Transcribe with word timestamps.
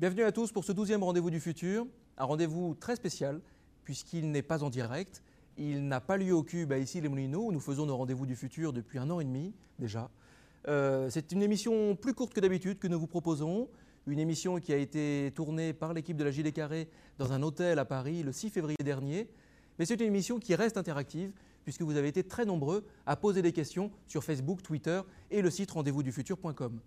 Bienvenue 0.00 0.24
à 0.24 0.32
tous 0.32 0.50
pour 0.50 0.64
ce 0.64 0.72
12e 0.72 1.04
rendez-vous 1.04 1.30
du 1.30 1.38
futur, 1.38 1.86
un 2.18 2.24
rendez-vous 2.24 2.74
très 2.74 2.96
spécial 2.96 3.40
puisqu'il 3.84 4.32
n'est 4.32 4.42
pas 4.42 4.64
en 4.64 4.68
direct, 4.68 5.22
il 5.56 5.86
n'a 5.86 6.00
pas 6.00 6.16
lieu 6.16 6.34
au 6.34 6.42
Cube 6.42 6.72
à 6.72 6.78
ici 6.78 7.00
les 7.00 7.08
Moulineaux 7.08 7.44
où 7.44 7.52
nous 7.52 7.60
faisons 7.60 7.86
nos 7.86 7.96
rendez-vous 7.96 8.26
du 8.26 8.34
futur 8.34 8.72
depuis 8.72 8.98
un 8.98 9.08
an 9.08 9.20
et 9.20 9.24
demi 9.24 9.54
déjà. 9.78 10.10
Euh, 10.66 11.10
c'est 11.10 11.30
une 11.30 11.44
émission 11.44 11.94
plus 11.94 12.12
courte 12.12 12.34
que 12.34 12.40
d'habitude 12.40 12.80
que 12.80 12.88
nous 12.88 12.98
vous 12.98 13.06
proposons, 13.06 13.68
une 14.08 14.18
émission 14.18 14.58
qui 14.58 14.72
a 14.72 14.76
été 14.78 15.30
tournée 15.36 15.72
par 15.72 15.94
l'équipe 15.94 16.16
de 16.16 16.24
la 16.24 16.32
Gilet 16.32 16.50
Carré 16.50 16.88
dans 17.18 17.32
un 17.32 17.40
hôtel 17.44 17.78
à 17.78 17.84
Paris 17.84 18.24
le 18.24 18.32
6 18.32 18.50
février 18.50 18.82
dernier, 18.82 19.28
mais 19.78 19.84
c'est 19.84 20.00
une 20.00 20.08
émission 20.08 20.40
qui 20.40 20.56
reste 20.56 20.76
interactive 20.76 21.30
puisque 21.62 21.82
vous 21.82 21.96
avez 21.96 22.08
été 22.08 22.24
très 22.24 22.44
nombreux 22.44 22.84
à 23.06 23.14
poser 23.14 23.42
des 23.42 23.52
questions 23.52 23.92
sur 24.08 24.24
Facebook, 24.24 24.60
Twitter 24.60 25.02
et 25.30 25.40
le 25.40 25.50
site 25.50 25.70
rendez-vous-du-futur.com. 25.70 26.80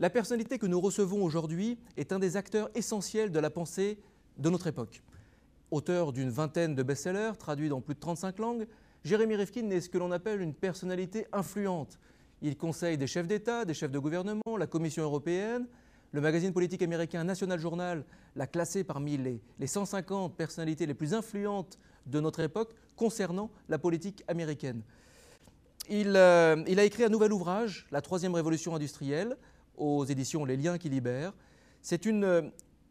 La 0.00 0.10
personnalité 0.10 0.58
que 0.58 0.66
nous 0.66 0.80
recevons 0.80 1.24
aujourd'hui 1.24 1.76
est 1.96 2.12
un 2.12 2.20
des 2.20 2.36
acteurs 2.36 2.70
essentiels 2.76 3.32
de 3.32 3.40
la 3.40 3.50
pensée 3.50 3.98
de 4.36 4.48
notre 4.48 4.68
époque. 4.68 5.02
Auteur 5.72 6.12
d'une 6.12 6.30
vingtaine 6.30 6.76
de 6.76 6.84
best-sellers 6.84 7.32
traduits 7.36 7.68
dans 7.68 7.80
plus 7.80 7.96
de 7.96 7.98
35 8.00 8.38
langues, 8.38 8.68
Jérémy 9.02 9.34
Rifkin 9.34 9.68
est 9.70 9.80
ce 9.80 9.88
que 9.88 9.98
l'on 9.98 10.12
appelle 10.12 10.40
une 10.40 10.54
personnalité 10.54 11.26
influente. 11.32 11.98
Il 12.42 12.56
conseille 12.56 12.96
des 12.96 13.08
chefs 13.08 13.26
d'État, 13.26 13.64
des 13.64 13.74
chefs 13.74 13.90
de 13.90 13.98
gouvernement, 13.98 14.56
la 14.56 14.68
Commission 14.68 15.02
européenne. 15.02 15.66
Le 16.12 16.20
magazine 16.20 16.52
politique 16.52 16.82
américain 16.82 17.24
National 17.24 17.58
Journal 17.58 18.04
l'a 18.36 18.46
classé 18.46 18.84
parmi 18.84 19.16
les, 19.16 19.40
les 19.58 19.66
150 19.66 20.36
personnalités 20.36 20.86
les 20.86 20.94
plus 20.94 21.12
influentes 21.12 21.76
de 22.06 22.20
notre 22.20 22.38
époque 22.38 22.72
concernant 22.94 23.50
la 23.68 23.80
politique 23.80 24.22
américaine. 24.28 24.82
Il, 25.90 26.16
euh, 26.16 26.62
il, 26.68 26.78
a 26.78 26.84
écrit 26.84 27.02
un 27.02 27.08
nouvel 27.08 27.32
ouvrage, 27.32 27.86
La 27.90 28.00
troisième 28.00 28.34
révolution 28.34 28.74
industrielle, 28.76 29.36
aux 29.78 30.04
éditions 30.04 30.44
Les 30.44 30.56
Liens 30.56 30.78
qui 30.78 30.88
libèrent. 30.88 31.32
C'est 31.82 32.06
une, 32.06 32.50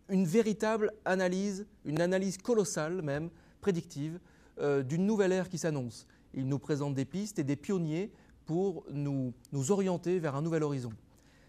une, 0.10 0.26
véritable 0.26 0.94
analyse, 1.06 1.68
une 1.86 2.02
analyse 2.02 2.38
colossale 2.38 3.02
même, 3.02 3.30
prédictive, 3.62 4.20
euh, 4.60 4.82
d'une 4.82 5.06
nouvelle 5.06 5.32
ère 5.32 5.50
qui 5.50 5.58
s'annonce. 5.58 6.08
Il 6.34 6.48
nous 6.48 6.60
présente 6.60 6.96
des 6.96 7.06
pistes 7.06 7.40
et 7.40 7.44
des 7.44 7.56
pionniers 7.56 8.12
pour 8.46 8.86
nous, 8.90 9.34
orienter 9.70 10.20
vers 10.20 10.36
un 10.36 10.42
nouvel 10.42 10.64
horizon. 10.64 10.92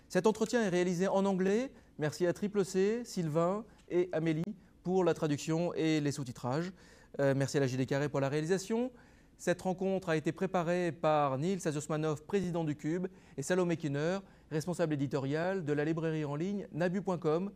Cet 0.09 0.27
entretien 0.27 0.63
est 0.63 0.69
réalisé 0.69 1.07
en 1.07 1.25
anglais. 1.25 1.71
Merci 1.99 2.27
à 2.27 2.33
Triple 2.33 2.65
C, 2.65 3.03
Sylvain 3.05 3.65
et 3.89 4.09
Amélie 4.13 4.43
pour 4.83 5.05
la 5.05 5.15
traduction 5.15 5.73
et 5.75 6.01
les 6.01 6.13
sous-titrages. 6.13 6.73
Euh, 7.21 7.35
merci 7.37 7.57
à 7.57 7.61
la 7.61 7.67
JD 7.67 7.87
Carré 7.87 8.09
pour 8.09 8.21
la 8.21 8.29
réalisation. 8.29 8.91
Cette 9.39 9.63
rencontre 9.63 10.09
a 10.09 10.17
été 10.17 10.33
préparée 10.33 10.91
par 10.91 11.39
Nils 11.39 11.67
Aziosmanov, 11.67 12.25
président 12.25 12.65
du 12.65 12.75
Cube, 12.75 13.07
et 13.37 13.43
Salomé 13.43 13.77
Kinner, 13.77 14.19
responsable 14.51 14.95
éditorial 14.95 15.65
de 15.65 15.73
la 15.73 15.85
librairie 15.85 16.25
en 16.25 16.37
ligne 16.37 16.67
nabu.com. 16.73 17.51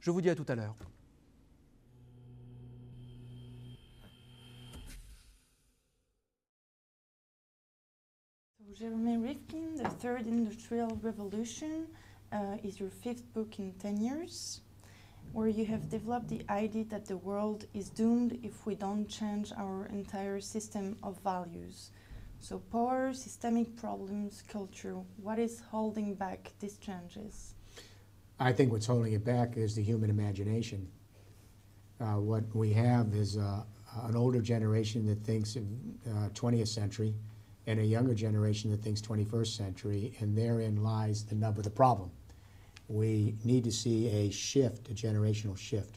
Je 0.00 0.10
vous 0.10 0.20
dis 0.20 0.30
à 0.30 0.34
tout 0.34 0.46
à 0.48 0.54
l'heure. 0.54 0.76
Jeremy 8.74 9.16
Rifkin, 9.18 9.76
The 9.76 9.88
Third 10.00 10.26
Industrial 10.26 10.98
Revolution, 11.00 11.86
uh, 12.32 12.56
is 12.64 12.80
your 12.80 12.90
fifth 12.90 13.32
book 13.32 13.60
in 13.60 13.72
10 13.78 13.98
years, 13.98 14.62
where 15.32 15.46
you 15.46 15.64
have 15.64 15.88
developed 15.88 16.28
the 16.28 16.44
idea 16.50 16.84
that 16.86 17.06
the 17.06 17.16
world 17.16 17.66
is 17.72 17.88
doomed 17.88 18.36
if 18.42 18.66
we 18.66 18.74
don't 18.74 19.08
change 19.08 19.52
our 19.56 19.86
entire 19.86 20.40
system 20.40 20.96
of 21.04 21.16
values. 21.22 21.90
So, 22.44 22.58
power, 22.58 23.14
systemic 23.14 23.74
problems, 23.74 24.42
culture, 24.46 24.96
what 25.16 25.38
is 25.38 25.62
holding 25.70 26.12
back 26.12 26.52
these 26.60 26.76
changes? 26.76 27.54
I 28.38 28.52
think 28.52 28.70
what's 28.70 28.84
holding 28.84 29.14
it 29.14 29.24
back 29.24 29.56
is 29.56 29.74
the 29.74 29.82
human 29.82 30.10
imagination. 30.10 30.86
Uh, 31.98 32.20
what 32.20 32.44
we 32.54 32.70
have 32.74 33.14
is 33.14 33.38
uh, 33.38 33.62
an 34.02 34.14
older 34.14 34.42
generation 34.42 35.06
that 35.06 35.24
thinks 35.24 35.56
of 35.56 35.62
uh, 36.06 36.28
20th 36.34 36.68
century 36.68 37.14
and 37.66 37.80
a 37.80 37.82
younger 37.82 38.12
generation 38.12 38.70
that 38.72 38.82
thinks 38.82 39.00
21st 39.00 39.56
century, 39.56 40.12
and 40.20 40.36
therein 40.36 40.84
lies 40.84 41.24
the 41.24 41.34
nub 41.34 41.56
of 41.56 41.64
the 41.64 41.70
problem. 41.70 42.10
We 42.88 43.36
need 43.42 43.64
to 43.64 43.72
see 43.72 44.08
a 44.08 44.30
shift, 44.30 44.90
a 44.90 44.92
generational 44.92 45.56
shift. 45.56 45.96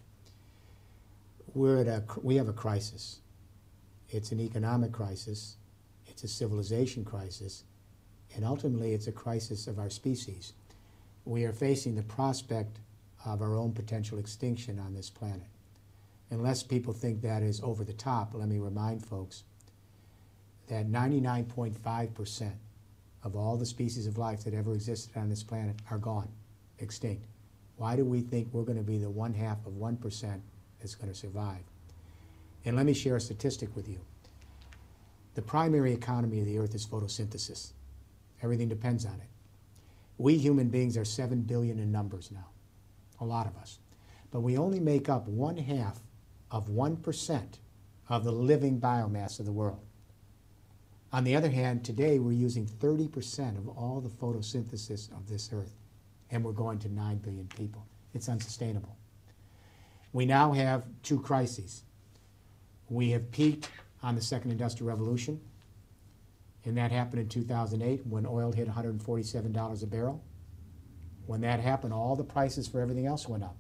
We're 1.54 1.82
at 1.82 1.88
a, 1.88 2.04
we 2.24 2.38
have 2.38 2.48
a 2.48 2.54
crisis. 2.54 3.20
It's 4.10 4.32
an 4.32 4.40
economic 4.40 4.94
crisis, 4.94 5.58
it's 6.18 6.24
a 6.24 6.36
civilization 6.36 7.06
crisis, 7.06 7.64
and 8.36 8.44
ultimately 8.44 8.94
it's 8.94 9.06
a 9.06 9.12
crisis 9.12 9.68
of 9.68 9.78
our 9.78 9.92
species. 9.92 10.54
We 11.26 11.46
are 11.46 11.54
facing 11.54 11.94
the 11.94 12.02
prospect 12.02 12.80
of 13.24 13.44
our 13.44 13.56
own 13.56 13.74
potential 13.74 14.18
extinction 14.18 14.80
on 14.80 14.96
this 14.96 15.12
planet. 15.12 15.46
Unless 16.32 16.64
people 16.64 16.92
think 16.92 17.22
that 17.22 17.44
is 17.44 17.62
over 17.62 17.84
the 17.84 17.94
top, 17.94 18.34
let 18.34 18.50
me 18.50 18.58
remind 18.58 19.06
folks 19.06 19.44
that 20.70 20.90
99.5% 20.90 22.52
of 23.24 23.36
all 23.36 23.56
the 23.56 23.66
species 23.68 24.08
of 24.08 24.18
life 24.18 24.44
that 24.44 24.56
ever 24.56 24.74
existed 24.74 25.16
on 25.16 25.30
this 25.30 25.44
planet 25.44 25.76
are 25.92 26.00
gone, 26.00 26.30
extinct. 26.80 27.28
Why 27.76 27.96
do 27.96 28.04
we 28.04 28.22
think 28.22 28.48
we're 28.52 28.64
going 28.64 28.80
to 28.80 28.84
be 28.84 28.98
the 28.98 29.08
one 29.08 29.36
half 29.36 29.64
of 29.68 29.74
1% 29.74 30.40
that's 30.80 30.96
going 30.96 31.14
to 31.14 31.20
survive? 31.20 31.62
And 32.66 32.76
let 32.76 32.88
me 32.88 32.94
share 32.96 33.18
a 33.18 33.22
statistic 33.22 33.76
with 33.76 33.88
you. 33.88 34.00
The 35.38 35.44
primary 35.44 35.94
economy 35.94 36.40
of 36.40 36.48
the 36.48 36.58
earth 36.58 36.74
is 36.74 36.88
photosynthesis. 36.88 37.74
Everything 38.42 38.68
depends 38.68 39.06
on 39.06 39.14
it. 39.14 39.30
We 40.18 40.36
human 40.36 40.70
beings 40.70 40.98
are 40.98 41.06
7 41.06 41.42
billion 41.42 41.78
in 41.78 41.92
numbers 41.92 42.32
now, 42.32 42.48
a 43.22 43.24
lot 43.24 43.46
of 43.46 43.56
us. 43.56 43.78
But 44.32 44.40
we 44.40 44.58
only 44.58 44.80
make 44.80 45.10
up 45.10 45.28
one 45.28 45.58
half 45.58 46.00
of 46.50 46.70
1% 46.70 47.44
of 48.10 48.24
the 48.24 48.32
living 48.32 48.82
biomass 48.82 49.40
of 49.40 49.46
the 49.46 49.52
world. 49.52 49.86
On 51.14 51.24
the 51.24 51.36
other 51.36 51.52
hand, 51.52 51.86
today 51.86 52.18
we're 52.18 52.32
using 52.32 52.66
30% 52.66 53.60
of 53.60 53.68
all 53.68 54.02
the 54.02 54.10
photosynthesis 54.10 55.12
of 55.16 55.30
this 55.30 55.52
earth, 55.54 55.76
and 56.32 56.44
we're 56.44 56.52
going 56.52 56.80
to 56.80 56.90
9 56.90 57.18
billion 57.18 57.46
people. 57.46 57.86
It's 58.16 58.28
unsustainable. 58.28 58.98
We 60.14 60.26
now 60.26 60.54
have 60.54 60.88
two 61.04 61.20
crises. 61.20 61.84
We 62.90 63.12
have 63.12 63.30
peaked 63.30 63.70
on 64.08 64.16
the 64.16 64.22
second 64.22 64.52
industrial 64.52 64.88
revolution, 64.88 65.38
and 66.64 66.78
that 66.78 66.94
happened 66.94 67.20
in 67.22 67.28
2008 67.28 68.08
when 68.08 68.26
oil 68.26 68.54
hit 68.54 68.66
$147 68.66 69.84
a 69.84 69.86
barrel. 69.86 70.24
When 71.26 71.42
that 71.42 71.60
happened, 71.60 71.94
all 71.94 72.16
the 72.16 72.24
prices 72.24 72.70
for 72.70 72.80
everything 72.80 73.06
else 73.06 73.28
went 73.28 73.44
up 73.44 73.58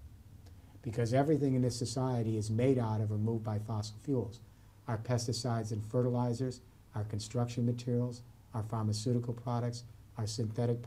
because 0.83 1.13
everything 1.13 1.55
in 1.55 1.61
this 1.61 1.75
society 1.75 2.37
is 2.37 2.49
made 2.49 2.79
out 2.79 3.01
of 3.01 3.11
or 3.11 3.17
moved 3.17 3.43
by 3.43 3.59
fossil 3.59 3.97
fuels. 4.05 4.39
Our 4.87 4.97
pesticides 4.97 5.73
and 5.73 5.83
fertilizers, 5.83 6.61
our 6.95 7.03
construction 7.03 7.65
materials, 7.65 8.21
our 8.53 8.63
pharmaceutical 8.63 9.33
products, 9.33 9.83
our 10.17 10.27
synthetic 10.27 10.77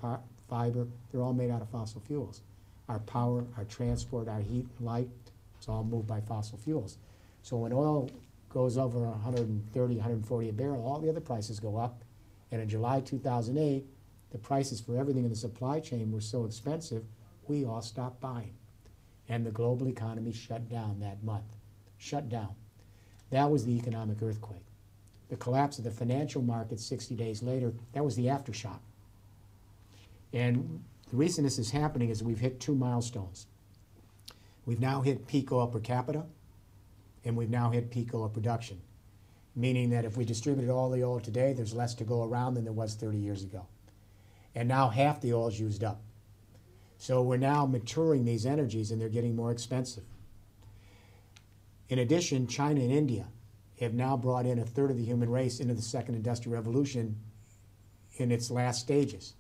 fiber, 0.49 0.89
they're 1.13 1.21
all 1.21 1.35
made 1.35 1.51
out 1.51 1.61
of 1.61 1.69
fossil 1.69 2.01
fuels. 2.01 2.41
Our 2.89 3.01
power, 3.01 3.45
our 3.59 3.65
transport, 3.65 4.27
our 4.27 4.41
heat 4.41 4.67
and 4.79 4.87
light, 4.87 5.11
it's 5.59 5.69
all 5.69 5.85
moved 5.85 6.07
by 6.07 6.23
fossil 6.23 6.57
fuels. 6.57 6.97
So 7.43 7.59
when 7.59 7.75
oil 7.75 8.09
goes 8.51 8.77
over 8.77 9.01
130, 9.01 9.95
140 9.95 10.49
a 10.49 10.53
barrel, 10.53 10.85
all 10.85 11.01
the 11.01 11.09
other 11.09 11.21
prices 11.21 11.59
go 11.59 11.77
up. 11.77 12.03
And 12.53 12.61
in 12.61 12.69
July 12.69 13.01
2008, 13.01 13.87
the 14.31 14.39
prices 14.39 14.81
for 14.81 14.97
everything 14.97 15.25
in 15.25 15.31
the 15.31 15.37
supply 15.37 15.81
chain 15.81 16.13
were 16.13 16.21
so 16.21 16.45
expensive, 16.45 17.05
we 17.47 17.65
all 17.65 17.83
stopped 17.83 18.21
buying. 18.21 18.55
And 19.29 19.47
the 19.47 19.51
global 19.51 19.89
economy 19.89 20.33
shut 20.33 20.69
down 20.69 21.01
that 21.01 21.23
month. 21.23 21.57
Shut 21.99 22.29
down. 22.29 22.55
That 23.31 23.51
was 23.51 23.65
the 23.65 23.77
economic 23.77 24.21
earthquake 24.23 24.65
the 25.31 25.37
collapse 25.37 25.79
of 25.79 25.85
the 25.85 25.91
financial 25.91 26.43
markets 26.43 26.85
60 26.85 27.15
days 27.15 27.43
later, 27.43 27.73
that 27.93 28.05
was 28.05 28.17
the 28.17 28.27
aftershock. 28.27 28.81
And 30.33 30.83
the 31.09 31.17
reason 31.17 31.45
this 31.45 31.59
is 31.59 31.71
happening 31.71 32.11
is 32.11 32.23
we've 32.23 32.41
hit 32.41 32.61
two 32.61 32.75
milestones. 32.75 33.47
We've 34.67 34.81
now 34.81 35.01
hit 35.01 35.29
peak 35.29 35.53
oil 35.53 35.69
per 35.69 35.79
capita, 35.79 36.25
and 37.25 37.37
we've 37.37 37.51
now 37.51 37.71
hit 37.71 37.91
peak 37.91 38.15
oil 38.15 38.29
production, 38.29 38.81
meaning 39.55 39.91
that 39.91 40.05
if 40.05 40.17
we 40.17 40.25
distributed 40.25 40.71
all 40.71 40.91
the 40.91 41.05
oil 41.05 41.21
today, 41.21 41.53
there's 41.53 41.75
less 41.75 41.95
to 41.95 42.05
go 42.05 42.23
around 42.23 42.55
than 42.55 42.65
there 42.65 42.73
was 42.73 42.95
30 42.95 43.19
years 43.19 43.43
ago. 43.43 43.67
And 44.55 44.69
now 44.69 44.89
half 44.89 45.21
the 45.21 45.33
oil 45.33 45.49
is 45.49 45.61
used 45.61 45.85
up. 45.85 46.01
So 46.99 47.23
we're 47.23 47.37
now 47.37 47.67
maturing 47.67 48.25
these 48.25 48.45
energies, 48.45 48.91
and 48.91 49.01
they're 49.01 49.09
getting 49.09 49.37
more 49.37 49.53
expensive. 49.53 50.05
In 51.89 51.99
addition, 51.99 52.47
China 52.47 52.81
and 52.81 52.93
India 52.93 53.27
have 53.81 53.95
now 53.95 54.17
brought 54.17 54.47
in 54.47 54.59
a 54.59 54.65
third 54.65 54.91
of 54.91 54.97
the 54.97 55.05
human 55.05 55.31
race 55.31 55.61
into 55.61 55.75
the 55.75 55.83
second 55.83 56.15
industrial 56.15 56.55
revolution 56.55 57.17
in 58.17 58.31
its 58.31 58.51
last 58.51 58.81
stages. 58.81 59.35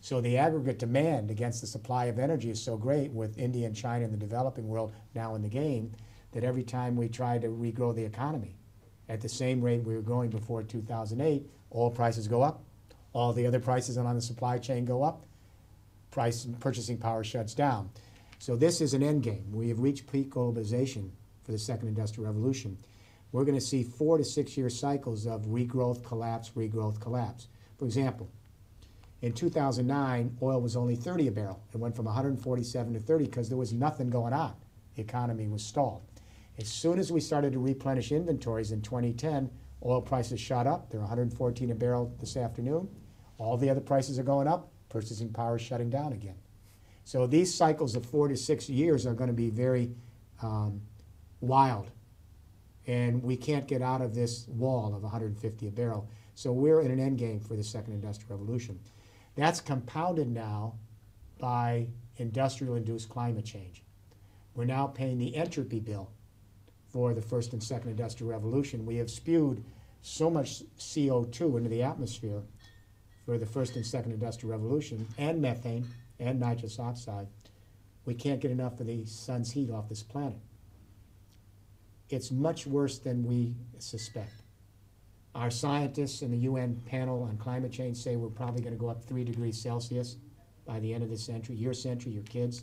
So 0.00 0.20
the 0.20 0.38
aggregate 0.38 0.78
demand 0.78 1.30
against 1.30 1.60
the 1.60 1.66
supply 1.66 2.06
of 2.06 2.18
energy 2.18 2.50
is 2.50 2.62
so 2.62 2.76
great 2.76 3.12
with 3.12 3.38
India 3.38 3.66
and 3.66 3.76
China 3.76 4.04
and 4.04 4.12
the 4.12 4.18
developing 4.18 4.66
world 4.66 4.92
now 5.14 5.34
in 5.34 5.42
the 5.42 5.48
game 5.48 5.92
that 6.34 6.44
every 6.44 6.64
time 6.64 6.96
we 6.96 7.08
try 7.08 7.38
to 7.38 7.48
regrow 7.48 7.94
the 7.94 8.04
economy, 8.04 8.56
at 9.08 9.20
the 9.20 9.28
same 9.28 9.62
rate 9.62 9.84
we 9.84 9.94
were 9.94 10.02
growing 10.02 10.30
before 10.30 10.62
2008, 10.62 11.48
oil 11.74 11.90
prices 11.90 12.28
go 12.28 12.42
up, 12.42 12.62
all 13.12 13.32
the 13.32 13.46
other 13.46 13.60
prices 13.60 13.96
on 13.96 14.14
the 14.14 14.20
supply 14.20 14.58
chain 14.58 14.84
go 14.84 15.02
up, 15.02 15.24
price 16.10 16.46
purchasing 16.60 16.98
power 16.98 17.24
shuts 17.24 17.54
down. 17.54 17.90
So 18.38 18.56
this 18.56 18.80
is 18.80 18.94
an 18.94 19.02
end 19.02 19.22
game. 19.22 19.50
We 19.52 19.68
have 19.68 19.78
reached 19.78 20.10
peak 20.10 20.30
globalization 20.30 21.10
for 21.44 21.52
the 21.52 21.58
second 21.58 21.88
industrial 21.88 22.26
revolution. 22.26 22.78
We're 23.32 23.44
going 23.44 23.58
to 23.58 23.64
see 23.64 23.82
four 23.82 24.18
to 24.18 24.24
six 24.24 24.56
year 24.56 24.70
cycles 24.70 25.26
of 25.26 25.42
regrowth, 25.46 26.04
collapse, 26.04 26.50
regrowth, 26.50 27.00
collapse. 27.00 27.48
For 27.78 27.84
example, 27.84 28.28
in 29.22 29.32
2009, 29.32 30.36
oil 30.42 30.60
was 30.60 30.76
only 30.76 30.96
30 30.96 31.28
a 31.28 31.32
barrel. 31.32 31.62
It 31.72 31.78
went 31.78 31.96
from 31.96 32.04
147 32.04 32.94
to 32.94 33.00
30 33.00 33.24
because 33.24 33.48
there 33.48 33.58
was 33.58 33.72
nothing 33.72 34.10
going 34.10 34.32
on. 34.32 34.54
The 34.94 35.02
economy 35.02 35.48
was 35.48 35.64
stalled. 35.64 36.02
As 36.58 36.68
soon 36.68 36.98
as 36.98 37.10
we 37.10 37.20
started 37.20 37.52
to 37.52 37.58
replenish 37.58 38.12
inventories 38.12 38.70
in 38.70 38.80
2010, 38.80 39.50
oil 39.84 40.00
prices 40.00 40.40
shot 40.40 40.66
up. 40.66 40.90
They're 40.90 41.00
114 41.00 41.70
a 41.70 41.74
barrel 41.74 42.14
this 42.20 42.36
afternoon. 42.36 42.88
All 43.38 43.56
the 43.56 43.70
other 43.70 43.80
prices 43.80 44.18
are 44.18 44.24
going 44.24 44.46
up. 44.46 44.70
Purchasing 44.88 45.32
power 45.32 45.56
is 45.56 45.62
shutting 45.62 45.90
down 45.90 46.12
again. 46.12 46.36
So 47.04 47.26
these 47.26 47.52
cycles 47.52 47.96
of 47.96 48.06
four 48.06 48.28
to 48.28 48.36
six 48.36 48.68
years 48.68 49.04
are 49.06 49.14
going 49.14 49.28
to 49.28 49.34
be 49.34 49.50
very 49.50 49.90
um, 50.42 50.80
wild. 51.40 51.90
And 52.86 53.22
we 53.22 53.36
can't 53.36 53.66
get 53.66 53.82
out 53.82 54.00
of 54.00 54.14
this 54.14 54.46
wall 54.48 54.94
of 54.94 55.02
150 55.02 55.66
a 55.66 55.70
barrel. 55.70 56.08
So 56.34 56.52
we're 56.52 56.80
in 56.80 56.90
an 56.90 57.00
end 57.00 57.18
game 57.18 57.40
for 57.40 57.56
the 57.56 57.64
second 57.64 57.94
industrial 57.94 58.38
revolution. 58.38 58.78
That's 59.34 59.60
compounded 59.60 60.28
now 60.28 60.74
by 61.38 61.88
industrial 62.16 62.76
induced 62.76 63.08
climate 63.08 63.44
change. 63.44 63.82
We're 64.54 64.66
now 64.66 64.86
paying 64.86 65.18
the 65.18 65.34
entropy 65.34 65.80
bill 65.80 66.10
for 66.94 67.12
the 67.12 67.20
first 67.20 67.52
and 67.52 67.60
second 67.60 67.90
industrial 67.90 68.30
revolution. 68.30 68.86
We 68.86 68.94
have 68.98 69.10
spewed 69.10 69.64
so 70.00 70.30
much 70.30 70.62
CO2 70.78 71.56
into 71.56 71.68
the 71.68 71.82
atmosphere 71.82 72.40
for 73.26 73.36
the 73.36 73.46
first 73.46 73.74
and 73.74 73.84
second 73.84 74.12
industrial 74.12 74.52
revolution, 74.52 75.04
and 75.18 75.42
methane 75.42 75.88
and 76.20 76.38
nitrous 76.38 76.78
oxide. 76.78 77.26
We 78.04 78.14
can't 78.14 78.40
get 78.40 78.52
enough 78.52 78.78
of 78.78 78.86
the 78.86 79.04
sun's 79.06 79.50
heat 79.50 79.72
off 79.72 79.88
this 79.88 80.04
planet. 80.04 80.38
It's 82.10 82.30
much 82.30 82.64
worse 82.64 82.98
than 82.98 83.24
we 83.24 83.56
suspect. 83.80 84.42
Our 85.34 85.50
scientists 85.50 86.22
in 86.22 86.30
the 86.30 86.38
UN 86.38 86.80
panel 86.86 87.24
on 87.24 87.38
climate 87.38 87.72
change 87.72 87.96
say 87.96 88.14
we're 88.14 88.28
probably 88.28 88.62
going 88.62 88.74
to 88.74 88.80
go 88.80 88.88
up 88.88 89.02
three 89.02 89.24
degrees 89.24 89.60
Celsius 89.60 90.14
by 90.64 90.78
the 90.78 90.94
end 90.94 91.02
of 91.02 91.10
this 91.10 91.24
century, 91.24 91.56
your 91.56 91.74
century, 91.74 92.12
your 92.12 92.22
kids. 92.22 92.62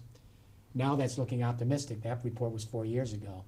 Now 0.74 0.95
that's 0.95 1.18
looking 1.18 1.44
optimistic. 1.44 2.01
That 2.04 2.22
report 2.24 2.54
was 2.54 2.63
four 2.63 2.86
years 2.86 3.12
ago. 3.12 3.44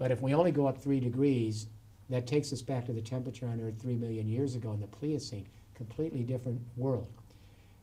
But 0.00 0.10
if 0.10 0.22
we 0.22 0.32
only 0.32 0.50
go 0.50 0.66
up 0.66 0.78
three 0.78 0.98
degrees, 0.98 1.66
that 2.08 2.26
takes 2.26 2.54
us 2.54 2.62
back 2.62 2.86
to 2.86 2.92
the 2.94 3.02
temperature 3.02 3.46
on 3.46 3.60
Earth 3.60 3.78
three 3.78 3.96
million 3.96 4.26
years 4.26 4.54
ago 4.54 4.72
in 4.72 4.80
the 4.80 4.86
Pliocene. 4.86 5.46
Completely 5.74 6.22
different 6.22 6.58
world. 6.74 7.06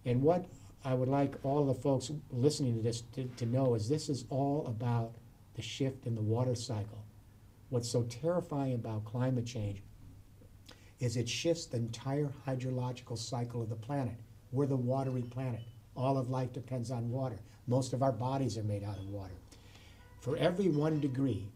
And 0.03 0.23
what 0.23 0.47
I 0.83 0.95
would 0.95 1.09
like 1.09 1.35
all 1.43 1.63
the 1.63 1.75
folks 1.75 2.11
listening 2.31 2.75
to 2.75 2.81
this 2.81 3.01
to, 3.13 3.25
to 3.25 3.45
know 3.45 3.75
is 3.75 3.87
this 3.87 4.09
is 4.09 4.25
all 4.31 4.65
about 4.65 5.13
the 5.53 5.61
shift 5.61 6.07
in 6.07 6.15
the 6.15 6.21
water 6.21 6.55
cycle. 6.55 7.05
What's 7.69 7.87
so 7.87 8.01
terrifying 8.01 8.73
about 8.73 9.05
climate 9.05 9.45
change 9.45 9.83
is 10.99 11.17
it 11.17 11.29
shifts 11.29 11.67
the 11.67 11.77
entire 11.77 12.31
hydrological 12.47 13.19
cycle 13.19 13.61
of 13.61 13.69
the 13.69 13.75
planet. 13.75 14.15
We're 14.51 14.65
the 14.65 14.75
watery 14.75 15.21
planet. 15.21 15.61
All 15.95 16.17
of 16.17 16.31
life 16.31 16.51
depends 16.51 16.89
on 16.89 17.11
water. 17.11 17.37
Most 17.67 17.93
of 17.93 18.01
our 18.01 18.11
bodies 18.11 18.57
are 18.57 18.63
made 18.63 18.83
out 18.83 18.97
of 18.97 19.07
water. 19.09 19.35
For 20.21 20.35
every 20.37 20.69
one 20.69 20.99
degree 20.99 21.47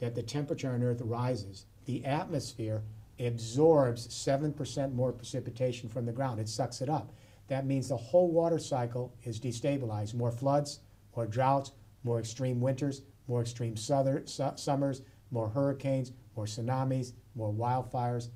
that 0.00 0.14
the 0.14 0.22
temperature 0.22 0.72
on 0.72 0.82
Earth 0.82 1.00
rises, 1.02 1.66
the 1.84 2.04
atmosphere 2.04 2.82
absorbs 3.18 4.08
7% 4.08 4.94
more 4.94 5.12
precipitation 5.12 5.88
from 5.88 6.06
the 6.06 6.12
ground. 6.12 6.40
It 6.40 6.48
sucks 6.48 6.80
it 6.80 6.88
up. 6.88 7.12
That 7.48 7.66
means 7.66 7.88
the 7.88 7.96
whole 7.96 8.30
water 8.30 8.58
cycle 8.58 9.14
is 9.24 9.40
destabilized. 9.40 10.14
More 10.14 10.32
floods, 10.32 10.80
more 11.14 11.26
droughts, 11.26 11.72
more 12.04 12.18
extreme 12.18 12.60
winters, 12.60 13.02
more 13.28 13.42
extreme 13.42 13.76
southern, 13.76 14.26
su 14.26 14.50
summers, 14.56 15.02
more 15.30 15.48
hurricanes, 15.48 16.12
more 16.36 16.46
tsunamis, 16.46 17.12
more 17.34 17.52
wildfires. 17.52 18.28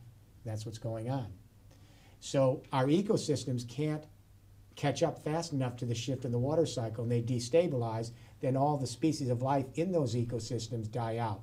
That's 0.44 0.66
what's 0.66 0.78
going 0.78 1.11
on. 1.11 1.32
So 2.20 2.62
our 2.72 2.87
ecosystems 2.87 3.69
can't 3.69 4.05
catch 4.76 5.02
up 5.02 5.22
fast 5.25 5.52
enough 5.52 5.76
to 5.76 5.84
the 5.84 5.94
shift 5.94 6.25
in 6.25 6.32
the 6.32 6.38
water 6.38 6.66
cycle 6.66 7.05
and 7.05 7.12
they 7.12 7.22
destabilize, 7.22 8.11
then 8.40 8.56
all 8.56 8.76
the 8.76 8.87
species 8.87 9.31
of 9.31 9.43
life 9.43 9.66
in 9.75 9.93
those 9.93 10.14
ecosystems 10.14 10.90
die 10.90 11.19
out. 11.19 11.43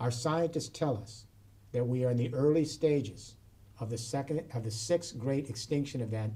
Our 0.00 0.10
scientists 0.10 0.70
tell 0.70 0.96
us 0.96 1.26
that 1.72 1.86
we 1.86 2.04
are 2.04 2.10
in 2.10 2.16
the 2.16 2.32
early 2.32 2.64
stages 2.64 3.34
of 3.78 3.90
the 3.90 3.98
second 3.98 4.42
of 4.54 4.64
the 4.64 4.70
sixth 4.70 5.18
great 5.18 5.50
extinction 5.50 6.00
event 6.00 6.32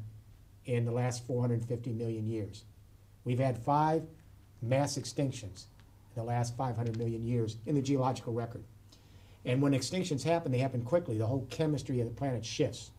in 0.66 0.84
the 0.84 0.92
last 0.92 1.26
450 1.26 1.92
million 1.92 2.26
years. 2.26 2.64
We've 3.24 3.38
had 3.38 3.58
five 3.58 4.02
mass 4.60 4.98
extinctions 4.98 5.64
in 6.14 6.16
the 6.16 6.24
last 6.24 6.56
500 6.56 6.98
million 6.98 7.24
years 7.24 7.56
in 7.64 7.74
the 7.74 7.82
geological 7.82 8.34
record. 8.34 8.64
And 9.46 9.60
when 9.60 9.72
extinctions 9.72 10.22
happen, 10.22 10.52
they 10.52 10.58
happen 10.58 10.82
quickly. 10.82 11.18
The 11.18 11.26
whole 11.26 11.46
chemistry 11.50 12.00
of 12.00 12.08
the 12.08 12.14
planet 12.14 12.44
shifts. 12.44 12.90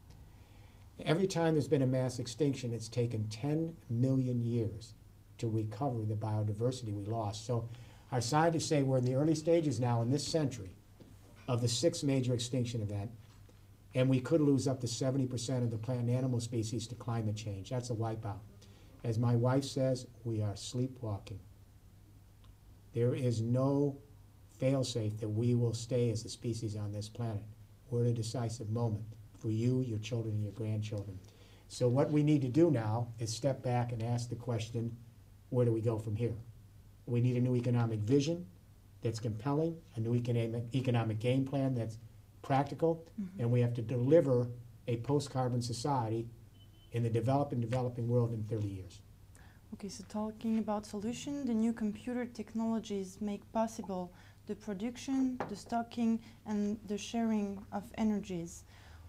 Every 1.04 1.28
time 1.28 1.54
there's 1.54 1.68
been 1.68 1.82
a 1.82 1.88
mass 1.88 2.20
extinction, 2.20 2.74
it's 2.74 2.88
taken 2.88 3.28
10 3.28 3.76
million 3.90 4.42
years 4.42 4.94
to 5.40 5.48
recover 5.48 6.04
the 6.04 6.16
biodiversity 6.16 6.94
we 6.94 7.04
lost. 7.06 7.46
So 7.46 7.68
our 8.12 8.22
scientists 8.22 8.68
say 8.68 8.84
we're 8.84 8.98
in 8.98 9.06
the 9.06 9.16
early 9.16 9.36
stages 9.36 9.80
now 9.80 10.02
in 10.02 10.10
this 10.10 10.28
century 10.28 10.76
of 11.48 11.62
the 11.62 11.68
sixth 11.68 12.04
major 12.04 12.34
extinction 12.34 12.82
event, 12.82 13.12
and 13.94 14.10
we 14.10 14.20
could 14.20 14.42
lose 14.42 14.68
up 14.68 14.82
to 14.82 14.88
70% 14.88 15.64
of 15.64 15.72
the 15.72 15.78
plant 15.78 16.02
and 16.02 16.10
animal 16.10 16.40
species 16.40 16.88
to 16.88 16.96
climate 16.96 17.36
change. 17.36 17.70
That's 17.70 17.90
a 17.90 17.96
wipeout. 17.96 18.40
As 19.04 19.20
my 19.20 19.36
wife 19.36 19.64
says, 19.64 20.08
we 20.24 20.42
are 20.42 20.56
sleepwalking. 20.56 21.40
There 22.94 23.14
is 23.14 23.42
no 23.42 23.98
failsafe 24.62 25.20
that 25.20 25.30
we 25.30 25.54
will 25.54 25.74
stay 25.74 26.10
as 26.10 26.26
a 26.26 26.30
species 26.30 26.76
on 26.76 26.92
this 26.92 27.10
planet. 27.10 27.44
We're 27.90 28.02
at 28.02 28.08
a 28.08 28.14
decisive 28.14 28.70
moment 28.70 29.06
for 29.38 29.50
you, 29.50 29.82
your 29.82 30.00
children, 30.00 30.36
and 30.36 30.44
your 30.44 30.54
grandchildren. 30.54 31.20
So 31.68 31.88
what 31.88 32.12
we 32.12 32.24
need 32.24 32.42
to 32.42 32.48
do 32.48 32.72
now 32.72 33.10
is 33.20 33.34
step 33.34 33.62
back 33.62 33.92
and 33.92 34.02
ask 34.02 34.30
the 34.30 34.36
question, 34.36 34.96
where 35.50 35.66
do 35.66 35.72
we 35.72 35.82
go 35.82 36.00
from 36.00 36.16
here? 36.16 36.36
We 37.06 37.22
need 37.22 37.38
a 37.38 37.42
new 37.42 37.56
economic 37.56 38.00
vision 38.00 38.46
that's 39.02 39.20
compelling, 39.20 39.78
a 39.96 40.00
new 40.00 40.16
economic, 40.16 40.64
economic 40.74 41.20
game 41.20 41.46
plan 41.46 41.76
that's 41.76 41.98
practical, 42.42 43.06
Mm-hmm. 43.22 43.42
and 43.42 43.52
we 43.52 43.62
have 43.62 43.74
to 43.76 43.82
deliver 43.82 44.48
a 44.88 44.98
post-carbon 44.98 45.62
society 45.62 46.28
in 46.92 47.04
the 47.04 47.10
developing, 47.10 47.60
developing 47.62 48.08
world 48.08 48.32
in 48.34 48.44
30 48.44 48.68
years. 48.68 49.02
Okay, 49.74 49.90
so 49.90 50.04
talking 50.10 50.60
about 50.60 50.86
solution, 50.86 51.46
the 51.46 51.54
new 51.54 51.74
computer 51.74 52.26
technologies 52.26 53.18
make 53.22 53.42
possible 53.52 54.12
the 54.48 54.56
production, 54.56 55.38
the 55.50 55.56
stocking, 55.56 56.20
and 56.46 56.78
the 56.88 56.98
sharing 56.98 57.60
of 57.72 57.84
energies. 57.98 58.64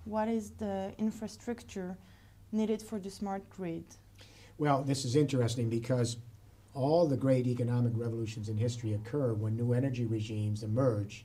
What 0.04 0.28
is 0.28 0.50
the 0.52 0.92
infrastructure 0.98 1.96
needed 2.52 2.80
for 2.82 2.98
the 2.98 3.10
smart 3.10 3.48
grid? 3.50 3.84
Well, 4.58 4.82
this 4.82 5.04
is 5.04 5.14
interesting 5.14 5.68
because 5.68 6.16
all 6.76 7.06
the 7.06 7.16
great 7.16 7.46
economic 7.46 7.92
revolutions 7.96 8.50
in 8.50 8.58
history 8.58 8.92
occur 8.92 9.32
when 9.32 9.56
new 9.56 9.72
energy 9.72 10.04
regimes 10.04 10.62
emerge. 10.62 11.24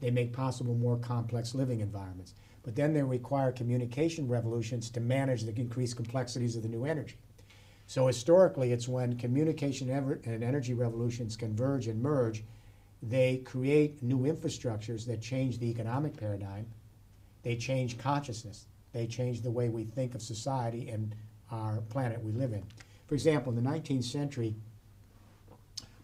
They 0.00 0.10
make 0.10 0.32
possible 0.32 0.74
more 0.74 0.96
complex 0.96 1.54
living 1.54 1.80
environments. 1.80 2.34
But 2.64 2.74
then 2.74 2.92
they 2.92 3.02
require 3.02 3.52
communication 3.52 4.26
revolutions 4.26 4.90
to 4.90 5.00
manage 5.00 5.44
the 5.44 5.54
increased 5.54 5.94
complexities 5.94 6.56
of 6.56 6.62
the 6.62 6.68
new 6.68 6.84
energy. 6.84 7.16
So 7.86 8.08
historically, 8.08 8.72
it's 8.72 8.88
when 8.88 9.16
communication 9.16 9.88
and 9.90 10.44
energy 10.44 10.74
revolutions 10.74 11.36
converge 11.36 11.86
and 11.86 12.02
merge, 12.02 12.42
they 13.02 13.38
create 13.38 14.02
new 14.02 14.20
infrastructures 14.20 15.06
that 15.06 15.22
change 15.22 15.58
the 15.58 15.70
economic 15.70 16.16
paradigm. 16.16 16.66
They 17.44 17.56
change 17.56 17.96
consciousness. 17.96 18.66
They 18.92 19.06
change 19.06 19.42
the 19.42 19.50
way 19.52 19.68
we 19.68 19.84
think 19.84 20.16
of 20.16 20.22
society 20.22 20.88
and 20.88 21.14
our 21.50 21.80
planet 21.88 22.22
we 22.22 22.32
live 22.32 22.52
in. 22.52 22.64
For 23.06 23.14
example, 23.14 23.56
in 23.56 23.62
the 23.62 23.70
19th 23.70 24.04
century, 24.04 24.56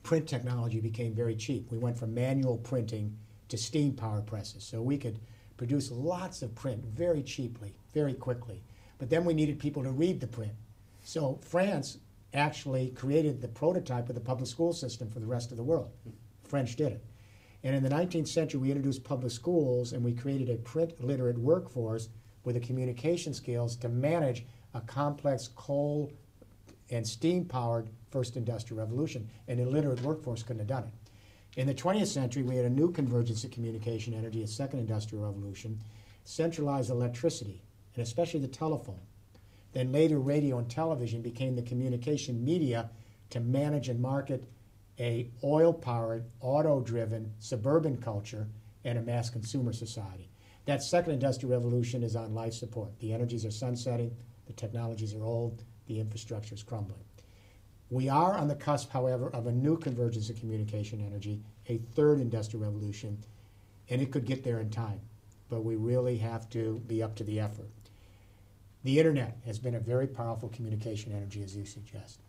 print 0.07 0.29
technology 0.29 0.79
became 0.79 1.13
very 1.13 1.35
cheap. 1.35 1.69
We 1.69 1.79
went 1.79 1.99
from 1.99 2.15
manual 2.15 2.59
printing 2.59 3.19
to 3.49 3.57
steam 3.57 3.93
power 3.93 4.23
presses. 4.23 4.63
So 4.63 4.81
we 4.81 4.99
could 4.99 5.19
produce 5.57 5.91
lots 5.91 6.43
of 6.43 6.55
print 6.55 6.85
very 6.85 7.25
cheaply, 7.25 7.75
very 7.93 8.15
quickly. 8.15 8.63
But 8.99 9.11
then 9.11 9.25
we 9.25 9.35
needed 9.35 9.59
people 9.59 9.83
to 9.83 9.91
read 9.91 10.21
the 10.21 10.29
print. 10.29 10.53
So 11.03 11.41
France 11.43 11.99
actually 12.35 12.91
created 12.91 13.41
the 13.41 13.49
prototype 13.49 14.09
of 14.09 14.15
the 14.15 14.21
public 14.21 14.49
school 14.49 14.73
system 14.73 15.11
for 15.11 15.19
the 15.19 15.27
rest 15.27 15.51
of 15.51 15.57
the 15.57 15.65
world. 15.65 15.91
French 16.45 16.77
did 16.77 16.93
it. 16.93 17.05
And 17.65 17.75
in 17.75 17.83
the 17.83 17.91
19th 17.91 18.29
century, 18.29 18.61
we 18.61 18.71
introduced 18.71 19.03
public 19.03 19.33
schools 19.33 19.93
and 19.93 20.05
we 20.05 20.13
created 20.13 20.51
a 20.51 20.59
print 20.59 21.03
literate 21.03 21.37
workforce 21.37 22.11
with 22.45 22.55
the 22.55 22.61
communication 22.61 23.35
skills 23.35 23.75
to 23.79 23.89
manage 23.89 24.47
a 24.73 24.81
complex 24.83 25.49
coal 25.57 26.13
and 26.91 27.07
steam 27.07 27.45
powered 27.45 27.89
first 28.11 28.37
industrial 28.37 28.81
revolution. 28.81 29.29
An 29.49 29.59
illiterate 29.59 30.03
workforce 30.03 30.43
couldn't 30.43 30.61
have 30.61 30.69
done 30.69 30.85
it. 30.85 31.61
In 31.61 31.67
the 31.67 31.75
20th 31.75 32.09
century, 32.09 32.43
we 32.43 32.57
had 32.57 32.67
a 32.67 32.71
new 32.71 32.93
convergence 32.93 33.43
of 33.45 33.51
communication 33.51 34.15
energy, 34.15 34.43
a 34.43 34.47
second 34.47 34.81
industrial 34.81 35.25
revolution, 35.25 35.81
centralized 36.25 36.91
electricity, 36.91 37.63
and 37.95 38.03
especially 38.03 38.41
the 38.41 38.49
telephone. 38.49 39.01
Then 39.73 39.93
later, 39.93 40.19
radio 40.19 40.59
and 40.59 40.69
television 40.69 41.23
became 41.23 41.57
the 41.57 41.63
communication 41.63 42.45
media 42.45 42.91
to 43.31 43.41
manage 43.41 43.89
and 43.89 44.01
market 44.01 44.45
a 44.99 45.29
oil-powered, 45.45 46.25
auto-driven 46.41 47.33
suburban 47.39 47.97
culture 47.99 48.49
and 48.85 48.99
a 48.99 49.03
mass 49.03 49.29
consumer 49.29 49.73
society. 49.73 50.31
That 50.65 50.83
second 50.83 51.13
industrial 51.13 51.53
revolution 51.53 52.03
is 52.03 52.17
on 52.17 52.35
life 52.35 52.55
support. 52.55 52.99
The 53.01 53.13
energies 53.13 53.45
are 53.45 53.51
sunsetting, 53.51 54.17
the 54.47 54.53
technologies 54.53 55.15
are 55.15 55.25
old, 55.25 55.63
the 55.87 56.01
infrastructure 56.01 56.55
is 56.55 56.63
crumbling. 56.63 57.05
We 57.91 58.09
are 58.09 58.35
on 58.35 58.49
the 58.49 58.57
cusp, 58.57 58.91
however, 58.91 59.31
of 59.31 59.47
a 59.47 59.53
new 59.53 59.77
convergence 59.77 60.29
of 60.29 60.41
communication 60.41 61.05
energy, 61.05 61.43
a 61.69 61.79
third 61.95 62.21
industrial 62.21 62.65
revolution, 62.65 63.19
and 63.89 64.03
it 64.03 64.11
could 64.11 64.25
get 64.25 64.43
there 64.43 64.59
in 64.59 64.71
time. 64.71 65.01
But 65.49 65.65
we 65.65 65.77
really 65.77 66.19
have 66.19 66.51
to 66.51 66.83
be 66.87 67.03
up 67.03 67.15
to 67.17 67.25
the 67.25 67.39
effort. 67.39 67.71
The 68.83 68.99
internet 68.99 69.39
has 69.47 69.59
been 69.59 69.77
a 69.77 69.81
very 69.81 70.07
powerful 70.07 70.49
communication 70.49 71.13
energy, 71.13 71.43
as 71.43 71.57
you 71.57 71.65
suggest. 71.65 72.21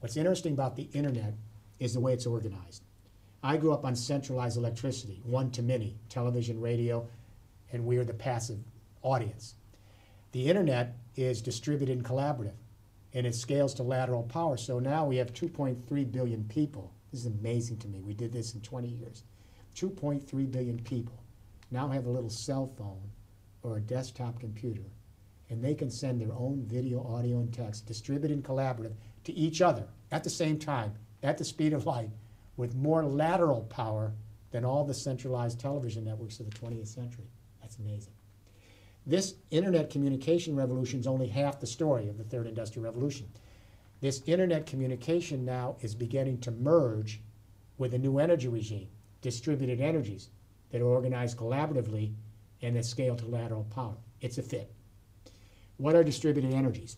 What's 0.00 0.16
interesting 0.16 0.52
about 0.52 0.74
the 0.74 0.88
internet 0.92 1.34
is 1.78 1.94
the 1.94 2.00
way 2.00 2.12
it's 2.12 2.26
organized. 2.26 2.82
I 3.42 3.56
grew 3.56 3.72
up 3.72 3.84
on 3.84 3.96
centralized 3.96 4.56
electricity, 4.56 5.20
one 5.24 5.50
to 5.52 5.62
many, 5.62 5.96
television, 6.08 6.60
radio, 6.60 7.08
and 7.72 7.84
we 7.84 7.98
are 7.98 8.04
the 8.04 8.12
passive 8.12 8.58
audience. 9.02 9.54
The 10.32 10.48
internet 10.48 10.96
is 11.16 11.42
distributed 11.42 11.96
and 11.96 12.04
collaborative, 12.04 12.54
and 13.14 13.26
it 13.26 13.34
scales 13.34 13.74
to 13.74 13.82
lateral 13.82 14.22
power. 14.22 14.56
So 14.56 14.78
now 14.78 15.06
we 15.06 15.16
have 15.16 15.32
2.3 15.32 16.12
billion 16.12 16.44
people. 16.44 16.92
This 17.10 17.20
is 17.20 17.26
amazing 17.26 17.78
to 17.78 17.88
me. 17.88 18.00
We 18.00 18.14
did 18.14 18.32
this 18.32 18.54
in 18.54 18.60
20 18.60 18.88
years. 18.88 19.24
2.3 19.76 20.50
billion 20.50 20.78
people 20.78 21.22
now 21.70 21.88
have 21.88 22.06
a 22.06 22.10
little 22.10 22.30
cell 22.30 22.72
phone 22.78 23.10
or 23.62 23.76
a 23.76 23.80
desktop 23.80 24.38
computer, 24.40 24.84
and 25.50 25.62
they 25.62 25.74
can 25.74 25.90
send 25.90 26.20
their 26.20 26.32
own 26.32 26.64
video, 26.66 27.06
audio, 27.06 27.38
and 27.38 27.52
text, 27.52 27.86
distributed 27.86 28.34
and 28.34 28.44
collaborative, 28.44 28.94
to 29.24 29.32
each 29.32 29.62
other 29.62 29.86
at 30.10 30.24
the 30.24 30.30
same 30.30 30.58
time, 30.58 30.92
at 31.22 31.38
the 31.38 31.44
speed 31.44 31.72
of 31.72 31.86
light, 31.86 32.10
with 32.56 32.74
more 32.74 33.04
lateral 33.04 33.62
power 33.62 34.12
than 34.50 34.64
all 34.64 34.84
the 34.84 34.94
centralized 34.94 35.60
television 35.60 36.04
networks 36.04 36.40
of 36.40 36.50
the 36.50 36.58
20th 36.58 36.88
century. 36.88 37.30
That's 37.60 37.78
amazing. 37.78 38.12
This 39.06 39.34
internet 39.50 39.90
communication 39.90 40.54
revolution 40.54 41.00
is 41.00 41.06
only 41.06 41.26
half 41.26 41.58
the 41.58 41.66
story 41.66 42.08
of 42.08 42.18
the 42.18 42.24
third 42.24 42.46
industrial 42.46 42.84
revolution. 42.84 43.28
This 44.00 44.22
internet 44.26 44.66
communication 44.66 45.44
now 45.44 45.76
is 45.80 45.94
beginning 45.94 46.38
to 46.40 46.50
merge 46.50 47.20
with 47.78 47.94
a 47.94 47.98
new 47.98 48.18
energy 48.18 48.48
regime, 48.48 48.88
distributed 49.20 49.80
energies 49.80 50.30
that 50.70 50.80
are 50.80 50.86
organized 50.86 51.36
collaboratively 51.36 52.12
and 52.62 52.76
that 52.76 52.84
scale 52.84 53.16
to 53.16 53.26
lateral 53.26 53.64
power. 53.64 53.96
It's 54.20 54.38
a 54.38 54.42
fit. 54.42 54.72
What 55.78 55.96
are 55.96 56.04
distributed 56.04 56.52
energies? 56.52 56.96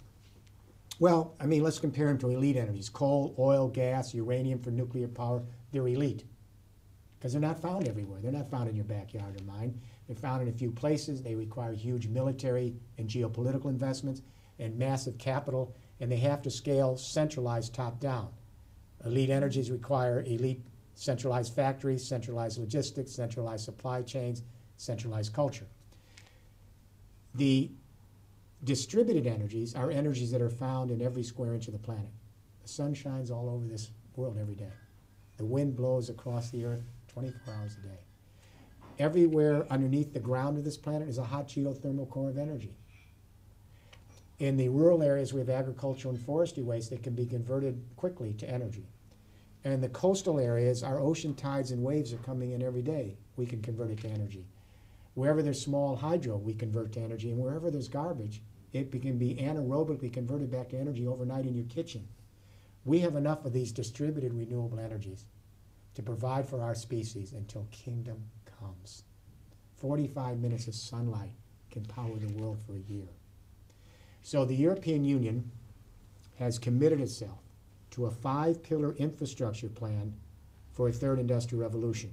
Well, 1.00 1.34
I 1.40 1.46
mean, 1.46 1.62
let's 1.62 1.78
compare 1.78 2.08
them 2.08 2.18
to 2.18 2.30
elite 2.30 2.56
energies 2.56 2.88
coal, 2.88 3.34
oil, 3.38 3.68
gas, 3.68 4.14
uranium 4.14 4.60
for 4.60 4.70
nuclear 4.70 5.08
power. 5.08 5.42
They're 5.72 5.88
elite 5.88 6.24
because 7.18 7.32
they're 7.32 7.40
not 7.40 7.60
found 7.60 7.88
everywhere. 7.88 8.20
They're 8.20 8.30
not 8.30 8.50
found 8.50 8.68
in 8.68 8.76
your 8.76 8.84
backyard 8.84 9.40
or 9.40 9.44
mine. 9.44 9.80
They're 10.06 10.16
found 10.16 10.42
in 10.42 10.48
a 10.48 10.52
few 10.52 10.70
places. 10.70 11.22
They 11.22 11.34
require 11.34 11.72
huge 11.72 12.08
military 12.08 12.74
and 12.98 13.08
geopolitical 13.08 13.66
investments 13.66 14.22
and 14.58 14.78
massive 14.78 15.18
capital, 15.18 15.74
and 16.00 16.10
they 16.10 16.18
have 16.18 16.42
to 16.42 16.50
scale 16.50 16.96
centralized 16.96 17.74
top 17.74 18.00
down. 18.00 18.28
Elite 19.04 19.30
energies 19.30 19.70
require 19.70 20.22
elite 20.22 20.64
centralized 20.94 21.54
factories, 21.54 22.06
centralized 22.06 22.58
logistics, 22.58 23.12
centralized 23.12 23.64
supply 23.64 24.02
chains, 24.02 24.42
centralized 24.76 25.32
culture. 25.32 25.66
The 27.34 27.70
distributed 28.62 29.26
energies 29.26 29.74
are 29.74 29.90
energies 29.90 30.30
that 30.30 30.40
are 30.40 30.50
found 30.50 30.90
in 30.90 31.02
every 31.02 31.22
square 31.22 31.54
inch 31.54 31.66
of 31.66 31.72
the 31.72 31.78
planet. 31.78 32.10
The 32.62 32.68
sun 32.68 32.94
shines 32.94 33.30
all 33.30 33.50
over 33.50 33.66
this 33.66 33.90
world 34.16 34.38
every 34.40 34.54
day. 34.54 34.72
The 35.36 35.44
wind 35.44 35.76
blows 35.76 36.08
across 36.08 36.50
the 36.50 36.64
earth 36.64 36.84
24 37.08 37.54
hours 37.54 37.76
a 37.76 37.86
day. 37.86 38.03
Everywhere 38.98 39.66
underneath 39.70 40.12
the 40.12 40.20
ground 40.20 40.56
of 40.56 40.64
this 40.64 40.76
planet 40.76 41.08
is 41.08 41.18
a 41.18 41.24
hot 41.24 41.48
geothermal 41.48 42.08
core 42.08 42.30
of 42.30 42.38
energy. 42.38 42.74
In 44.38 44.56
the 44.56 44.68
rural 44.68 45.02
areas, 45.02 45.32
we 45.32 45.40
have 45.40 45.50
agricultural 45.50 46.14
and 46.14 46.24
forestry 46.24 46.62
waste 46.62 46.90
that 46.90 47.02
can 47.02 47.14
be 47.14 47.26
converted 47.26 47.82
quickly 47.96 48.32
to 48.34 48.48
energy. 48.48 48.86
And 49.64 49.82
the 49.82 49.88
coastal 49.88 50.38
areas, 50.38 50.82
our 50.82 51.00
ocean 51.00 51.34
tides 51.34 51.70
and 51.70 51.82
waves 51.82 52.12
are 52.12 52.18
coming 52.18 52.52
in 52.52 52.62
every 52.62 52.82
day. 52.82 53.16
We 53.36 53.46
can 53.46 53.62
convert 53.62 53.90
it 53.90 54.00
to 54.02 54.08
energy. 54.08 54.44
Wherever 55.14 55.42
there's 55.42 55.62
small 55.62 55.96
hydro, 55.96 56.36
we 56.36 56.54
convert 56.54 56.92
to 56.92 57.00
energy. 57.00 57.30
And 57.30 57.38
wherever 57.38 57.70
there's 57.70 57.88
garbage, 57.88 58.42
it 58.72 58.90
can 58.90 59.18
be 59.18 59.36
anaerobically 59.36 60.12
converted 60.12 60.50
back 60.50 60.68
to 60.70 60.78
energy 60.78 61.06
overnight 61.06 61.46
in 61.46 61.54
your 61.54 61.66
kitchen. 61.66 62.06
We 62.84 63.00
have 63.00 63.16
enough 63.16 63.44
of 63.44 63.52
these 63.52 63.72
distributed 63.72 64.34
renewable 64.34 64.78
energies 64.78 65.24
to 65.94 66.02
provide 66.02 66.48
for 66.48 66.60
our 66.60 66.74
species 66.74 67.32
until 67.32 67.66
kingdom 67.70 68.24
comes. 68.64 69.04
45 69.76 70.38
minutes 70.38 70.66
of 70.68 70.74
sunlight 70.74 71.32
can 71.70 71.84
power 71.84 72.16
the 72.16 72.32
world 72.34 72.58
for 72.66 72.74
a 72.74 72.92
year. 72.92 73.08
So 74.22 74.44
the 74.44 74.54
European 74.54 75.04
Union 75.04 75.50
has 76.38 76.58
committed 76.58 77.00
itself 77.00 77.38
to 77.90 78.06
a 78.06 78.10
five 78.10 78.62
pillar 78.62 78.94
infrastructure 78.98 79.68
plan 79.68 80.14
for 80.72 80.88
a 80.88 80.92
third 80.92 81.18
industrial 81.18 81.62
revolution. 81.62 82.12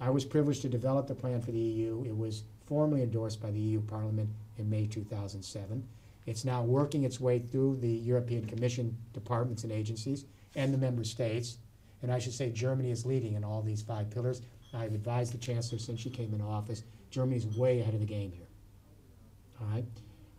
I 0.00 0.10
was 0.10 0.24
privileged 0.24 0.62
to 0.62 0.68
develop 0.68 1.06
the 1.06 1.14
plan 1.14 1.40
for 1.40 1.52
the 1.52 1.58
EU. 1.58 2.04
It 2.06 2.16
was 2.16 2.42
formally 2.66 3.02
endorsed 3.02 3.40
by 3.40 3.50
the 3.50 3.60
EU 3.60 3.80
Parliament 3.80 4.30
in 4.58 4.68
May 4.68 4.86
2007. 4.86 5.86
It's 6.26 6.44
now 6.44 6.62
working 6.62 7.04
its 7.04 7.20
way 7.20 7.38
through 7.38 7.76
the 7.76 7.88
European 7.88 8.46
Commission 8.46 8.96
departments 9.12 9.62
and 9.62 9.72
agencies 9.72 10.24
and 10.56 10.74
the 10.74 10.78
member 10.78 11.04
states. 11.04 11.58
And 12.02 12.10
I 12.10 12.18
should 12.18 12.34
say 12.34 12.50
Germany 12.50 12.90
is 12.90 13.06
leading 13.06 13.34
in 13.34 13.44
all 13.44 13.62
these 13.62 13.82
five 13.82 14.10
pillars. 14.10 14.42
I've 14.76 14.94
advised 14.94 15.32
the 15.32 15.38
Chancellor 15.38 15.78
since 15.78 16.00
she 16.00 16.10
came 16.10 16.32
into 16.32 16.44
office. 16.44 16.82
Germany's 17.10 17.46
way 17.56 17.80
ahead 17.80 17.94
of 17.94 18.00
the 18.00 18.06
game 18.06 18.32
here. 18.32 18.46
All 19.60 19.68
right? 19.68 19.84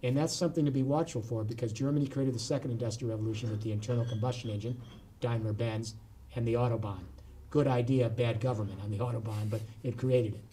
And 0.04 0.16
that's 0.16 0.34
something 0.34 0.66
to 0.66 0.72
be 0.72 0.84
watchful 0.84 1.22
for 1.22 1.44
because 1.44 1.74
Germany 1.74 2.08
created 2.08 2.36
the 2.36 2.40
second 2.40 2.72
industrial 2.72 3.12
revolution 3.12 3.50
with 3.50 3.62
the 3.62 3.72
internal 3.72 4.06
combustion 4.06 4.52
engine, 4.52 4.80
Daimler 5.22 5.54
Benz, 5.54 5.96
and 6.36 6.48
the 6.48 6.54
Autobahn. 6.54 7.04
Good 7.50 7.68
idea, 7.68 8.10
bad 8.10 8.40
government 8.40 8.80
on 8.84 8.92
the 8.92 9.00
Autobahn, 9.00 9.50
but 9.50 9.62
it 9.84 9.98
created 9.98 10.36
it. 10.36 10.44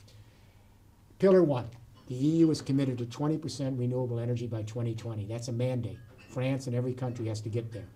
Pillar 1.19 1.43
one 1.43 1.69
the 2.07 2.15
EU 2.15 2.51
is 2.51 2.61
committed 2.61 2.99
to 2.99 3.07
20% 3.07 3.79
renewable 3.79 4.19
energy 4.19 4.47
by 4.47 4.63
2020. 4.63 5.25
That's 5.25 5.49
a 5.49 5.53
mandate. 5.53 5.99
France 6.29 6.67
and 6.67 6.77
every 6.77 6.93
country 6.93 7.27
has 7.29 7.41
to 7.41 7.49
get 7.49 7.73
there. 7.73 7.87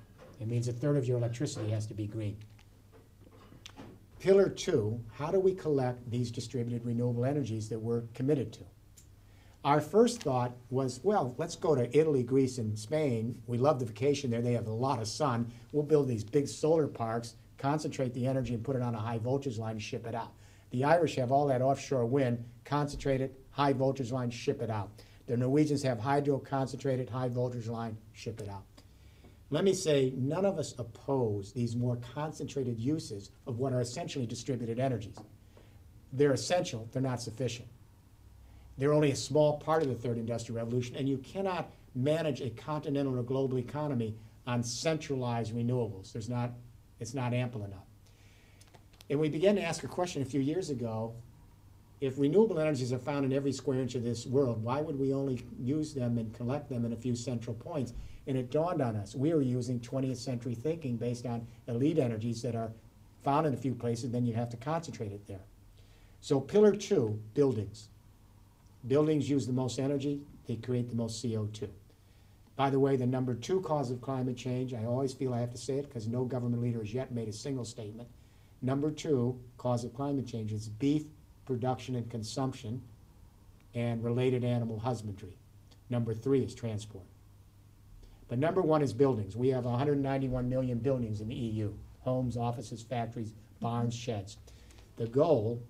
It 0.40 0.48
means 0.48 0.68
a 0.68 0.72
third 0.72 0.96
of 0.96 1.06
your 1.06 1.18
electricity 1.18 1.70
has 1.70 1.86
to 1.86 1.94
be 1.94 2.06
green. 2.06 2.36
Pillar 4.20 4.48
two, 4.48 5.00
how 5.12 5.30
do 5.30 5.38
we 5.38 5.54
collect 5.54 6.10
these 6.10 6.32
distributed 6.32 6.84
renewable 6.84 7.24
energies 7.24 7.68
that 7.68 7.78
we're 7.78 8.02
committed 8.14 8.52
to? 8.54 8.64
Our 9.64 9.80
first 9.80 10.22
thought 10.22 10.56
was, 10.70 10.98
well, 11.04 11.34
let's 11.38 11.54
go 11.54 11.76
to 11.76 11.96
Italy, 11.96 12.24
Greece, 12.24 12.58
and 12.58 12.76
Spain. 12.76 13.40
We 13.46 13.58
love 13.58 13.78
the 13.78 13.86
vacation 13.86 14.30
there. 14.30 14.40
They 14.40 14.54
have 14.54 14.66
a 14.66 14.72
lot 14.72 15.00
of 15.00 15.06
sun. 15.06 15.52
We'll 15.70 15.84
build 15.84 16.08
these 16.08 16.24
big 16.24 16.48
solar 16.48 16.88
parks, 16.88 17.36
concentrate 17.58 18.12
the 18.12 18.26
energy, 18.26 18.54
and 18.54 18.64
put 18.64 18.74
it 18.74 18.82
on 18.82 18.94
a 18.94 19.00
high 19.00 19.18
voltage 19.18 19.58
line 19.58 19.72
and 19.72 19.82
ship 19.82 20.06
it 20.06 20.14
out. 20.14 20.32
The 20.70 20.84
Irish 20.84 21.14
have 21.16 21.30
all 21.30 21.46
that 21.46 21.62
offshore 21.62 22.06
wind, 22.06 22.44
concentrate 22.64 23.20
it, 23.20 23.38
high 23.50 23.72
voltage 23.72 24.10
line, 24.10 24.30
ship 24.30 24.62
it 24.62 24.70
out. 24.70 24.90
The 25.26 25.36
Norwegians 25.36 25.82
have 25.84 26.00
hydro, 26.00 26.38
concentrate 26.38 26.98
it, 26.98 27.08
high 27.08 27.28
voltage 27.28 27.68
line, 27.68 27.96
ship 28.12 28.40
it 28.40 28.48
out. 28.48 28.64
Let 29.50 29.64
me 29.64 29.72
say, 29.72 30.12
none 30.16 30.44
of 30.44 30.58
us 30.58 30.74
oppose 30.78 31.52
these 31.52 31.74
more 31.74 31.98
concentrated 32.14 32.78
uses 32.78 33.30
of 33.46 33.58
what 33.58 33.72
are 33.72 33.80
essentially 33.80 34.26
distributed 34.26 34.78
energies. 34.78 35.16
They're 36.12 36.32
essential, 36.32 36.88
they're 36.92 37.02
not 37.02 37.22
sufficient. 37.22 37.68
They're 38.76 38.92
only 38.92 39.10
a 39.10 39.16
small 39.16 39.58
part 39.58 39.82
of 39.82 39.88
the 39.88 39.94
third 39.94 40.18
industrial 40.18 40.58
revolution, 40.58 40.96
and 40.96 41.08
you 41.08 41.18
cannot 41.18 41.70
manage 41.94 42.40
a 42.40 42.50
continental 42.50 43.18
or 43.18 43.22
global 43.22 43.58
economy 43.58 44.14
on 44.46 44.62
centralized 44.62 45.54
renewables. 45.54 46.12
There's 46.12 46.28
not, 46.28 46.52
it's 47.00 47.14
not 47.14 47.32
ample 47.32 47.64
enough. 47.64 47.86
And 49.10 49.18
we 49.18 49.28
began 49.28 49.56
to 49.56 49.62
ask 49.62 49.82
a 49.82 49.88
question 49.88 50.22
a 50.22 50.26
few 50.26 50.40
years 50.40 50.70
ago 50.70 51.14
if 52.00 52.18
renewable 52.18 52.60
energies 52.60 52.92
are 52.92 52.98
found 52.98 53.24
in 53.24 53.32
every 53.32 53.52
square 53.52 53.80
inch 53.80 53.94
of 53.94 54.04
this 54.04 54.24
world, 54.26 54.62
why 54.62 54.80
would 54.80 54.98
we 54.98 55.12
only 55.12 55.42
use 55.58 55.94
them 55.94 56.18
and 56.18 56.32
collect 56.32 56.68
them 56.68 56.84
in 56.84 56.92
a 56.92 56.96
few 56.96 57.16
central 57.16 57.56
points? 57.56 57.92
And 58.28 58.36
it 58.36 58.50
dawned 58.50 58.80
on 58.80 58.94
us 58.94 59.16
we 59.16 59.34
were 59.34 59.42
using 59.42 59.80
20th 59.80 60.18
century 60.18 60.54
thinking 60.54 60.96
based 60.96 61.26
on 61.26 61.46
elite 61.66 61.98
energies 61.98 62.42
that 62.42 62.54
are 62.54 62.70
found 63.24 63.46
in 63.46 63.54
a 63.54 63.56
few 63.56 63.74
places, 63.74 64.12
then 64.12 64.24
you 64.24 64.34
have 64.34 64.50
to 64.50 64.56
concentrate 64.56 65.10
it 65.10 65.26
there. 65.26 65.40
So, 66.20 66.40
pillar 66.40 66.76
two 66.76 67.18
buildings. 67.34 67.88
Buildings 68.86 69.28
use 69.28 69.46
the 69.46 69.52
most 69.52 69.80
energy, 69.80 70.20
they 70.46 70.56
create 70.56 70.88
the 70.88 70.94
most 70.94 71.24
CO2. 71.24 71.68
By 72.54 72.70
the 72.70 72.78
way, 72.78 72.96
the 72.96 73.06
number 73.06 73.34
two 73.34 73.60
cause 73.60 73.90
of 73.90 74.00
climate 74.00 74.36
change, 74.36 74.72
I 74.72 74.84
always 74.84 75.12
feel 75.12 75.34
I 75.34 75.40
have 75.40 75.52
to 75.52 75.58
say 75.58 75.78
it 75.78 75.88
because 75.88 76.06
no 76.06 76.24
government 76.24 76.62
leader 76.62 76.78
has 76.78 76.94
yet 76.94 77.12
made 77.12 77.28
a 77.28 77.32
single 77.32 77.64
statement, 77.64 78.08
Number 78.60 78.90
two, 78.90 79.38
cause 79.56 79.84
of 79.84 79.94
climate 79.94 80.26
change 80.26 80.52
is 80.52 80.68
beef 80.68 81.04
production 81.46 81.94
and 81.94 82.10
consumption 82.10 82.82
and 83.74 84.02
related 84.02 84.44
animal 84.44 84.80
husbandry. 84.80 85.36
Number 85.90 86.12
three 86.12 86.42
is 86.42 86.54
transport. 86.54 87.04
But 88.28 88.38
number 88.38 88.60
one 88.60 88.82
is 88.82 88.92
buildings. 88.92 89.36
We 89.36 89.48
have 89.48 89.64
191 89.64 90.48
million 90.48 90.78
buildings 90.78 91.20
in 91.20 91.28
the 91.28 91.34
EU 91.34 91.72
homes, 92.00 92.36
offices, 92.36 92.82
factories, 92.82 93.34
barns, 93.60 93.94
sheds. 93.94 94.38
The 94.96 95.06
goal 95.06 95.62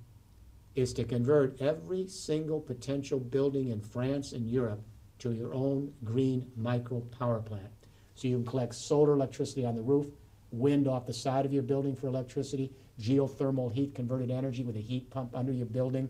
is 0.75 0.93
to 0.93 1.05
convert 1.05 1.61
every 1.61 2.07
single 2.07 2.61
potential 2.61 3.19
building 3.19 3.69
in 3.71 3.81
France 3.81 4.33
and 4.33 4.49
Europe 4.49 4.81
to 5.19 5.33
your 5.33 5.53
own 5.53 5.93
green 6.05 6.47
micro 6.57 7.01
power 7.19 7.41
plant. 7.41 7.69
So 8.15 8.29
you 8.29 8.37
can 8.37 8.47
collect 8.47 8.75
solar 8.75 9.15
electricity 9.15 9.65
on 9.65 9.75
the 9.75 9.83
roof, 9.83 10.07
wind 10.53 10.87
off 10.87 11.07
the 11.07 11.13
side 11.13 11.45
of 11.45 11.53
your 11.53 11.63
building 11.63 11.95
for 11.97 12.07
electricity, 12.07 12.73
geothermal 13.01 13.73
heat 13.73 13.95
converted 13.95 14.31
energy 14.31 14.63
with 14.63 14.77
a 14.77 14.81
heat 14.81 15.11
pump 15.11 15.35
under 15.35 15.53
your 15.53 15.67
building, 15.67 16.09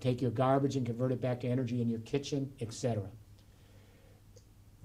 take 0.00 0.20
your 0.20 0.30
garbage 0.30 0.76
and 0.76 0.86
convert 0.86 1.12
it 1.12 1.20
back 1.20 1.40
to 1.40 1.48
energy 1.48 1.80
in 1.80 1.88
your 1.88 2.00
kitchen, 2.00 2.52
etc. 2.60 3.02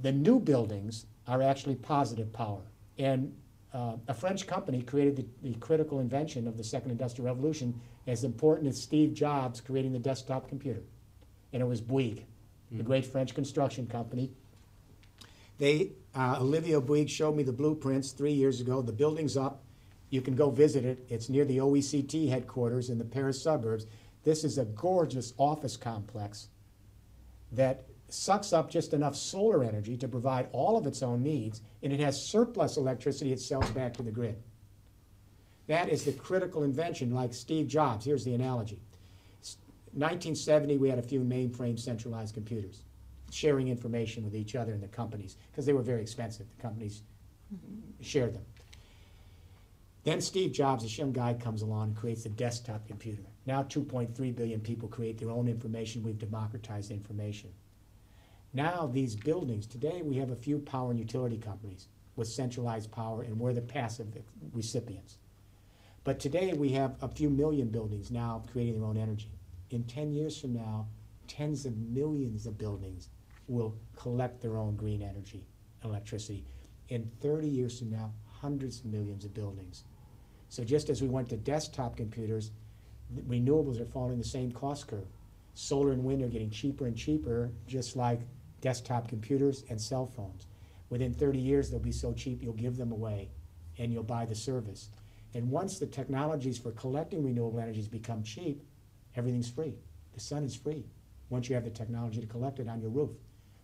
The 0.01 0.11
new 0.11 0.39
buildings 0.39 1.05
are 1.27 1.41
actually 1.41 1.75
positive 1.75 2.31
power. 2.31 2.61
And 2.97 3.33
uh, 3.73 3.97
a 4.07 4.13
French 4.13 4.47
company 4.47 4.81
created 4.81 5.15
the, 5.15 5.49
the 5.49 5.55
critical 5.59 5.99
invention 5.99 6.47
of 6.47 6.57
the 6.57 6.63
second 6.63 6.91
industrial 6.91 7.27
revolution 7.27 7.79
as 8.07 8.23
important 8.23 8.67
as 8.69 8.81
Steve 8.81 9.13
Jobs 9.13 9.61
creating 9.61 9.93
the 9.93 9.99
desktop 9.99 10.49
computer. 10.49 10.81
And 11.53 11.61
it 11.61 11.65
was 11.65 11.81
Bouygues, 11.81 12.23
the 12.71 12.83
great 12.83 13.05
French 13.05 13.35
construction 13.35 13.85
company. 13.87 14.31
They, 15.59 15.91
uh, 16.15 16.37
Olivier 16.39 16.79
Bouygues 16.79 17.09
showed 17.09 17.35
me 17.35 17.43
the 17.43 17.53
blueprints 17.53 18.11
three 18.11 18.31
years 18.31 18.61
ago. 18.61 18.81
The 18.81 18.93
building's 18.93 19.37
up. 19.37 19.63
You 20.09 20.21
can 20.21 20.35
go 20.35 20.49
visit 20.49 20.85
it. 20.85 21.05
It's 21.09 21.29
near 21.29 21.45
the 21.45 21.57
OECD 21.57 22.29
headquarters 22.29 22.89
in 22.89 22.97
the 22.97 23.05
Paris 23.05 23.41
suburbs. 23.41 23.85
This 24.23 24.43
is 24.43 24.57
a 24.57 24.65
gorgeous 24.65 25.33
office 25.37 25.77
complex 25.77 26.47
that 27.51 27.85
sucks 28.13 28.53
up 28.53 28.69
just 28.69 28.93
enough 28.93 29.15
solar 29.15 29.63
energy 29.63 29.97
to 29.97 30.07
provide 30.07 30.47
all 30.51 30.77
of 30.77 30.85
its 30.85 31.03
own 31.03 31.23
needs, 31.23 31.61
and 31.83 31.91
it 31.91 31.99
has 31.99 32.21
surplus 32.21 32.77
electricity 32.77 33.31
it 33.31 33.39
sells 33.39 33.69
back 33.71 33.93
to 33.95 34.03
the 34.03 34.11
grid. 34.11 34.41
That 35.67 35.89
is 35.89 36.03
the 36.03 36.13
critical 36.13 36.63
invention, 36.63 37.13
like 37.13 37.33
Steve 37.33 37.67
Jobs. 37.67 38.05
Here's 38.05 38.25
the 38.25 38.33
analogy. 38.33 38.79
1970, 39.93 40.77
we 40.77 40.89
had 40.89 40.99
a 40.99 41.03
few 41.03 41.21
mainframe 41.21 41.79
centralized 41.79 42.33
computers 42.33 42.83
sharing 43.31 43.67
information 43.67 44.23
with 44.23 44.35
each 44.35 44.55
other 44.55 44.73
in 44.73 44.81
the 44.81 44.87
companies 44.87 45.37
because 45.51 45.65
they 45.65 45.73
were 45.73 45.81
very 45.81 46.01
expensive. 46.01 46.47
The 46.55 46.61
companies 46.61 47.03
shared 48.01 48.33
them. 48.33 48.45
Then 50.03 50.21
Steve 50.21 50.51
Jobs, 50.51 50.83
this 50.83 50.97
young 50.97 51.11
guy, 51.11 51.33
comes 51.33 51.61
along 51.61 51.89
and 51.89 51.95
creates 51.95 52.23
the 52.23 52.29
desktop 52.29 52.87
computer. 52.87 53.23
Now 53.45 53.63
2.3 53.63 54.35
billion 54.35 54.59
people 54.61 54.87
create 54.87 55.17
their 55.17 55.29
own 55.29 55.47
information. 55.47 56.03
We've 56.03 56.17
democratized 56.17 56.91
information. 56.91 57.51
Now 58.53 58.87
these 58.91 59.15
buildings, 59.15 59.67
today 59.67 60.01
we 60.01 60.15
have 60.17 60.31
a 60.31 60.35
few 60.35 60.57
power 60.59 60.89
and 60.89 60.99
utility 60.99 61.37
companies 61.37 61.87
with 62.15 62.27
centralized 62.27 62.91
power 62.91 63.21
and 63.21 63.39
we're 63.39 63.53
the 63.53 63.61
passive 63.61 64.07
recipients. 64.53 65.19
But 66.03 66.19
today 66.19 66.53
we 66.53 66.69
have 66.69 66.95
a 67.01 67.07
few 67.07 67.29
million 67.29 67.67
buildings 67.69 68.09
now 68.09 68.43
creating 68.51 68.79
their 68.79 68.89
own 68.89 68.97
energy. 68.97 69.29
In 69.69 69.83
10 69.83 70.13
years 70.13 70.39
from 70.39 70.53
now, 70.53 70.87
tens 71.27 71.67
of 71.67 71.77
millions 71.77 72.47
of 72.47 72.57
buildings 72.57 73.09
will 73.47 73.75
collect 73.95 74.41
their 74.41 74.57
own 74.57 74.75
green 74.75 75.03
energy, 75.03 75.45
electricity. 75.83 76.43
In 76.87 77.11
30 77.21 77.47
years 77.47 77.77
from 77.77 77.91
now, 77.91 78.13
hundreds 78.25 78.79
of 78.79 78.85
millions 78.85 79.25
of 79.25 79.33
buildings. 79.33 79.83
So 80.49 80.63
just 80.63 80.89
as 80.89 81.03
we 81.03 81.07
went 81.07 81.29
to 81.29 81.37
desktop 81.37 81.97
computers, 81.97 82.49
renewables 83.27 83.79
are 83.79 83.85
following 83.85 84.17
the 84.17 84.23
same 84.23 84.51
cost 84.51 84.87
curve. 84.87 85.07
Solar 85.53 85.91
and 85.91 86.03
wind 86.03 86.23
are 86.23 86.27
getting 86.27 86.49
cheaper 86.49 86.87
and 86.87 86.95
cheaper, 86.97 87.51
just 87.67 87.95
like 87.95 88.21
desktop 88.61 89.07
computers 89.07 89.63
and 89.69 89.79
cell 89.79 90.05
phones. 90.05 90.47
Within 90.89 91.13
30 91.13 91.39
years, 91.39 91.69
they'll 91.69 91.79
be 91.79 91.91
so 91.91 92.13
cheap 92.13 92.41
you'll 92.41 92.53
give 92.53 92.77
them 92.77 92.91
away 92.91 93.29
and 93.77 93.93
you'll 93.93 94.03
buy 94.03 94.25
the 94.25 94.35
service. 94.35 94.89
And 95.33 95.49
once 95.49 95.77
the 95.77 95.85
technologies 95.85 96.57
for 96.57 96.71
collecting 96.71 97.23
renewable 97.23 97.59
energies 97.59 97.87
become 97.87 98.23
cheap, 98.23 98.63
everything's 99.15 99.49
free. 99.49 99.75
The 100.13 100.19
sun 100.19 100.43
is 100.43 100.55
free 100.55 100.85
once 101.29 101.47
you 101.47 101.55
have 101.55 101.63
the 101.63 101.69
technology 101.69 102.19
to 102.19 102.27
collect 102.27 102.59
it 102.59 102.67
on 102.67 102.81
your 102.81 102.89
roof. 102.89 103.11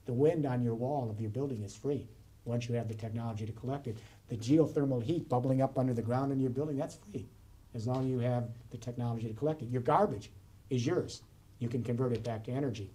The 0.05 0.13
wind 0.13 0.45
on 0.45 0.61
your 0.61 0.75
wall 0.75 1.09
of 1.09 1.19
your 1.19 1.31
building 1.31 1.63
is 1.63 1.75
free 1.75 2.07
once 2.45 2.69
you 2.69 2.75
have 2.75 2.87
the 2.87 2.93
technology 2.93 3.45
to 3.45 3.51
collect 3.51 3.87
it. 3.87 3.97
The 4.29 4.37
geothermal 4.37 5.01
heat 5.01 5.27
bubbling 5.27 5.63
up 5.63 5.79
under 5.79 5.93
the 5.93 6.03
ground 6.03 6.31
in 6.31 6.39
your 6.39 6.51
building, 6.51 6.77
that's 6.77 6.95
free 6.95 7.27
as 7.75 7.85
long 7.85 8.05
as 8.05 8.09
you 8.09 8.19
have 8.19 8.47
the 8.71 8.77
technology 8.77 9.27
to 9.27 9.33
collect 9.33 9.61
it. 9.61 9.69
Your 9.69 9.81
garbage 9.81 10.31
is 10.69 10.85
yours. 10.85 11.21
You 11.59 11.67
can 11.67 11.83
convert 11.83 12.13
it 12.13 12.23
back 12.23 12.43
to 12.45 12.51
energy. 12.51 12.89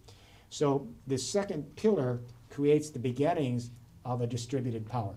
So 0.51 0.89
the 1.07 1.17
second 1.17 1.77
pillar 1.77 2.21
creates 2.51 2.91
the 2.91 2.99
beginnings 2.99 3.71
of 4.05 4.21
a 4.21 4.27
distributed 4.27 4.85
power. 4.85 5.17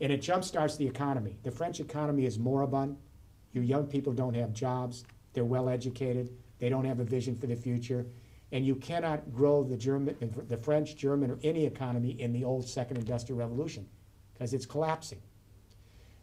And 0.00 0.10
it 0.10 0.20
jumpstarts 0.20 0.76
the 0.76 0.86
economy. 0.86 1.36
The 1.42 1.50
French 1.50 1.78
economy 1.78 2.24
is 2.24 2.38
moribund. 2.38 2.96
Your 3.52 3.62
young 3.62 3.86
people 3.86 4.12
don't 4.12 4.34
have 4.34 4.52
jobs. 4.52 5.04
They're 5.34 5.44
well 5.44 5.68
educated. 5.68 6.30
They 6.58 6.70
don't 6.70 6.84
have 6.84 6.98
a 6.98 7.04
vision 7.04 7.36
for 7.36 7.46
the 7.46 7.54
future. 7.54 8.06
And 8.50 8.66
you 8.66 8.74
cannot 8.74 9.32
grow 9.32 9.62
the 9.62 9.76
German, 9.76 10.16
the 10.48 10.56
French, 10.56 10.96
German, 10.96 11.30
or 11.30 11.38
any 11.42 11.64
economy 11.64 12.20
in 12.20 12.32
the 12.32 12.44
old 12.44 12.68
second 12.68 12.96
industrial 12.96 13.38
revolution 13.38 13.86
because 14.32 14.54
it's 14.54 14.66
collapsing. 14.66 15.20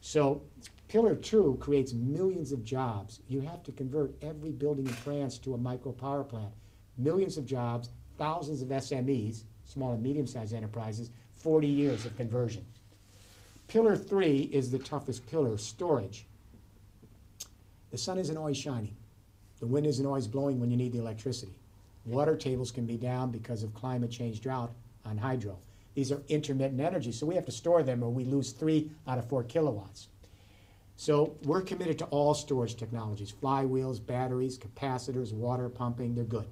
So 0.02 0.44
pillar 0.88 1.16
two 1.16 1.58
creates 1.60 1.94
millions 1.94 2.52
of 2.52 2.64
jobs. 2.64 3.20
You 3.28 3.42
have 3.42 3.64
to 3.64 3.72
convert 3.72 4.16
every 4.24 4.52
building 4.52 4.88
in 4.88 4.94
France 4.94 5.38
to 5.40 5.54
a 5.54 5.58
micro 5.58 5.92
power 5.92 6.24
plant. 6.24 6.54
Millions 6.98 7.38
of 7.38 7.46
jobs, 7.46 7.90
thousands 8.20 8.62
of 8.62 8.68
SMEs, 8.68 9.44
small 9.66 9.94
and 9.94 10.04
medium-sized 10.04 10.54
enterprises, 10.54 11.10
40 11.38 11.68
years 11.68 12.06
of 12.06 12.16
conversion. 12.18 12.66
Pillar 13.68 13.96
three 13.96 14.50
is 14.52 14.70
the 14.70 14.78
toughest 14.78 15.26
pillar, 15.28 15.58
storage. 15.58 16.28
The 17.92 17.98
sun 17.98 18.20
isn't 18.20 18.38
always 18.38 18.58
shining. 18.58 18.96
The 19.60 19.68
wind 19.68 19.88
isn't 19.88 20.06
always 20.06 20.28
blowing 20.28 20.60
when 20.60 20.70
you 20.70 20.78
need 20.78 20.92
the 20.92 21.00
electricity. 21.00 21.56
Water 22.06 22.36
tables 22.36 22.72
can 22.72 22.86
be 22.86 22.98
down 22.98 23.32
because 23.32 23.64
of 23.64 23.74
climate 23.74 24.12
change 24.12 24.42
drought 24.42 24.72
on 25.06 25.18
hydro. 25.18 25.58
These 25.96 26.12
are 26.12 26.22
intermittent 26.28 26.82
energy, 26.82 27.12
so 27.12 27.26
we 27.26 27.36
have 27.36 27.46
to 27.46 27.52
store 27.52 27.84
them 27.84 28.04
or 28.04 28.10
we 28.10 28.26
lose 28.26 28.52
three 28.52 28.92
out 29.08 29.18
of 29.18 29.28
four 29.28 29.44
kilowatts. 29.44 30.08
So 30.96 31.36
we're 31.44 31.62
committed 31.62 31.98
to 32.00 32.06
all 32.06 32.34
storage 32.34 32.76
technologies, 32.76 33.32
flywheels, 33.32 34.06
batteries, 34.06 34.58
capacitors, 34.58 35.32
water 35.32 35.70
pumping, 35.70 36.16
they're 36.16 36.26
good. 36.26 36.48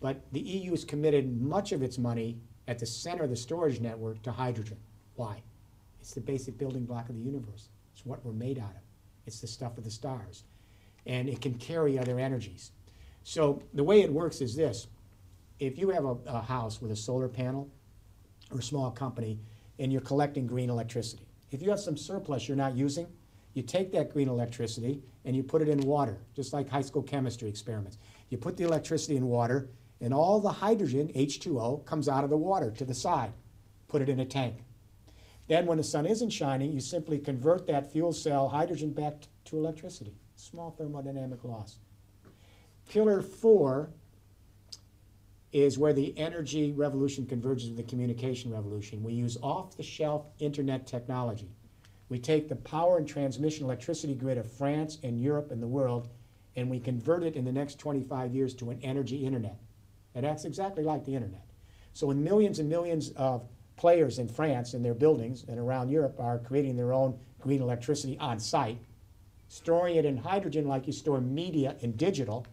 But 0.00 0.22
the 0.32 0.40
EU 0.40 0.70
has 0.70 0.84
committed 0.84 1.40
much 1.40 1.72
of 1.72 1.82
its 1.82 1.98
money 1.98 2.38
at 2.66 2.78
the 2.78 2.86
center 2.86 3.24
of 3.24 3.30
the 3.30 3.36
storage 3.36 3.80
network 3.80 4.22
to 4.22 4.32
hydrogen. 4.32 4.78
Why? 5.16 5.42
It's 6.00 6.14
the 6.14 6.20
basic 6.20 6.56
building 6.56 6.84
block 6.84 7.08
of 7.08 7.16
the 7.16 7.20
universe. 7.20 7.68
It's 7.92 8.06
what 8.06 8.24
we're 8.24 8.32
made 8.32 8.58
out 8.58 8.70
of. 8.70 8.82
It's 9.26 9.40
the 9.40 9.46
stuff 9.46 9.76
of 9.76 9.84
the 9.84 9.90
stars. 9.90 10.44
And 11.06 11.28
it 11.28 11.40
can 11.40 11.54
carry 11.54 11.98
other 11.98 12.18
energies. 12.18 12.72
So 13.22 13.62
the 13.74 13.84
way 13.84 14.00
it 14.00 14.12
works 14.12 14.40
is 14.40 14.56
this. 14.56 14.86
If 15.58 15.76
you 15.76 15.90
have 15.90 16.04
a, 16.04 16.16
a 16.26 16.40
house 16.40 16.80
with 16.80 16.90
a 16.90 16.96
solar 16.96 17.28
panel 17.28 17.68
or 18.50 18.60
a 18.60 18.62
small 18.62 18.90
company 18.90 19.38
and 19.78 19.92
you're 19.92 20.00
collecting 20.00 20.46
green 20.46 20.70
electricity, 20.70 21.26
if 21.50 21.60
you 21.62 21.68
have 21.70 21.80
some 21.80 21.96
surplus 21.96 22.48
you're 22.48 22.56
not 22.56 22.74
using, 22.74 23.06
you 23.54 23.62
take 23.62 23.92
that 23.92 24.12
green 24.12 24.28
electricity 24.28 25.02
and 25.24 25.36
you 25.36 25.42
put 25.42 25.60
it 25.60 25.68
in 25.68 25.80
water, 25.80 26.22
just 26.34 26.52
like 26.52 26.68
high 26.68 26.80
school 26.80 27.02
chemistry 27.02 27.48
experiments. 27.48 27.98
You 28.30 28.38
put 28.38 28.56
the 28.56 28.64
electricity 28.64 29.16
in 29.16 29.26
water, 29.26 29.68
and 30.00 30.14
all 30.14 30.40
the 30.40 30.52
hydrogen, 30.52 31.12
H2O, 31.14 31.84
comes 31.84 32.08
out 32.08 32.24
of 32.24 32.30
the 32.30 32.36
water 32.36 32.70
to 32.70 32.84
the 32.84 32.94
side. 32.94 33.32
Put 33.88 34.02
it 34.02 34.08
in 34.08 34.20
a 34.20 34.24
tank. 34.24 34.64
Then, 35.48 35.66
when 35.66 35.78
the 35.78 35.84
sun 35.84 36.06
isn't 36.06 36.30
shining, 36.30 36.72
you 36.72 36.80
simply 36.80 37.18
convert 37.18 37.66
that 37.66 37.92
fuel 37.92 38.12
cell 38.12 38.48
hydrogen 38.48 38.92
back 38.92 39.14
to 39.46 39.56
electricity. 39.56 40.14
Small 40.36 40.74
thermodynamic 40.78 41.42
loss. 41.44 41.78
Pillar 42.88 43.20
four 43.20 43.90
is 45.52 45.76
where 45.76 45.92
the 45.92 46.16
energy 46.16 46.72
revolution 46.72 47.26
converges 47.26 47.68
with 47.68 47.76
the 47.76 47.82
communication 47.82 48.52
revolution. 48.52 49.02
We 49.02 49.12
use 49.12 49.36
off 49.42 49.76
the 49.76 49.82
shelf 49.82 50.26
internet 50.38 50.86
technology. 50.86 51.50
We 52.08 52.18
take 52.18 52.48
the 52.48 52.56
power 52.56 52.98
and 52.98 53.06
transmission 53.06 53.64
electricity 53.64 54.14
grid 54.14 54.38
of 54.38 54.50
France 54.50 54.98
and 55.02 55.20
Europe 55.20 55.50
and 55.50 55.62
the 55.62 55.66
world, 55.66 56.08
and 56.56 56.70
we 56.70 56.78
convert 56.78 57.22
it 57.22 57.34
in 57.36 57.44
the 57.44 57.52
next 57.52 57.78
25 57.78 58.34
years 58.34 58.54
to 58.54 58.70
an 58.70 58.80
energy 58.82 59.26
internet. 59.26 59.58
And 60.14 60.24
that's 60.24 60.44
exactly 60.44 60.84
like 60.84 61.04
the 61.04 61.14
internet. 61.14 61.44
So 61.92 62.06
when 62.06 62.22
millions 62.22 62.58
and 62.58 62.68
millions 62.68 63.10
of 63.10 63.46
players 63.76 64.18
in 64.18 64.28
France 64.28 64.74
and 64.74 64.84
their 64.84 64.94
buildings 64.94 65.44
and 65.48 65.58
around 65.58 65.88
Europe 65.88 66.16
are 66.18 66.38
creating 66.38 66.76
their 66.76 66.92
own 66.92 67.18
green 67.40 67.62
electricity 67.62 68.18
on 68.18 68.38
site, 68.38 68.78
storing 69.48 69.96
it 69.96 70.04
in 70.04 70.16
hydrogen 70.16 70.66
like 70.68 70.86
you 70.86 70.92
store 70.92 71.20
media 71.20 71.76
in 71.80 71.92
digital, 71.92 72.46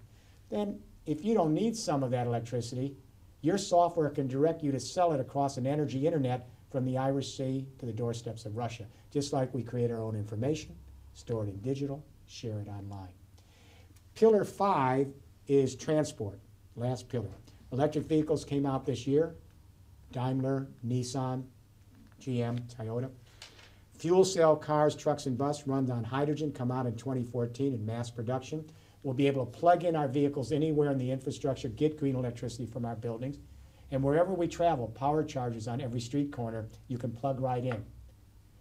then 0.50 0.80
if 1.06 1.24
you 1.24 1.34
don't 1.34 1.54
need 1.54 1.76
some 1.76 2.04
of 2.04 2.12
that 2.12 2.28
electricity, 2.28 2.96
your 3.42 3.58
software 3.58 4.10
can 4.10 4.28
direct 4.28 4.64
you 4.64 4.72
to 4.72 4.80
sell 4.80 5.14
it 5.14 5.20
across 5.20 5.58
an 5.58 5.68
energy 5.68 6.06
internet 6.06 6.50
from 6.72 6.86
the 6.86 6.98
Irish 6.98 7.38
Sea 7.38 7.66
to 7.80 7.86
the 7.86 7.94
doorsteps 7.94 8.46
of 8.46 8.58
Russia, 8.58 8.86
just 9.12 9.32
like 9.32 9.54
we 9.54 9.64
create 9.64 9.92
our 9.92 10.02
own 10.02 10.16
information, 10.16 10.76
store 11.14 11.44
it 11.44 11.50
in 11.50 11.58
digital, 11.60 12.04
share 12.28 12.60
it 12.60 12.68
online. 12.68 13.14
Pillar 14.16 14.44
five 14.44 15.08
is 15.48 15.76
transport, 15.76 16.40
last 16.76 17.08
pillar. 17.08 17.30
Electric 17.72 18.06
vehicles 18.06 18.46
came 18.46 18.66
out 18.66 18.86
this 18.86 19.06
year, 19.06 19.36
Daimler, 20.12 20.68
Nissan, 20.86 21.44
GM, 22.22 22.60
Toyota. 22.74 23.10
Fuel 23.98 24.24
cell 24.24 24.56
cars, 24.56 24.96
trucks, 24.96 25.26
and 25.26 25.38
bus 25.38 25.68
run 25.68 25.90
on 25.92 26.04
hydrogen 26.04 26.52
come 26.52 26.72
out 26.72 26.86
in 26.86 26.96
2014 26.96 27.74
in 27.74 27.86
mass 27.86 28.10
production. 28.10 28.64
We'll 29.04 29.16
be 29.16 29.28
able 29.28 29.46
to 29.46 29.52
plug 29.52 29.84
in 29.84 29.96
our 29.96 30.08
vehicles 30.08 30.52
anywhere 30.52 30.92
in 30.92 30.98
the 30.98 31.12
infrastructure, 31.12 31.68
get 31.68 31.98
green 31.98 32.16
electricity 32.16 32.66
from 32.66 32.86
our 32.86 32.96
buildings. 32.96 33.38
And 33.92 34.04
wherever 34.04 34.34
we 34.34 34.48
travel, 34.48 34.88
power 34.90 35.24
chargers 35.24 35.68
on 35.68 35.82
every 35.82 36.00
street 36.00 36.32
corner, 36.32 36.68
you 36.88 36.98
can 36.98 37.12
plug 37.12 37.40
right 37.40 37.64
in. 37.64 37.86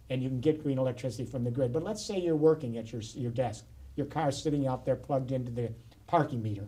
And 0.09 0.23
you 0.23 0.29
can 0.29 0.39
get 0.39 0.63
green 0.63 0.79
electricity 0.79 1.25
from 1.25 1.43
the 1.43 1.51
grid. 1.51 1.73
But 1.73 1.83
let's 1.83 2.05
say 2.05 2.17
you're 2.17 2.35
working 2.35 2.77
at 2.77 2.91
your, 2.91 3.01
your 3.13 3.31
desk. 3.31 3.65
Your 3.95 4.05
car's 4.05 4.41
sitting 4.41 4.67
out 4.67 4.85
there 4.85 4.95
plugged 4.95 5.31
into 5.31 5.51
the 5.51 5.71
parking 6.07 6.41
meter. 6.41 6.67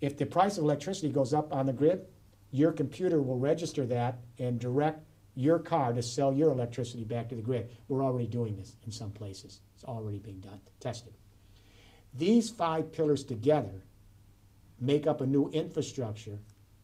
If 0.00 0.16
the 0.16 0.26
price 0.26 0.58
of 0.58 0.64
electricity 0.64 1.08
goes 1.08 1.32
up 1.32 1.52
on 1.52 1.66
the 1.66 1.72
grid, 1.72 2.06
your 2.50 2.72
computer 2.72 3.20
will 3.20 3.38
register 3.38 3.86
that 3.86 4.18
and 4.38 4.58
direct 4.58 5.04
your 5.34 5.58
car 5.58 5.92
to 5.92 6.02
sell 6.02 6.32
your 6.32 6.50
electricity 6.50 7.04
back 7.04 7.28
to 7.28 7.34
the 7.34 7.42
grid. 7.42 7.70
We're 7.88 8.04
already 8.04 8.26
doing 8.26 8.56
this 8.56 8.76
in 8.84 8.92
some 8.92 9.10
places. 9.10 9.60
It's 9.74 9.84
already 9.84 10.18
being 10.18 10.40
done, 10.40 10.60
tested. 10.80 11.12
These 12.14 12.50
five 12.50 12.92
pillars 12.92 13.24
together 13.24 13.82
make 14.80 15.06
up 15.06 15.20
a 15.20 15.26
new 15.26 15.48
infrastructure 15.50 16.38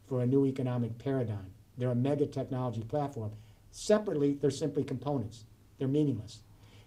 for 0.07 0.23
a 0.23 0.27
new 0.27 0.47
economic 0.47 0.99
paradigm. 0.99 1.53
They're 1.79 1.91
a 1.91 1.95
mega 1.95 2.27
technology 2.27 2.83
platform. 2.83 3.33
Separately, 3.71 4.35
they're 4.35 4.51
simply 4.51 4.85
components. 4.85 5.45
They're 5.79 5.89
meaningless. 5.89 6.41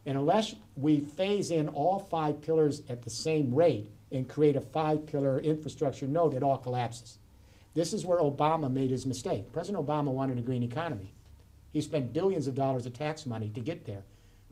And 0.06 0.18
unless 0.18 0.54
we 0.76 1.00
phase 1.00 1.50
in 1.50 1.68
all 1.70 2.00
five 2.00 2.42
pillars 2.42 2.84
at 2.90 3.02
the 3.02 3.10
same 3.10 3.54
rate 3.54 3.90
and 4.12 4.30
create 4.30 4.56
a 4.56 4.62
five 4.62 5.06
pillar 5.06 5.40
infrastructure 5.40 6.08
node, 6.08 6.34
it 6.34 6.44
all 6.44 6.58
collapses. 6.58 7.18
This 7.74 7.94
is 7.94 8.06
where 8.06 8.20
Obama 8.20 8.72
made 8.72 8.90
his 8.90 9.06
mistake. 9.06 9.52
President 9.52 9.86
Obama 9.86 10.12
wanted 10.12 10.38
a 10.38 10.42
green 10.42 10.64
economy. 10.64 11.14
He 11.74 11.82
spent 11.82 12.14
billions 12.14 12.48
of 12.48 12.56
dollars 12.56 12.86
of 12.86 12.94
tax 12.94 13.26
money 13.26 13.50
to 13.50 13.60
get 13.60 13.86
there. 13.86 14.04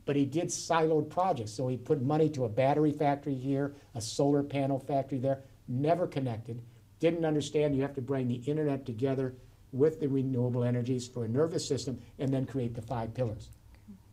But 0.04 0.16
he 0.16 0.26
did 0.26 0.48
siloed 0.48 1.08
projects. 1.08 1.52
So 1.52 1.68
he 1.68 1.78
put 1.78 2.02
money 2.02 2.28
to 2.30 2.44
a 2.44 2.48
battery 2.50 2.92
factory 2.92 3.34
here, 3.34 3.74
a 3.94 4.00
solar 4.00 4.42
panel 4.42 4.78
factory 4.78 5.18
there, 5.18 5.40
never 5.66 6.06
connected. 6.06 6.60
Didn't 7.00 7.24
understand 7.24 7.74
you 7.74 7.82
have 7.82 7.94
to 7.94 8.02
bring 8.02 8.28
the 8.28 8.42
internet 8.46 8.84
together 8.84 9.34
with 9.72 10.00
the 10.00 10.08
renewable 10.08 10.62
energies 10.62 11.08
for 11.08 11.24
a 11.24 11.28
nervous 11.28 11.66
system 11.66 11.98
and 12.18 12.32
then 12.32 12.46
create 12.46 12.74
the 12.74 12.82
five 12.82 13.14
pillars. 13.14 13.48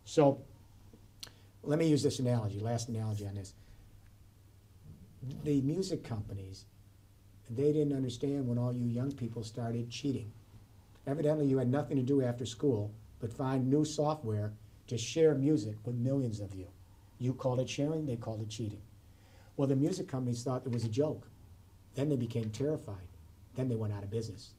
So 0.05 0.41
let 1.63 1.77
me 1.77 1.87
use 1.87 2.01
this 2.01 2.19
analogy, 2.19 2.59
last 2.59 2.89
analogy 2.89 3.27
on 3.27 3.35
this. 3.35 3.53
The 5.43 5.61
music 5.61 6.03
companies, 6.03 6.65
they 7.49 7.71
didn't 7.71 7.95
understand 7.95 8.47
when 8.47 8.57
all 8.57 8.73
you 8.73 8.87
young 8.87 9.11
people 9.11 9.43
started 9.43 9.89
cheating. 9.89 10.31
Evidently, 11.05 11.45
you 11.45 11.57
had 11.57 11.69
nothing 11.69 11.97
to 11.97 12.03
do 12.03 12.23
after 12.23 12.45
school 12.45 12.91
but 13.19 13.31
find 13.31 13.67
new 13.67 13.85
software 13.85 14.53
to 14.87 14.97
share 14.97 15.35
music 15.35 15.75
with 15.85 15.95
millions 15.95 16.39
of 16.39 16.55
you. 16.55 16.67
You 17.19 17.33
called 17.33 17.59
it 17.59 17.69
sharing, 17.69 18.05
they 18.05 18.15
called 18.15 18.41
it 18.41 18.49
cheating. 18.49 18.81
Well, 19.57 19.67
the 19.67 19.75
music 19.75 20.07
companies 20.07 20.43
thought 20.43 20.65
it 20.65 20.71
was 20.71 20.85
a 20.85 20.89
joke. 20.89 21.27
Then 21.93 22.09
they 22.09 22.15
became 22.15 22.49
terrified. 22.49 23.07
Then 23.55 23.69
they 23.69 23.75
went 23.75 23.93
out 23.93 24.03
of 24.03 24.09
business. 24.09 24.51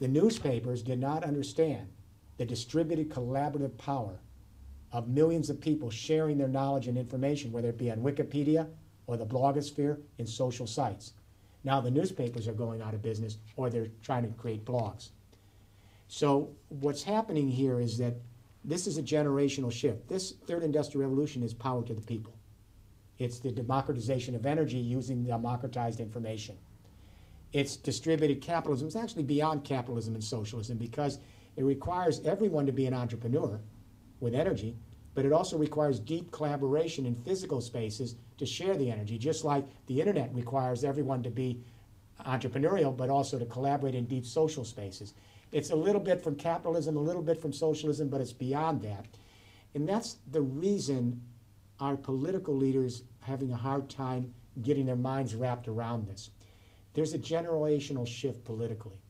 The 0.00 0.08
newspapers 0.08 0.82
did 0.82 1.00
not 1.00 1.24
understand 1.24 1.88
the 2.36 2.44
distributed 2.44 3.08
collaborative 3.08 3.78
power 3.78 4.20
of 4.90 5.08
millions 5.08 5.48
of 5.48 5.60
people 5.60 5.88
sharing 5.88 6.36
their 6.36 6.48
knowledge 6.48 6.88
and 6.88 6.98
information, 6.98 7.52
whether 7.52 7.68
it 7.68 7.78
be 7.78 7.90
on 7.90 8.00
Wikipedia 8.00 8.68
or 9.12 9.18
the 9.18 9.26
blogosphere 9.26 9.98
in 10.18 10.26
social 10.26 10.66
sites. 10.66 11.12
Now 11.64 11.80
the 11.80 11.90
newspapers 11.90 12.48
are 12.48 12.54
going 12.54 12.80
out 12.80 12.94
of 12.94 13.02
business 13.02 13.36
or 13.56 13.68
they're 13.68 13.88
trying 14.02 14.22
to 14.22 14.40
create 14.40 14.64
blogs. 14.64 15.10
So 16.08 16.50
what's 16.68 17.02
happening 17.02 17.48
here 17.48 17.78
is 17.78 17.98
that 17.98 18.14
this 18.64 18.86
is 18.86 18.96
a 18.96 19.02
generational 19.02 19.70
shift. 19.70 20.08
This 20.08 20.32
third 20.46 20.62
industrial 20.62 21.08
revolution 21.08 21.42
is 21.42 21.52
power 21.52 21.84
to 21.84 21.94
the 21.94 22.00
people. 22.00 22.34
It's 23.18 23.38
the 23.38 23.52
democratization 23.52 24.34
of 24.34 24.46
energy 24.46 24.78
using 24.78 25.24
democratized 25.24 26.00
information. 26.00 26.56
It's 27.52 27.76
distributed 27.76 28.40
capitalism. 28.40 28.86
It's 28.86 28.96
actually 28.96 29.24
beyond 29.24 29.62
capitalism 29.62 30.14
and 30.14 30.24
socialism 30.24 30.78
because 30.78 31.18
it 31.56 31.64
requires 31.64 32.20
everyone 32.24 32.64
to 32.64 32.72
be 32.72 32.86
an 32.86 32.94
entrepreneur 32.94 33.60
with 34.20 34.34
energy, 34.34 34.76
but 35.14 35.26
it 35.26 35.32
also 35.32 35.58
requires 35.58 36.00
deep 36.00 36.30
collaboration 36.30 37.04
in 37.04 37.14
physical 37.14 37.60
spaces 37.60 38.16
to 38.42 38.46
share 38.46 38.76
the 38.76 38.90
energy, 38.90 39.18
just 39.18 39.44
like 39.44 39.64
the 39.86 40.00
internet 40.00 40.34
requires 40.34 40.82
everyone 40.82 41.22
to 41.22 41.30
be 41.30 41.60
entrepreneurial, 42.26 42.96
but 42.96 43.08
also 43.08 43.38
to 43.38 43.46
collaborate 43.46 43.94
in 43.94 44.04
deep 44.04 44.26
social 44.26 44.64
spaces. 44.64 45.14
It's 45.52 45.70
a 45.70 45.76
little 45.76 46.00
bit 46.00 46.20
from 46.20 46.34
capitalism, 46.34 46.96
a 46.96 47.00
little 47.00 47.22
bit 47.22 47.40
from 47.40 47.52
socialism, 47.52 48.08
but 48.08 48.20
it's 48.20 48.32
beyond 48.32 48.82
that. 48.82 49.06
And 49.74 49.88
that's 49.88 50.16
the 50.32 50.42
reason 50.42 51.22
our 51.78 51.96
political 51.96 52.56
leaders 52.56 53.04
are 53.22 53.26
having 53.26 53.52
a 53.52 53.56
hard 53.56 53.88
time 53.88 54.34
getting 54.62 54.86
their 54.86 54.96
minds 54.96 55.36
wrapped 55.36 55.68
around 55.68 56.08
this. 56.08 56.30
There's 56.94 57.14
a 57.14 57.18
generational 57.18 58.06
shift 58.06 58.44
politically. 58.44 59.00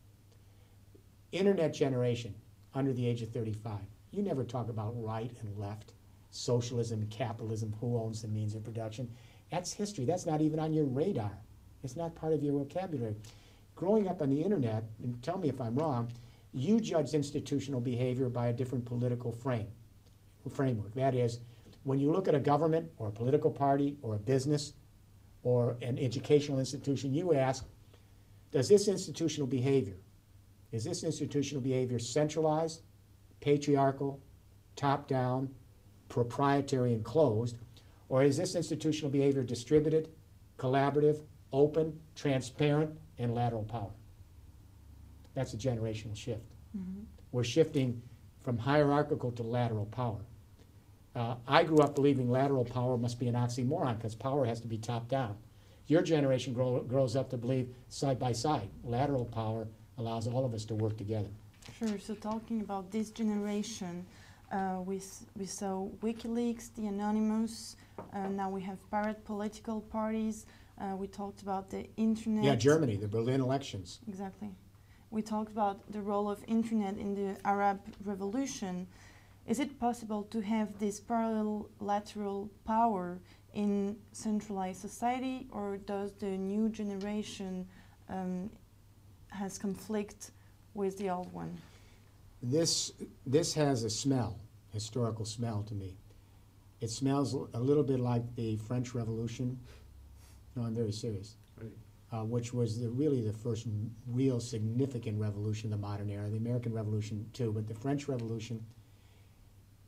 Internet 1.32 1.72
generation 1.72 2.34
under 2.74 2.92
the 2.92 3.06
age 3.06 3.22
of 3.22 3.30
35. 3.30 3.78
You 4.10 4.22
never 4.22 4.44
talk 4.44 4.68
about 4.68 4.92
right 5.02 5.34
and 5.40 5.56
left, 5.56 5.94
socialism, 6.32 7.06
capitalism, 7.10 7.74
who 7.80 7.96
owns 7.96 8.22
the 8.22 8.28
means 8.28 8.54
of 8.54 8.64
production. 8.64 9.08
That's 9.50 9.72
history. 9.72 10.04
That's 10.04 10.26
not 10.26 10.40
even 10.40 10.58
on 10.58 10.72
your 10.72 10.86
radar. 10.86 11.38
It's 11.84 11.96
not 11.96 12.14
part 12.14 12.32
of 12.32 12.42
your 12.42 12.54
vocabulary. 12.54 13.14
Growing 13.76 14.08
up 14.08 14.22
on 14.22 14.30
the 14.30 14.42
internet, 14.42 14.84
and 15.02 15.22
tell 15.22 15.38
me 15.38 15.48
if 15.48 15.60
I'm 15.60 15.76
wrong, 15.76 16.10
you 16.52 16.80
judge 16.80 17.14
institutional 17.14 17.80
behavior 17.80 18.28
by 18.28 18.48
a 18.48 18.52
different 18.52 18.84
political 18.84 19.32
frame, 19.32 19.68
framework. 20.50 20.94
That 20.94 21.14
is, 21.14 21.40
when 21.84 21.98
you 21.98 22.10
look 22.12 22.28
at 22.28 22.34
a 22.34 22.40
government 22.40 22.90
or 22.98 23.08
a 23.08 23.12
political 23.12 23.50
party 23.50 23.96
or 24.02 24.14
a 24.14 24.18
business 24.18 24.72
or 25.42 25.76
an 25.82 25.98
educational 25.98 26.58
institution, 26.58 27.12
you 27.12 27.34
ask, 27.34 27.64
does 28.52 28.68
this 28.68 28.88
institutional 28.88 29.46
behavior, 29.46 29.96
is 30.70 30.84
this 30.84 31.04
institutional 31.04 31.62
behavior 31.62 31.98
centralized, 31.98 32.82
patriarchal, 33.40 34.20
top 34.76 35.08
down, 35.08 35.50
proprietary, 36.12 36.92
and 36.92 37.02
closed? 37.02 37.56
Or 38.10 38.22
is 38.22 38.36
this 38.36 38.54
institutional 38.54 39.10
behavior 39.10 39.42
distributed, 39.42 40.10
collaborative, 40.58 41.20
open, 41.52 41.98
transparent, 42.14 42.90
and 43.18 43.34
lateral 43.34 43.64
power? 43.64 43.90
That's 45.34 45.54
a 45.54 45.56
generational 45.56 46.14
shift. 46.14 46.44
Mhm. 46.76 47.06
We're 47.32 47.44
shifting 47.44 48.02
from 48.42 48.58
hierarchical 48.58 49.32
to 49.32 49.42
lateral 49.42 49.86
power. 49.86 50.20
Uh, 51.14 51.36
I 51.48 51.64
grew 51.64 51.78
up 51.78 51.94
believing 51.94 52.30
lateral 52.30 52.64
power 52.64 52.98
must 52.98 53.18
be 53.18 53.28
an 53.28 53.34
oxymoron 53.34 53.96
because 53.96 54.14
power 54.14 54.44
has 54.44 54.60
to 54.60 54.68
be 54.68 54.76
top 54.76 55.08
down. 55.08 55.36
Your 55.86 56.02
generation 56.02 56.52
grow, 56.52 56.80
grows 56.82 57.16
up 57.16 57.30
to 57.30 57.38
believe 57.38 57.74
side 57.88 58.18
by 58.18 58.32
side. 58.32 58.68
Lateral 58.84 59.24
power 59.24 59.66
allows 59.96 60.26
all 60.26 60.44
of 60.44 60.52
us 60.52 60.64
to 60.66 60.74
work 60.74 60.98
together. 60.98 61.28
Sure. 61.78 61.98
So 61.98 62.14
talking 62.14 62.60
about 62.60 62.90
this 62.90 63.10
generation, 63.10 64.04
we 64.86 64.96
s- 64.96 65.24
we 65.36 65.46
saw 65.46 65.88
WikiLeaks, 66.02 66.74
the 66.74 66.86
Anonymous. 66.86 67.76
Uh, 68.12 68.28
now 68.28 68.50
we 68.50 68.60
have 68.62 68.78
pirate 68.90 69.24
political 69.24 69.80
parties. 69.80 70.46
Uh, 70.78 70.96
we 70.96 71.06
talked 71.06 71.42
about 71.42 71.70
the 71.70 71.86
internet. 71.96 72.44
Yeah, 72.44 72.56
Germany, 72.56 72.96
the 72.96 73.08
Berlin 73.08 73.40
elections. 73.40 74.00
Exactly. 74.08 74.50
We 75.10 75.22
talked 75.22 75.52
about 75.52 75.90
the 75.92 76.00
role 76.00 76.30
of 76.30 76.42
internet 76.46 76.96
in 76.98 77.14
the 77.14 77.36
Arab 77.44 77.78
Revolution. 78.04 78.86
Is 79.46 79.58
it 79.58 79.78
possible 79.78 80.22
to 80.24 80.40
have 80.40 80.78
this 80.78 81.00
parallel 81.00 81.68
lateral 81.80 82.48
power 82.64 83.18
in 83.54 83.96
centralized 84.12 84.80
society, 84.80 85.46
or 85.50 85.76
does 85.76 86.12
the 86.18 86.30
new 86.38 86.68
generation 86.70 87.66
um, 88.08 88.50
has 89.28 89.58
conflict 89.58 90.30
with 90.74 90.96
the 90.98 91.10
old 91.10 91.32
one? 91.32 91.58
This, 92.42 92.92
this 93.24 93.54
has 93.54 93.84
a 93.84 93.90
smell, 93.90 94.40
historical 94.72 95.24
smell 95.24 95.62
to 95.68 95.74
me. 95.74 95.96
It 96.80 96.90
smells 96.90 97.34
a 97.54 97.60
little 97.60 97.84
bit 97.84 98.00
like 98.00 98.34
the 98.34 98.56
French 98.56 98.94
Revolution. 98.94 99.60
No, 100.56 100.64
I'm 100.64 100.74
very 100.74 100.90
serious. 100.90 101.36
Uh, 102.10 102.24
which 102.24 102.52
was 102.52 102.78
the, 102.78 102.90
really 102.90 103.22
the 103.22 103.32
first 103.32 103.66
real 104.06 104.38
significant 104.38 105.18
revolution 105.18 105.72
of 105.72 105.80
the 105.80 105.86
modern 105.86 106.10
era. 106.10 106.28
The 106.28 106.36
American 106.36 106.74
Revolution 106.74 107.24
too, 107.32 107.52
but 107.52 107.66
the 107.68 107.74
French 107.74 108.08
Revolution. 108.08 108.62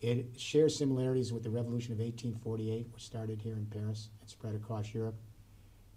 It 0.00 0.26
shares 0.36 0.76
similarities 0.76 1.32
with 1.32 1.42
the 1.42 1.50
Revolution 1.50 1.92
of 1.92 1.98
1848, 1.98 2.86
which 2.94 3.04
started 3.04 3.42
here 3.42 3.54
in 3.54 3.66
Paris 3.66 4.08
and 4.20 4.30
spread 4.30 4.54
across 4.54 4.94
Europe. 4.94 5.16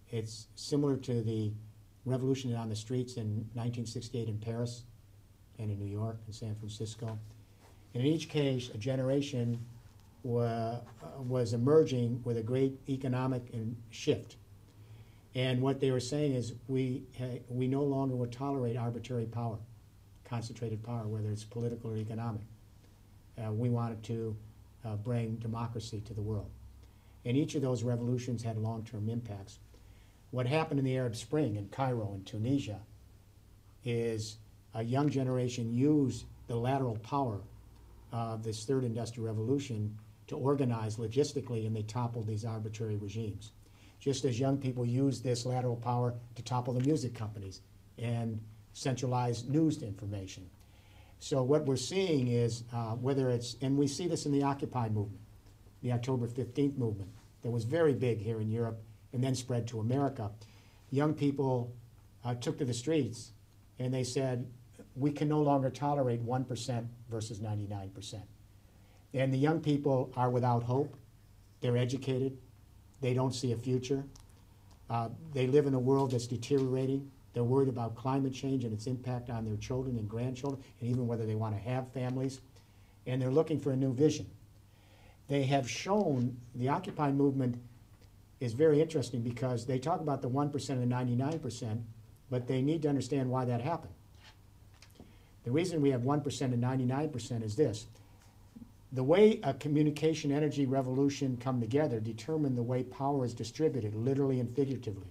It's 0.10 0.48
similar 0.56 0.98
to 0.98 1.22
the 1.22 1.54
revolution 2.06 2.54
on 2.56 2.70
the 2.70 2.76
streets 2.76 3.16
in 3.16 3.48
1968 3.54 4.28
in 4.28 4.38
Paris 4.38 4.84
and 5.60 5.72
in 5.72 5.80
New 5.80 5.92
York 5.92 6.18
and 6.26 6.36
San 6.36 6.56
Francisco. 6.56 7.18
And 7.94 8.06
in 8.06 8.12
each 8.12 8.30
case, 8.30 8.70
a 8.74 8.78
generation 8.78 9.60
wa- 10.24 10.80
was 11.20 11.54
emerging 11.54 12.22
with 12.24 12.38
a 12.38 12.44
great 12.44 12.80
economic 12.90 13.54
and 13.54 13.76
shift. 13.90 14.38
And 15.36 15.62
what 15.62 15.80
they 15.80 15.92
were 15.92 16.00
saying 16.00 16.34
is, 16.34 16.54
we, 16.68 17.04
ha- 17.18 17.40
we 17.50 17.68
no 17.68 17.84
longer 17.84 18.16
will 18.16 18.28
tolerate 18.28 18.78
arbitrary 18.78 19.26
power, 19.26 19.58
concentrated 20.26 20.84
power, 20.84 21.08
whether 21.08 21.30
it's 21.30 21.44
political 21.44 21.92
or 21.92 21.98
economic. 21.98 22.42
Uh, 23.38 23.52
we 23.52 23.70
wanted 23.70 24.04
to 24.04 24.36
uh, 24.84 24.96
bring 24.96 25.36
democracy 25.36 26.02
to 26.02 26.14
the 26.14 26.22
world. 26.22 26.50
And 27.26 27.38
each 27.38 27.56
of 27.56 27.62
those 27.62 27.84
revolutions 27.84 28.42
had 28.42 28.58
long-term 28.58 29.10
impacts. 29.10 29.60
What 30.32 30.48
happened 30.48 30.80
in 30.80 30.86
the 30.86 30.98
Arab 30.98 31.16
Spring 31.16 31.56
in 31.56 31.68
Cairo 31.70 32.12
and 32.14 32.26
Tunisia 32.26 32.80
is 33.84 34.38
a 34.78 34.84
young 34.84 35.10
generation 35.10 35.74
used 35.74 36.26
the 36.48 36.56
lateral 36.56 36.98
power 36.98 37.42
of 38.12 38.44
this 38.44 38.64
third 38.64 38.84
industrial 38.84 39.28
revolution 39.28 39.98
to 40.28 40.38
organize 40.38 40.98
logistically, 40.98 41.66
and 41.66 41.76
they 41.76 41.82
toppled 41.82 42.28
these 42.28 42.46
arbitrary 42.46 42.96
regimes. 42.96 43.52
Just 44.00 44.24
as 44.24 44.40
young 44.40 44.58
people 44.58 44.86
used 44.86 45.24
this 45.24 45.46
lateral 45.46 45.76
power 45.76 46.14
to 46.36 46.44
topple 46.44 46.74
the 46.74 46.86
music 46.86 47.16
companies 47.16 47.62
and 47.98 48.40
centralize 48.74 49.46
news 49.46 49.82
information. 49.82 50.48
So 51.20 51.42
what 51.42 51.66
we're 51.66 51.76
seeing 51.76 52.28
is 52.28 52.64
uh, 52.72 52.92
whether 52.92 53.32
it's, 53.32 53.56
and 53.64 53.76
we 53.78 53.88
see 53.88 54.08
this 54.08 54.28
in 54.28 54.32
the 54.32 54.44
Occupy 54.44 54.90
movement, 54.90 55.22
the 55.82 55.92
October 55.92 56.28
15th 56.28 56.78
movement, 56.78 57.10
that 57.42 57.50
was 57.50 57.64
very 57.64 57.96
big 57.96 58.20
here 58.20 58.40
in 58.40 58.52
Europe 58.52 58.80
and 59.12 59.24
then 59.24 59.34
spread 59.34 59.68
to 59.70 59.80
America. 59.80 60.30
Young 60.92 61.16
people 61.16 61.74
uh, 62.24 62.36
took 62.36 62.60
to 62.60 62.66
the 62.66 62.74
streets 62.74 63.32
and 63.80 63.92
they 63.92 64.04
said, 64.04 64.46
we 64.98 65.12
can 65.12 65.30
no 65.30 65.42
longer 65.42 65.70
tolerate 65.70 66.26
1% 66.26 66.88
versus 67.10 67.40
99%. 67.40 68.22
And 69.14 69.34
the 69.34 69.38
young 69.38 69.62
people 69.62 70.12
are 70.16 70.30
without 70.30 70.64
hope. 70.64 70.96
They're 71.62 71.78
educated. 71.78 72.38
They 73.00 73.14
don't 73.14 73.34
see 73.34 73.52
a 73.52 73.58
future. 73.58 74.04
Uh, 74.90 75.10
they 75.34 75.48
live 75.48 75.68
in 75.68 75.74
a 75.74 75.80
world 75.80 76.12
that's 76.12 76.28
deteriorating. 76.28 77.12
They're 77.34 77.44
worried 77.44 77.70
about 77.70 77.96
climate 77.96 78.34
change 78.34 78.64
and 78.64 78.74
its 78.74 78.88
impact 78.88 79.30
on 79.30 79.46
their 79.46 79.58
children 79.58 79.98
and 79.98 80.10
grandchildren, 80.10 80.64
and 80.80 80.90
even 80.90 81.06
whether 81.06 81.26
they 81.26 81.36
want 81.36 81.56
to 81.56 81.62
have 81.62 81.92
families. 81.92 82.42
And 83.06 83.22
they're 83.22 83.30
looking 83.30 83.60
for 83.60 83.72
a 83.72 83.76
new 83.76 83.94
vision. 83.94 84.26
They 85.28 85.44
have 85.44 85.70
shown 85.70 86.38
the 86.56 86.70
Occupy 86.70 87.12
movement 87.12 87.62
is 88.40 88.54
very 88.54 88.82
interesting 88.82 89.22
because 89.22 89.66
they 89.66 89.78
talk 89.78 90.00
about 90.02 90.22
the 90.22 90.30
1% 90.30 90.70
and 90.70 90.92
the 90.92 90.96
99%, 90.96 91.82
but 92.30 92.48
they 92.48 92.62
need 92.62 92.82
to 92.84 92.90
understand 92.90 93.30
why 93.30 93.46
that 93.46 93.62
happened. 93.62 93.94
The 95.48 95.54
reason 95.54 95.80
we 95.80 95.92
have 95.92 96.02
1% 96.02 96.42
and 96.42 96.62
99% 96.62 97.42
is 97.42 97.56
this. 97.56 97.88
The 98.92 99.02
way 99.02 99.40
a 99.44 99.54
communication 99.54 100.30
energy 100.30 100.66
revolution 100.66 101.38
come 101.38 101.62
together 101.62 102.02
determine 102.02 102.54
the 102.54 102.64
way 102.64 102.84
power 102.84 103.24
is 103.24 103.34
distributed, 103.34 103.96
literally 103.96 104.42
and 104.42 104.54
figuratively. 104.54 105.08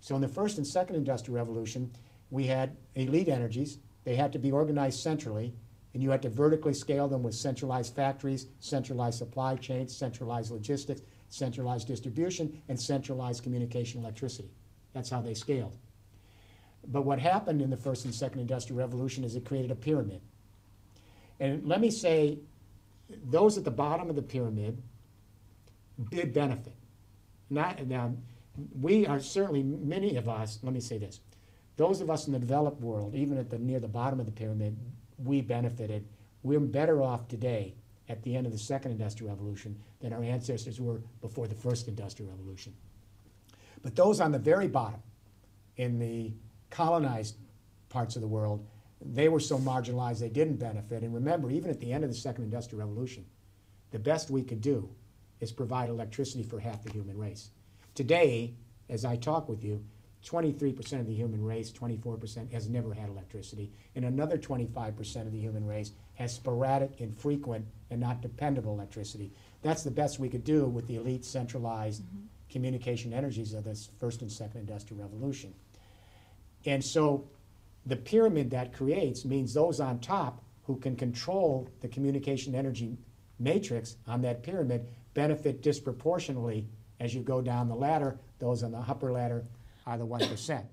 So 0.00 0.14
in 0.14 0.20
the 0.20 0.28
first 0.28 0.58
and 0.58 0.64
second 0.64 0.94
industrial 0.94 1.36
revolution, 1.36 1.90
we 2.30 2.46
had 2.46 2.76
elite 2.94 3.26
energies. 3.28 3.78
They 4.04 4.14
had 4.14 4.32
to 4.34 4.38
be 4.38 4.52
organized 4.52 5.00
centrally, 5.00 5.52
and 5.94 6.00
you 6.00 6.10
had 6.10 6.22
to 6.22 6.30
vertically 6.30 6.74
scale 6.74 7.08
them 7.08 7.24
with 7.24 7.34
centralized 7.34 7.96
factories, 7.96 8.46
centralized 8.60 9.18
supply 9.18 9.56
chains, 9.56 9.96
centralized 9.96 10.52
logistics, 10.52 11.00
centralized 11.28 11.88
distribution, 11.88 12.62
and 12.68 12.80
centralized 12.80 13.42
communication 13.42 14.00
electricity. 14.00 14.52
That's 14.92 15.10
how 15.10 15.22
they 15.22 15.34
scaled. 15.34 15.76
But 16.88 17.02
what 17.02 17.18
happened 17.18 17.62
in 17.62 17.70
the 17.70 17.76
first 17.76 18.04
and 18.04 18.14
second 18.14 18.40
industrial 18.40 18.78
revolution 18.78 19.24
is 19.24 19.34
it 19.34 19.44
created 19.44 19.70
a 19.70 19.74
pyramid. 19.74 20.20
And 21.40 21.66
let 21.66 21.80
me 21.80 21.90
say, 21.90 22.38
those 23.24 23.58
at 23.58 23.64
the 23.64 23.70
bottom 23.70 24.08
of 24.08 24.16
the 24.16 24.22
pyramid 24.22 24.82
did 26.10 26.32
benefit. 26.32 26.74
Not, 27.50 27.86
now, 27.86 28.14
we 28.80 29.06
are 29.06 29.20
certainly, 29.20 29.62
many 29.62 30.16
of 30.16 30.28
us, 30.28 30.58
let 30.62 30.72
me 30.72 30.80
say 30.80 30.98
this, 30.98 31.20
those 31.76 32.00
of 32.00 32.10
us 32.10 32.26
in 32.26 32.32
the 32.32 32.38
developed 32.38 32.80
world, 32.80 33.14
even 33.14 33.36
at 33.36 33.50
the 33.50 33.58
near 33.58 33.80
the 33.80 33.88
bottom 33.88 34.18
of 34.18 34.26
the 34.26 34.32
pyramid, 34.32 34.76
we 35.22 35.40
benefited. 35.42 36.06
We're 36.42 36.60
better 36.60 37.02
off 37.02 37.28
today 37.28 37.74
at 38.08 38.22
the 38.22 38.34
end 38.34 38.46
of 38.46 38.52
the 38.52 38.58
second 38.58 38.92
industrial 38.92 39.30
revolution 39.30 39.76
than 40.00 40.12
our 40.12 40.22
ancestors 40.22 40.80
were 40.80 41.00
before 41.20 41.48
the 41.48 41.54
first 41.54 41.88
industrial 41.88 42.30
revolution. 42.30 42.74
But 43.82 43.94
those 43.94 44.20
on 44.20 44.32
the 44.32 44.38
very 44.38 44.68
bottom, 44.68 45.02
in 45.76 45.98
the 45.98 46.32
colonized 46.76 47.36
parts 47.88 48.16
of 48.16 48.22
the 48.22 48.28
world, 48.28 48.66
they 49.00 49.28
were 49.28 49.40
so 49.40 49.58
marginalized 49.58 50.20
they 50.20 50.28
didn't 50.28 50.56
benefit. 50.56 51.02
And 51.02 51.14
remember, 51.14 51.50
even 51.50 51.70
at 51.70 51.80
the 51.80 51.90
end 51.90 52.04
of 52.04 52.10
the 52.10 52.16
second 52.16 52.44
industrial 52.44 52.86
revolution, 52.86 53.24
the 53.92 53.98
best 53.98 54.30
we 54.30 54.42
could 54.42 54.60
do 54.60 54.88
is 55.40 55.52
provide 55.52 55.88
electricity 55.88 56.42
for 56.42 56.60
half 56.60 56.82
the 56.82 56.92
human 56.92 57.16
race. 57.16 57.50
Today, 57.94 58.54
as 58.90 59.06
I 59.06 59.16
talk 59.16 59.48
with 59.48 59.64
you, 59.64 59.82
23% 60.26 61.00
of 61.00 61.06
the 61.06 61.14
human 61.14 61.42
race, 61.42 61.70
24% 61.70 62.52
has 62.52 62.68
never 62.68 62.92
had 62.92 63.08
electricity, 63.08 63.70
and 63.94 64.04
another 64.04 64.36
25% 64.36 65.22
of 65.22 65.32
the 65.32 65.38
human 65.38 65.66
race 65.66 65.92
has 66.14 66.34
sporadic, 66.34 67.00
infrequent, 67.00 67.64
and 67.90 68.00
not 68.00 68.20
dependable 68.20 68.74
electricity. 68.74 69.32
That's 69.62 69.84
the 69.84 69.90
best 69.90 70.18
we 70.18 70.28
could 70.28 70.44
do 70.44 70.66
with 70.66 70.86
the 70.88 70.96
elite 70.96 71.24
centralized 71.24 72.02
mm-hmm. 72.02 72.26
communication 72.50 73.12
energies 73.12 73.54
of 73.54 73.64
this 73.64 73.88
first 73.98 74.20
and 74.20 74.30
second 74.30 74.60
industrial 74.60 75.02
revolution. 75.02 75.54
And 76.66 76.84
so 76.84 77.28
the 77.86 77.96
pyramid 77.96 78.50
that 78.50 78.72
creates 78.72 79.24
means 79.24 79.54
those 79.54 79.80
on 79.80 80.00
top 80.00 80.42
who 80.64 80.76
can 80.76 80.96
control 80.96 81.68
the 81.80 81.88
communication 81.88 82.54
energy 82.54 82.98
matrix 83.38 83.96
on 84.06 84.22
that 84.22 84.42
pyramid 84.42 84.88
benefit 85.14 85.62
disproportionately 85.62 86.66
as 86.98 87.14
you 87.14 87.22
go 87.22 87.40
down 87.40 87.68
the 87.68 87.74
ladder. 87.74 88.18
Those 88.40 88.62
on 88.62 88.72
the 88.72 88.78
upper 88.78 89.12
ladder 89.12 89.44
are 89.86 89.96
the 89.96 90.06
1%. 90.06 90.64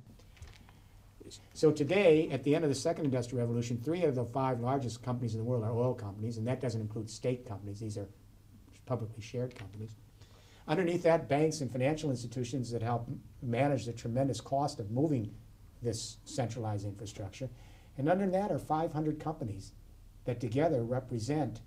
So 1.54 1.72
today, 1.72 2.30
at 2.32 2.44
the 2.44 2.56
end 2.56 2.64
of 2.64 2.70
the 2.70 2.76
second 2.76 3.06
industrial 3.06 3.46
revolution, 3.46 3.80
three 3.84 4.04
of 4.04 4.16
the 4.16 4.26
five 4.26 4.60
largest 4.60 5.02
companies 5.04 5.34
in 5.34 5.40
the 5.40 5.44
world 5.44 5.64
are 5.64 5.72
oil 5.72 5.94
companies, 5.94 6.38
and 6.38 6.48
that 6.48 6.60
doesn't 6.60 6.82
include 6.82 7.10
state 7.10 7.48
companies. 7.48 7.80
These 7.80 7.98
are 7.98 8.08
publicly 8.86 9.22
shared 9.22 9.56
companies. 9.56 9.96
Underneath 10.68 11.04
that, 11.04 11.30
banks 11.30 11.62
and 11.62 11.72
financial 11.72 12.10
institutions 12.10 12.72
that 12.72 12.82
help 12.82 13.10
manage 13.42 13.86
the 13.86 13.94
tremendous 13.94 14.42
cost 14.42 14.80
of 14.80 14.92
moving 14.92 15.34
this 15.84 16.18
centralized 16.26 16.86
infrastructure. 16.86 17.50
And 17.98 18.10
under 18.10 18.28
that 18.28 18.52
are 18.52 18.60
500 18.60 19.20
companies 19.20 19.72
that 20.26 20.40
together 20.40 20.84
represent 20.84 21.60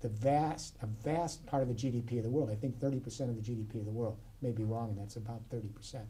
the 0.00 0.08
vast, 0.08 0.76
a 0.82 0.86
vast 0.86 1.46
part 1.46 1.62
of 1.62 1.68
the 1.68 1.74
GDP 1.74 2.18
of 2.18 2.24
the 2.24 2.30
world. 2.30 2.50
I 2.50 2.54
think 2.54 2.78
30% 2.78 3.28
of 3.28 3.36
the 3.36 3.42
GDP 3.42 3.76
of 3.76 3.84
the 3.84 3.90
world. 3.90 4.18
May 4.42 4.52
be 4.52 4.64
wrong, 4.64 4.90
and 4.90 4.98
that's 4.98 5.16
about 5.16 5.48
30%. 5.50 6.00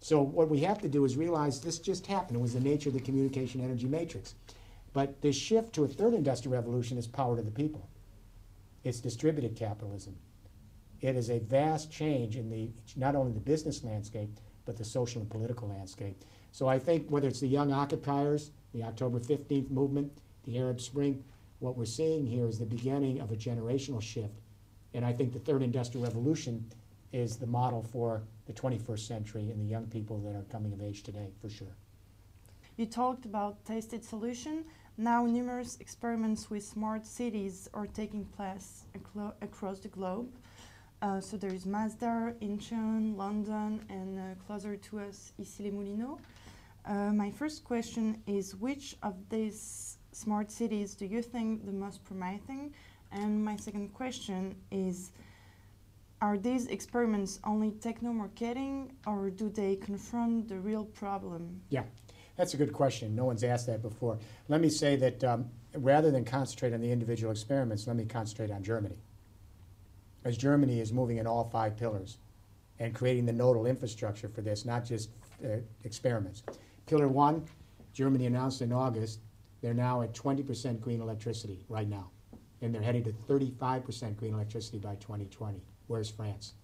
So 0.00 0.22
what 0.22 0.48
we 0.48 0.60
have 0.60 0.80
to 0.82 0.88
do 0.88 1.04
is 1.04 1.16
realize 1.16 1.60
this 1.60 1.78
just 1.78 2.06
happened. 2.06 2.36
It 2.36 2.42
was 2.42 2.54
the 2.54 2.60
nature 2.60 2.90
of 2.90 2.94
the 2.94 3.00
communication 3.00 3.60
energy 3.60 3.86
matrix. 3.86 4.34
But 4.92 5.20
this 5.20 5.36
shift 5.36 5.74
to 5.74 5.84
a 5.84 5.88
third 5.88 6.14
industrial 6.14 6.54
revolution 6.54 6.96
is 6.96 7.06
power 7.06 7.36
to 7.36 7.42
the 7.42 7.50
people. 7.50 7.88
It's 8.84 9.00
distributed 9.00 9.56
capitalism. 9.56 10.16
It 11.00 11.16
is 11.16 11.28
a 11.28 11.40
vast 11.40 11.90
change 11.90 12.36
in 12.36 12.48
the 12.48 12.70
not 12.94 13.16
only 13.16 13.32
the 13.32 13.40
business 13.40 13.82
landscape, 13.82 14.30
but 14.66 14.76
the 14.76 14.84
social 14.84 15.22
and 15.22 15.30
political 15.30 15.68
landscape. 15.68 16.22
So 16.52 16.68
I 16.68 16.78
think 16.78 17.08
whether 17.08 17.28
it's 17.28 17.40
the 17.40 17.48
young 17.48 17.72
occupiers, 17.72 18.50
the 18.74 18.82
October 18.82 19.18
15th 19.18 19.70
movement, 19.70 20.12
the 20.44 20.58
Arab 20.58 20.80
Spring, 20.80 21.24
what 21.60 21.78
we're 21.78 21.86
seeing 21.86 22.26
here 22.26 22.46
is 22.46 22.58
the 22.58 22.66
beginning 22.66 23.20
of 23.20 23.30
a 23.30 23.36
generational 23.36 24.02
shift. 24.02 24.42
And 24.92 25.04
I 25.04 25.12
think 25.12 25.32
the 25.32 25.38
third 25.38 25.62
industrial 25.62 26.04
revolution 26.04 26.70
is 27.12 27.36
the 27.36 27.46
model 27.46 27.82
for 27.82 28.22
the 28.46 28.52
21st 28.52 29.06
century 29.06 29.50
and 29.50 29.60
the 29.60 29.64
young 29.64 29.86
people 29.86 30.18
that 30.18 30.34
are 30.34 30.44
coming 30.50 30.72
of 30.72 30.82
age 30.82 31.02
today, 31.02 31.30
for 31.40 31.48
sure. 31.48 31.74
You 32.76 32.86
talked 32.86 33.24
about 33.24 33.64
tasted 33.64 34.04
solution. 34.04 34.64
Now 34.98 35.24
numerous 35.24 35.78
experiments 35.80 36.50
with 36.50 36.64
smart 36.64 37.06
cities 37.06 37.68
are 37.72 37.86
taking 37.86 38.24
place 38.24 38.84
across 39.40 39.78
the 39.80 39.88
globe. 39.88 40.28
Uh, 41.02 41.20
so 41.20 41.36
there 41.36 41.52
is 41.52 41.66
Masdar, 41.66 42.34
Incheon, 42.40 43.16
London, 43.16 43.84
and 43.90 44.18
uh, 44.18 44.22
closer 44.46 44.76
to 44.76 45.00
us, 45.00 45.32
Issy-les-Moulineaux. 45.38 46.18
Uh, 46.86 47.12
my 47.12 47.30
first 47.30 47.64
question 47.64 48.22
is, 48.26 48.56
which 48.56 48.96
of 49.02 49.14
these 49.28 49.98
smart 50.12 50.50
cities 50.50 50.94
do 50.94 51.04
you 51.04 51.20
think 51.20 51.66
the 51.66 51.72
most 51.72 52.02
promising? 52.04 52.72
And 53.12 53.44
my 53.44 53.56
second 53.56 53.92
question 53.92 54.54
is, 54.70 55.10
are 56.22 56.38
these 56.38 56.66
experiments 56.68 57.40
only 57.44 57.72
techno-marketing, 57.72 58.92
or 59.06 59.28
do 59.28 59.50
they 59.50 59.76
confront 59.76 60.48
the 60.48 60.58
real 60.58 60.86
problem? 60.86 61.60
Yeah, 61.68 61.82
that's 62.36 62.54
a 62.54 62.56
good 62.56 62.72
question. 62.72 63.14
No 63.14 63.26
one's 63.26 63.44
asked 63.44 63.66
that 63.66 63.82
before. 63.82 64.18
Let 64.48 64.62
me 64.62 64.70
say 64.70 64.96
that 64.96 65.22
um, 65.24 65.50
rather 65.74 66.10
than 66.10 66.24
concentrate 66.24 66.72
on 66.72 66.80
the 66.80 66.90
individual 66.90 67.30
experiments, 67.30 67.86
let 67.86 67.96
me 67.96 68.06
concentrate 68.06 68.50
on 68.50 68.62
Germany. 68.62 68.96
As 70.26 70.36
Germany 70.36 70.80
is 70.80 70.92
moving 70.92 71.18
in 71.18 71.26
all 71.28 71.44
five 71.44 71.76
pillars 71.76 72.18
and 72.80 72.92
creating 72.92 73.26
the 73.26 73.32
nodal 73.32 73.64
infrastructure 73.64 74.28
for 74.28 74.40
this, 74.40 74.64
not 74.64 74.84
just 74.84 75.10
uh, 75.44 75.58
experiments. 75.84 76.42
Pillar 76.86 77.06
one, 77.06 77.44
Germany 77.92 78.26
announced 78.26 78.60
in 78.60 78.72
August, 78.72 79.20
they're 79.62 79.72
now 79.72 80.02
at 80.02 80.12
20% 80.14 80.80
green 80.80 81.00
electricity 81.00 81.64
right 81.68 81.88
now. 81.88 82.10
and 82.60 82.74
they're 82.74 82.82
headed 82.82 83.04
to 83.04 83.12
35% 83.28 84.16
green 84.16 84.34
electricity 84.34 84.78
by 84.78 84.96
2020. 84.96 85.62
Where's 85.86 86.10
France? 86.10 86.54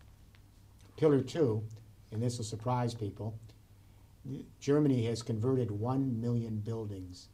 Pillar 0.96 1.20
two, 1.20 1.62
and 2.10 2.20
this 2.20 2.38
will 2.38 2.44
surprise 2.44 2.94
people, 2.94 3.38
Germany 4.58 5.06
has 5.06 5.22
converted 5.22 5.70
1 5.70 6.20
million 6.20 6.58
buildings 6.58 7.28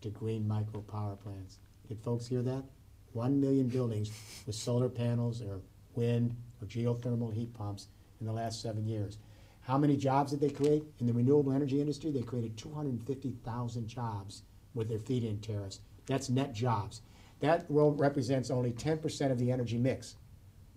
to 0.00 0.08
green 0.08 0.48
micro 0.48 0.80
power 0.80 1.16
plants. 1.16 1.58
Did 1.86 2.00
folks 2.00 2.26
hear 2.26 2.40
that? 2.42 2.64
1 3.12 3.40
million 3.40 3.68
buildings 3.68 4.10
with 4.46 4.54
solar 4.54 4.88
panels 4.88 5.42
or 5.42 5.60
wind 5.94 6.36
or 6.60 6.66
geothermal 6.66 7.32
heat 7.32 7.52
pumps 7.54 7.88
in 8.20 8.26
the 8.26 8.32
last 8.32 8.60
seven 8.60 8.86
years. 8.86 9.18
How 9.62 9.78
many 9.78 9.96
jobs 9.96 10.30
did 10.30 10.40
they 10.40 10.50
create? 10.50 10.84
In 11.00 11.06
the 11.06 11.12
renewable 11.12 11.52
energy 11.52 11.80
industry, 11.80 12.10
they 12.10 12.22
created 12.22 12.56
250,000 12.56 13.88
jobs 13.88 14.42
with 14.74 14.88
their 14.88 14.98
feed-in 14.98 15.40
tariffs. 15.40 15.80
That's 16.06 16.30
net 16.30 16.52
jobs. 16.52 17.02
That 17.40 17.66
represents 17.68 18.50
only 18.50 18.72
10% 18.72 19.30
of 19.30 19.38
the 19.38 19.50
energy 19.50 19.76
mix, 19.76 20.16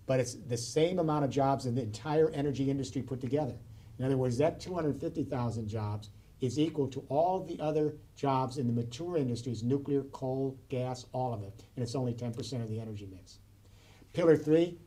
but 0.06 0.18
it's 0.20 0.34
the 0.34 0.56
same 0.56 0.98
amount 0.98 1.24
of 1.24 1.30
jobs 1.30 1.66
in 1.66 1.74
the 1.74 1.82
entire 1.82 2.30
energy 2.30 2.70
industry 2.70 3.00
put 3.00 3.20
together. 3.20 3.54
In 3.98 4.04
other 4.04 4.16
words, 4.16 4.38
that 4.38 4.60
250,000 4.60 5.68
jobs 5.68 6.10
is 6.40 6.58
equal 6.58 6.88
to 6.88 7.04
all 7.08 7.44
the 7.44 7.60
other 7.60 7.94
jobs 8.16 8.58
in 8.58 8.66
the 8.66 8.72
mature 8.72 9.16
industries, 9.16 9.62
nuclear, 9.62 10.02
coal, 10.04 10.58
gas, 10.68 11.06
all 11.12 11.34
of 11.34 11.42
it, 11.42 11.64
and 11.76 11.82
it's 11.82 11.94
only 11.94 12.14
10% 12.14 12.62
of 12.62 12.68
the 12.68 12.80
energy 12.80 13.06
mix. 13.10 13.38
Pillar 14.12 14.36
three, 14.36 14.78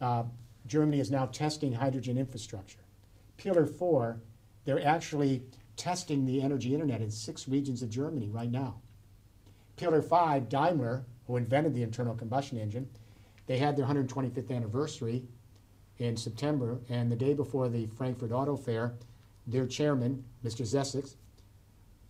uh, 0.00 0.24
Germany 0.66 1.00
is 1.00 1.10
now 1.10 1.26
testing 1.26 1.72
hydrogen 1.72 2.18
infrastructure. 2.18 2.78
Pillar 3.36 3.66
four, 3.66 4.20
they're 4.64 4.84
actually 4.86 5.42
testing 5.76 6.24
the 6.26 6.42
energy 6.42 6.74
internet 6.74 7.00
in 7.00 7.10
six 7.10 7.48
regions 7.48 7.82
of 7.82 7.90
Germany 7.90 8.28
right 8.28 8.50
now. 8.50 8.80
Pillar 9.76 10.02
five, 10.02 10.48
Daimler, 10.48 11.04
who 11.26 11.36
invented 11.36 11.74
the 11.74 11.82
internal 11.82 12.14
combustion 12.14 12.58
engine, 12.58 12.88
they 13.46 13.58
had 13.58 13.76
their 13.76 13.86
125th 13.86 14.50
anniversary 14.50 15.24
in 15.98 16.16
September, 16.16 16.80
and 16.88 17.10
the 17.10 17.16
day 17.16 17.34
before 17.34 17.68
the 17.68 17.86
Frankfurt 17.86 18.32
Auto 18.32 18.56
Fair, 18.56 18.94
their 19.46 19.66
chairman, 19.66 20.24
Mr. 20.44 20.62
Zetsche, 20.62 21.14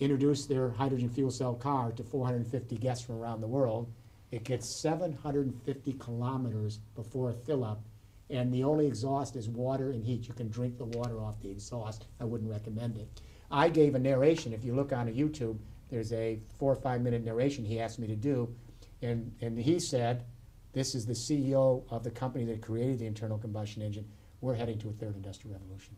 introduced 0.00 0.48
their 0.48 0.70
hydrogen 0.70 1.08
fuel 1.08 1.30
cell 1.30 1.54
car 1.54 1.92
to 1.92 2.02
450 2.02 2.76
guests 2.76 3.04
from 3.04 3.16
around 3.16 3.40
the 3.40 3.46
world. 3.46 3.92
It 4.30 4.44
gets 4.44 4.80
750 4.80 5.92
kilometers 5.94 6.78
before 6.94 7.30
a 7.30 7.34
fill 7.34 7.64
up, 7.64 7.82
and 8.30 8.52
the 8.52 8.64
only 8.64 8.86
exhaust 8.86 9.36
is 9.36 9.48
water 9.48 9.90
and 9.90 10.02
heat. 10.04 10.26
You 10.26 10.34
can 10.34 10.48
drink 10.48 10.78
the 10.78 10.86
water 10.86 11.20
off 11.20 11.40
the 11.40 11.50
exhaust. 11.50 12.06
I 12.20 12.24
wouldn't 12.24 12.50
recommend 12.50 12.96
it. 12.96 13.20
I 13.50 13.68
gave 13.68 13.94
a 13.94 13.98
narration. 13.98 14.52
If 14.52 14.64
you 14.64 14.74
look 14.74 14.92
on 14.92 15.06
YouTube, 15.08 15.58
there's 15.90 16.12
a 16.12 16.40
four 16.58 16.72
or 16.72 16.76
five 16.76 17.02
minute 17.02 17.22
narration 17.22 17.64
he 17.64 17.78
asked 17.78 17.98
me 17.98 18.06
to 18.06 18.16
do, 18.16 18.54
and, 19.02 19.30
and 19.42 19.58
he 19.58 19.78
said, 19.78 20.24
This 20.72 20.94
is 20.94 21.04
the 21.04 21.12
CEO 21.12 21.84
of 21.90 22.02
the 22.02 22.10
company 22.10 22.46
that 22.46 22.62
created 22.62 22.98
the 22.98 23.06
internal 23.06 23.36
combustion 23.36 23.82
engine. 23.82 24.08
We're 24.40 24.54
heading 24.54 24.78
to 24.78 24.88
a 24.88 24.92
third 24.92 25.14
industrial 25.14 25.54
revolution. 25.58 25.94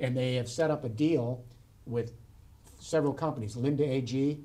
And 0.00 0.16
they 0.16 0.34
have 0.34 0.48
set 0.48 0.70
up 0.70 0.84
a 0.84 0.88
deal 0.88 1.44
with 1.86 2.12
several 2.78 3.12
companies, 3.12 3.56
Linde 3.56 3.80
AG, 3.80 4.40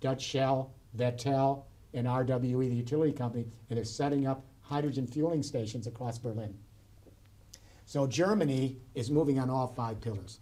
Dutch 0.00 0.22
Shell, 0.22 0.72
Vettel, 0.96 1.62
and 1.94 2.06
RWE, 2.06 2.68
the 2.68 2.74
utility 2.74 3.12
company, 3.12 3.46
and 3.70 3.76
they're 3.76 3.84
setting 3.84 4.26
up 4.26 4.44
hydrogen 4.60 5.06
fueling 5.06 5.42
stations 5.42 5.86
across 5.86 6.18
Berlin. 6.18 6.54
So 7.86 8.06
Germany 8.06 8.76
is 8.94 9.10
moving 9.10 9.38
on 9.38 9.48
all 9.48 9.68
five 9.68 10.00
pillars. 10.00 10.40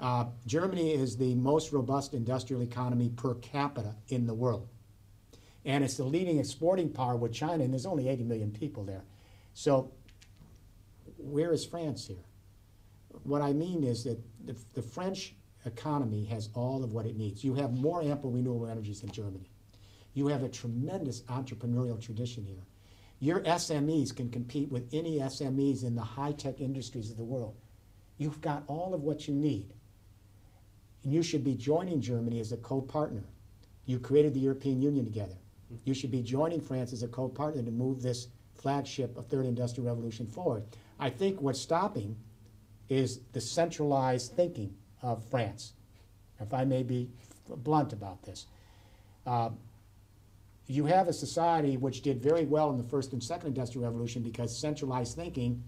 Uh, 0.00 0.26
Germany 0.46 0.92
is 0.92 1.16
the 1.16 1.34
most 1.34 1.72
robust 1.72 2.14
industrial 2.14 2.62
economy 2.62 3.10
per 3.10 3.34
capita 3.34 3.94
in 4.08 4.26
the 4.26 4.34
world. 4.34 4.66
And 5.64 5.82
it's 5.84 5.96
the 5.96 6.04
leading 6.04 6.38
exporting 6.38 6.88
power 6.90 7.16
with 7.16 7.32
China, 7.32 7.64
and 7.64 7.72
there's 7.72 7.86
only 7.86 8.08
80 8.08 8.24
million 8.24 8.50
people 8.50 8.84
there. 8.84 9.02
So 9.52 9.90
where 11.18 11.52
is 11.52 11.64
France 11.64 12.06
here? 12.06 12.24
What 13.24 13.42
I 13.42 13.52
mean 13.52 13.84
is 13.84 14.04
that 14.04 14.18
the, 14.44 14.56
the 14.74 14.82
French 14.82 15.34
economy 15.64 16.24
has 16.26 16.48
all 16.54 16.84
of 16.84 16.92
what 16.92 17.06
it 17.06 17.16
needs. 17.16 17.44
You 17.44 17.54
have 17.54 17.72
more 17.72 18.02
ample 18.02 18.30
renewable 18.30 18.68
energies 18.68 19.00
than 19.00 19.10
Germany. 19.10 19.50
You 20.14 20.28
have 20.28 20.42
a 20.42 20.48
tremendous 20.48 21.22
entrepreneurial 21.22 22.00
tradition 22.00 22.44
here. 22.44 22.62
Your 23.18 23.40
SMEs 23.40 24.14
can 24.14 24.30
compete 24.30 24.70
with 24.70 24.88
any 24.92 25.18
SMEs 25.18 25.84
in 25.84 25.94
the 25.94 26.02
high 26.02 26.32
tech 26.32 26.60
industries 26.60 27.10
of 27.10 27.16
the 27.16 27.24
world. 27.24 27.56
You've 28.18 28.40
got 28.40 28.64
all 28.66 28.94
of 28.94 29.02
what 29.02 29.26
you 29.26 29.34
need. 29.34 29.72
And 31.02 31.12
you 31.12 31.22
should 31.22 31.44
be 31.44 31.54
joining 31.54 32.00
Germany 32.00 32.40
as 32.40 32.52
a 32.52 32.56
co 32.56 32.80
partner. 32.80 33.24
You 33.86 33.98
created 33.98 34.34
the 34.34 34.40
European 34.40 34.82
Union 34.82 35.04
together. 35.04 35.36
You 35.84 35.94
should 35.94 36.10
be 36.10 36.22
joining 36.22 36.60
France 36.60 36.92
as 36.92 37.02
a 37.02 37.08
co 37.08 37.28
partner 37.28 37.62
to 37.62 37.70
move 37.70 38.02
this 38.02 38.28
flagship 38.54 39.16
of 39.16 39.26
Third 39.26 39.46
Industrial 39.46 39.86
Revolution 39.86 40.26
forward. 40.26 40.64
I 40.98 41.10
think 41.10 41.40
what's 41.40 41.60
stopping 41.60 42.16
is 42.88 43.20
the 43.32 43.40
centralized 43.40 44.32
thinking 44.32 44.74
of 45.02 45.24
France, 45.30 45.72
if 46.40 46.52
I 46.54 46.64
may 46.64 46.82
be 46.82 47.08
blunt 47.48 47.92
about 47.92 48.22
this. 48.22 48.46
Uh, 49.26 49.50
you 50.68 50.84
have 50.86 51.08
a 51.08 51.12
society 51.12 51.76
which 51.76 52.02
did 52.02 52.20
very 52.20 52.44
well 52.44 52.70
in 52.70 52.76
the 52.76 52.84
first 52.84 53.12
and 53.12 53.22
second 53.22 53.48
industrial 53.48 53.86
revolution 53.86 54.22
because 54.22 54.60
centralized 54.60 55.16
thinking 55.16 55.62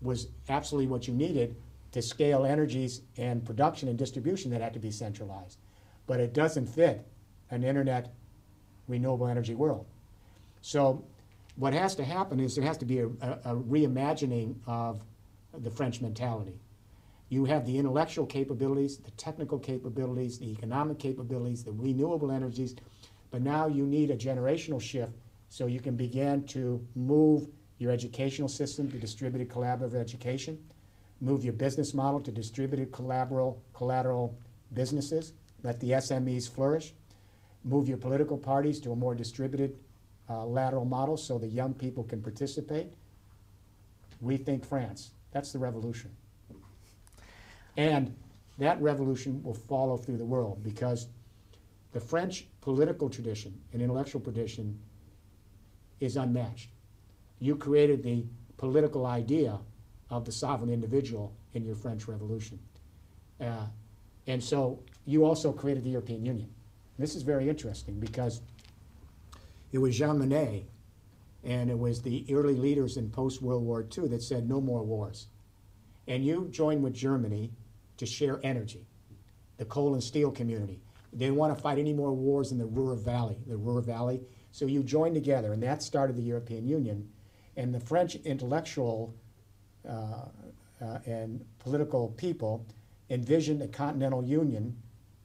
was 0.00 0.28
absolutely 0.48 0.86
what 0.86 1.06
you 1.06 1.14
needed 1.14 1.56
to 1.92 2.02
scale 2.02 2.44
energies 2.44 3.02
and 3.16 3.44
production 3.44 3.88
and 3.88 3.98
distribution 3.98 4.50
that 4.50 4.60
had 4.60 4.72
to 4.72 4.78
be 4.78 4.90
centralized. 4.90 5.58
But 6.06 6.20
it 6.20 6.32
doesn't 6.32 6.66
fit 6.66 7.06
an 7.50 7.64
internet 7.64 8.14
renewable 8.86 9.26
energy 9.26 9.54
world. 9.54 9.86
So 10.62 11.04
what 11.56 11.72
has 11.72 11.94
to 11.96 12.04
happen 12.04 12.40
is 12.40 12.54
there 12.54 12.64
has 12.64 12.78
to 12.78 12.84
be 12.84 13.00
a, 13.00 13.06
a, 13.06 13.38
a 13.44 13.56
reimagining 13.56 14.56
of 14.66 15.02
the 15.62 15.70
French 15.70 16.00
mentality. 16.00 16.60
You 17.28 17.44
have 17.44 17.66
the 17.66 17.76
intellectual 17.76 18.26
capabilities, 18.26 18.98
the 18.98 19.10
technical 19.12 19.58
capabilities, 19.58 20.38
the 20.38 20.50
economic 20.50 20.98
capabilities, 20.98 21.62
the 21.62 21.72
renewable 21.72 22.30
energies, 22.30 22.74
but 23.30 23.42
now 23.42 23.66
you 23.66 23.84
need 23.84 24.10
a 24.10 24.16
generational 24.16 24.80
shift 24.80 25.12
so 25.50 25.66
you 25.66 25.80
can 25.80 25.96
begin 25.96 26.44
to 26.46 26.84
move 26.94 27.48
your 27.78 27.92
educational 27.92 28.48
system 28.48 28.90
to 28.90 28.98
distributed 28.98 29.48
collaborative 29.48 29.94
education, 29.94 30.58
move 31.20 31.44
your 31.44 31.52
business 31.52 31.94
model 31.94 32.20
to 32.20 32.32
distributed 32.32 32.92
collateral, 32.92 33.62
collateral 33.74 34.36
businesses, 34.72 35.32
let 35.62 35.78
the 35.80 35.90
SMEs 35.90 36.48
flourish, 36.48 36.94
move 37.64 37.88
your 37.88 37.98
political 37.98 38.38
parties 38.38 38.80
to 38.80 38.92
a 38.92 38.96
more 38.96 39.14
distributed 39.14 39.76
uh, 40.30 40.44
lateral 40.44 40.84
model 40.84 41.16
so 41.16 41.38
the 41.38 41.46
young 41.46 41.74
people 41.74 42.04
can 42.04 42.22
participate. 42.22 42.92
Rethink 44.22 44.64
France. 44.64 45.12
That's 45.32 45.52
the 45.52 45.58
revolution. 45.58 46.10
And 47.76 48.14
that 48.58 48.80
revolution 48.82 49.42
will 49.42 49.54
follow 49.54 49.96
through 49.96 50.18
the 50.18 50.24
world 50.24 50.62
because 50.62 51.08
the 51.92 52.00
French 52.00 52.46
political 52.60 53.08
tradition 53.08 53.58
and 53.72 53.80
intellectual 53.80 54.20
tradition 54.20 54.78
is 56.00 56.16
unmatched. 56.16 56.70
You 57.38 57.56
created 57.56 58.02
the 58.02 58.24
political 58.56 59.06
idea 59.06 59.58
of 60.10 60.24
the 60.24 60.32
sovereign 60.32 60.70
individual 60.70 61.34
in 61.54 61.64
your 61.64 61.76
French 61.76 62.08
Revolution. 62.08 62.58
Uh, 63.40 63.66
and 64.26 64.42
so 64.42 64.80
you 65.06 65.24
also 65.24 65.52
created 65.52 65.84
the 65.84 65.90
European 65.90 66.24
Union. 66.24 66.50
This 66.98 67.14
is 67.14 67.22
very 67.22 67.48
interesting 67.48 68.00
because 68.00 68.40
it 69.70 69.78
was 69.78 69.96
Jean 69.96 70.18
Monnet 70.18 70.64
and 71.44 71.70
it 71.70 71.78
was 71.78 72.02
the 72.02 72.26
early 72.30 72.56
leaders 72.56 72.96
in 72.96 73.10
post 73.10 73.42
World 73.42 73.64
War 73.64 73.86
II 73.96 74.08
that 74.08 74.22
said 74.22 74.48
no 74.48 74.60
more 74.60 74.82
wars. 74.82 75.28
And 76.06 76.24
you 76.24 76.48
joined 76.50 76.82
with 76.82 76.94
Germany 76.94 77.52
to 77.98 78.06
share 78.06 78.40
energy, 78.42 78.86
the 79.56 79.64
coal 79.64 79.94
and 79.94 80.02
steel 80.02 80.30
community. 80.30 80.80
They 81.12 81.26
didn't 81.26 81.36
want 81.36 81.56
to 81.56 81.62
fight 81.62 81.78
any 81.78 81.92
more 81.92 82.12
wars 82.12 82.52
in 82.52 82.58
the 82.58 82.66
Ruhr 82.66 82.94
Valley, 82.94 83.38
the 83.46 83.56
Ruhr 83.56 83.80
Valley. 83.80 84.20
So 84.52 84.66
you 84.66 84.82
joined 84.82 85.14
together, 85.14 85.52
and 85.52 85.62
that 85.62 85.82
started 85.82 86.16
the 86.16 86.22
European 86.22 86.66
Union. 86.66 87.08
And 87.56 87.74
the 87.74 87.80
French 87.80 88.14
intellectual 88.16 89.14
uh, 89.88 90.26
uh, 90.80 90.98
and 91.06 91.44
political 91.58 92.08
people 92.16 92.66
envisioned 93.10 93.62
a 93.62 93.68
continental 93.68 94.22
union 94.22 94.76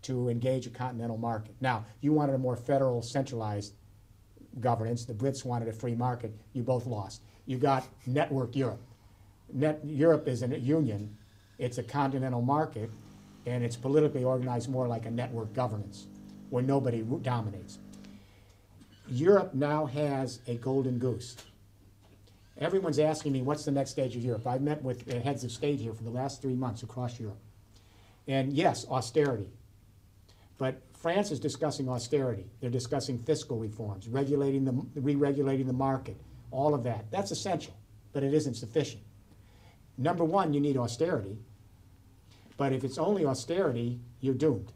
to 0.04 0.30
engage 0.30 0.68
a 0.68 0.70
continental 0.70 1.18
market. 1.18 1.56
Now, 1.62 1.86
you 2.02 2.12
wanted 2.14 2.34
a 2.34 2.38
more 2.38 2.56
federal, 2.56 3.02
centralized 3.02 3.74
governance. 4.60 5.06
The 5.06 5.14
Brits 5.14 5.44
wanted 5.46 5.68
a 5.68 5.74
free 5.74 5.96
market. 5.96 6.34
You 6.54 6.64
both 6.64 6.86
lost. 6.86 7.22
You 7.46 7.58
got 7.58 7.88
network 8.06 8.56
Europe. 8.56 8.82
Net, 9.52 9.80
Europe 9.86 10.28
is 10.28 10.44
a 10.44 10.60
union. 10.60 11.16
It's 11.60 11.78
a 11.78 11.84
continental 11.84 12.42
market, 12.42 12.90
and 13.46 13.64
it's 13.64 13.76
politically 13.76 14.24
organized 14.24 14.70
more 14.70 14.88
like 14.88 15.06
a 15.06 15.12
network 15.12 15.54
governance, 15.54 16.08
where 16.50 16.64
nobody 16.64 17.02
dominates. 17.22 17.80
Europe 19.10 19.54
now 19.54 19.86
has 19.86 20.40
a 20.48 20.56
golden 20.56 20.98
goose. 20.98 21.36
Everyone's 22.58 23.00
asking 23.00 23.34
me, 23.34 23.42
what's 23.42 23.66
the 23.66 23.72
next 23.72 23.92
stage 23.92 24.16
of 24.16 24.24
Europe? 24.24 24.48
I've 24.48 24.62
met 24.62 24.82
with 24.82 25.12
heads 25.24 25.44
of 25.44 25.52
state 25.52 25.80
here 25.80 25.94
for 25.94 26.04
the 26.04 26.10
last 26.10 26.42
three 26.42 26.54
months 26.54 26.84
across 26.84 27.20
Europe. 27.20 27.40
And 28.28 28.54
yes, 28.54 28.86
austerity. 28.90 29.50
But 30.58 30.82
France 31.04 31.32
is 31.32 31.40
discussing 31.42 31.90
austerity. 31.90 32.46
They're 32.62 32.70
discussing 32.70 33.20
fiscal 33.20 33.58
reforms, 33.58 34.08
regulating 34.08 34.64
the, 34.64 34.72
re-regulating 35.02 35.68
the 35.68 35.74
market, 35.74 36.16
all 36.50 36.74
of 36.74 36.84
that. 36.84 37.12
That's 37.12 37.30
essential, 37.30 37.74
but 38.14 38.24
it 38.24 38.34
isn't 38.34 38.54
sufficient. 38.54 39.04
Number 39.98 40.24
one, 40.24 40.54
you 40.54 40.62
need 40.62 40.78
austerity. 40.78 41.38
But 42.56 42.72
if 42.72 42.86
it's 42.86 42.98
only 42.98 43.26
austerity, 43.26 44.00
you're 44.22 44.34
doomed. 44.34 44.72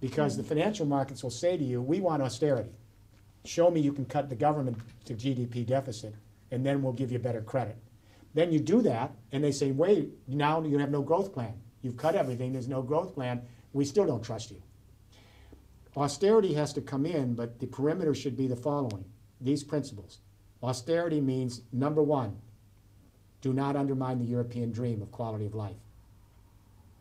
Because 0.00 0.36
the 0.36 0.44
financial 0.44 0.86
markets 0.86 1.24
will 1.24 1.30
say 1.30 1.56
to 1.56 1.64
you, 1.64 1.82
we 1.82 1.98
want 1.98 2.22
austerity. 2.22 2.70
Show 3.44 3.68
me 3.68 3.80
you 3.80 3.92
can 3.92 4.04
cut 4.04 4.28
the 4.28 4.36
government 4.36 4.78
to 5.06 5.14
GDP 5.14 5.66
deficit, 5.66 6.14
and 6.52 6.64
then 6.64 6.82
we'll 6.82 6.92
give 6.92 7.10
you 7.10 7.18
better 7.18 7.40
credit. 7.40 7.76
Then 8.34 8.52
you 8.52 8.60
do 8.60 8.80
that, 8.82 9.10
and 9.32 9.42
they 9.42 9.50
say, 9.50 9.72
wait, 9.72 10.10
now 10.28 10.62
you 10.62 10.78
have 10.78 10.92
no 10.92 11.02
growth 11.02 11.32
plan. 11.32 11.54
You've 11.82 11.96
cut 11.96 12.14
everything, 12.14 12.52
there's 12.52 12.68
no 12.68 12.80
growth 12.80 13.12
plan. 13.12 13.42
We 13.72 13.84
still 13.84 14.06
don't 14.06 14.22
trust 14.22 14.52
you. 14.52 14.62
Austerity 15.96 16.54
has 16.54 16.72
to 16.74 16.80
come 16.80 17.04
in, 17.04 17.34
but 17.34 17.58
the 17.58 17.66
perimeter 17.66 18.14
should 18.14 18.36
be 18.36 18.46
the 18.46 18.56
following 18.56 19.04
these 19.40 19.64
principles. 19.64 20.18
Austerity 20.62 21.20
means 21.20 21.62
number 21.72 22.02
one, 22.02 22.36
do 23.40 23.52
not 23.52 23.76
undermine 23.76 24.18
the 24.18 24.24
European 24.24 24.70
dream 24.70 25.00
of 25.00 25.10
quality 25.10 25.46
of 25.46 25.54
life. 25.54 25.76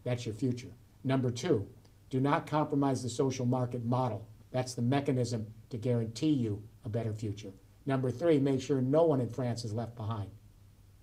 That's 0.04 0.26
your 0.26 0.36
future. 0.36 0.70
Number 1.04 1.30
two, 1.30 1.68
do 2.10 2.20
not 2.20 2.48
compromise 2.48 3.04
the 3.04 3.10
social 3.10 3.46
market 3.46 3.84
model. 3.86 4.28
That's 4.52 4.74
the 4.74 4.82
mechanism 4.82 5.48
to 5.70 5.78
guarantee 5.78 6.32
you 6.32 6.64
a 6.86 6.90
better 6.90 7.14
future. 7.14 7.52
Number 7.86 8.10
three, 8.10 8.40
make 8.40 8.62
sure 8.62 8.82
no 8.82 9.04
one 9.04 9.22
in 9.22 9.30
France 9.30 9.66
is 9.66 9.74
left 9.74 9.96
behind 9.96 10.30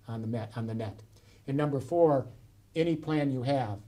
on 0.07 0.21
the, 0.21 0.27
met, 0.27 0.51
on 0.55 0.67
the 0.67 0.73
net. 0.73 1.01
And 1.47 1.55
number 1.55 1.79
four, 1.79 2.27
any 2.75 2.95
plan 2.95 3.31
you 3.31 3.43
have, 3.43 3.79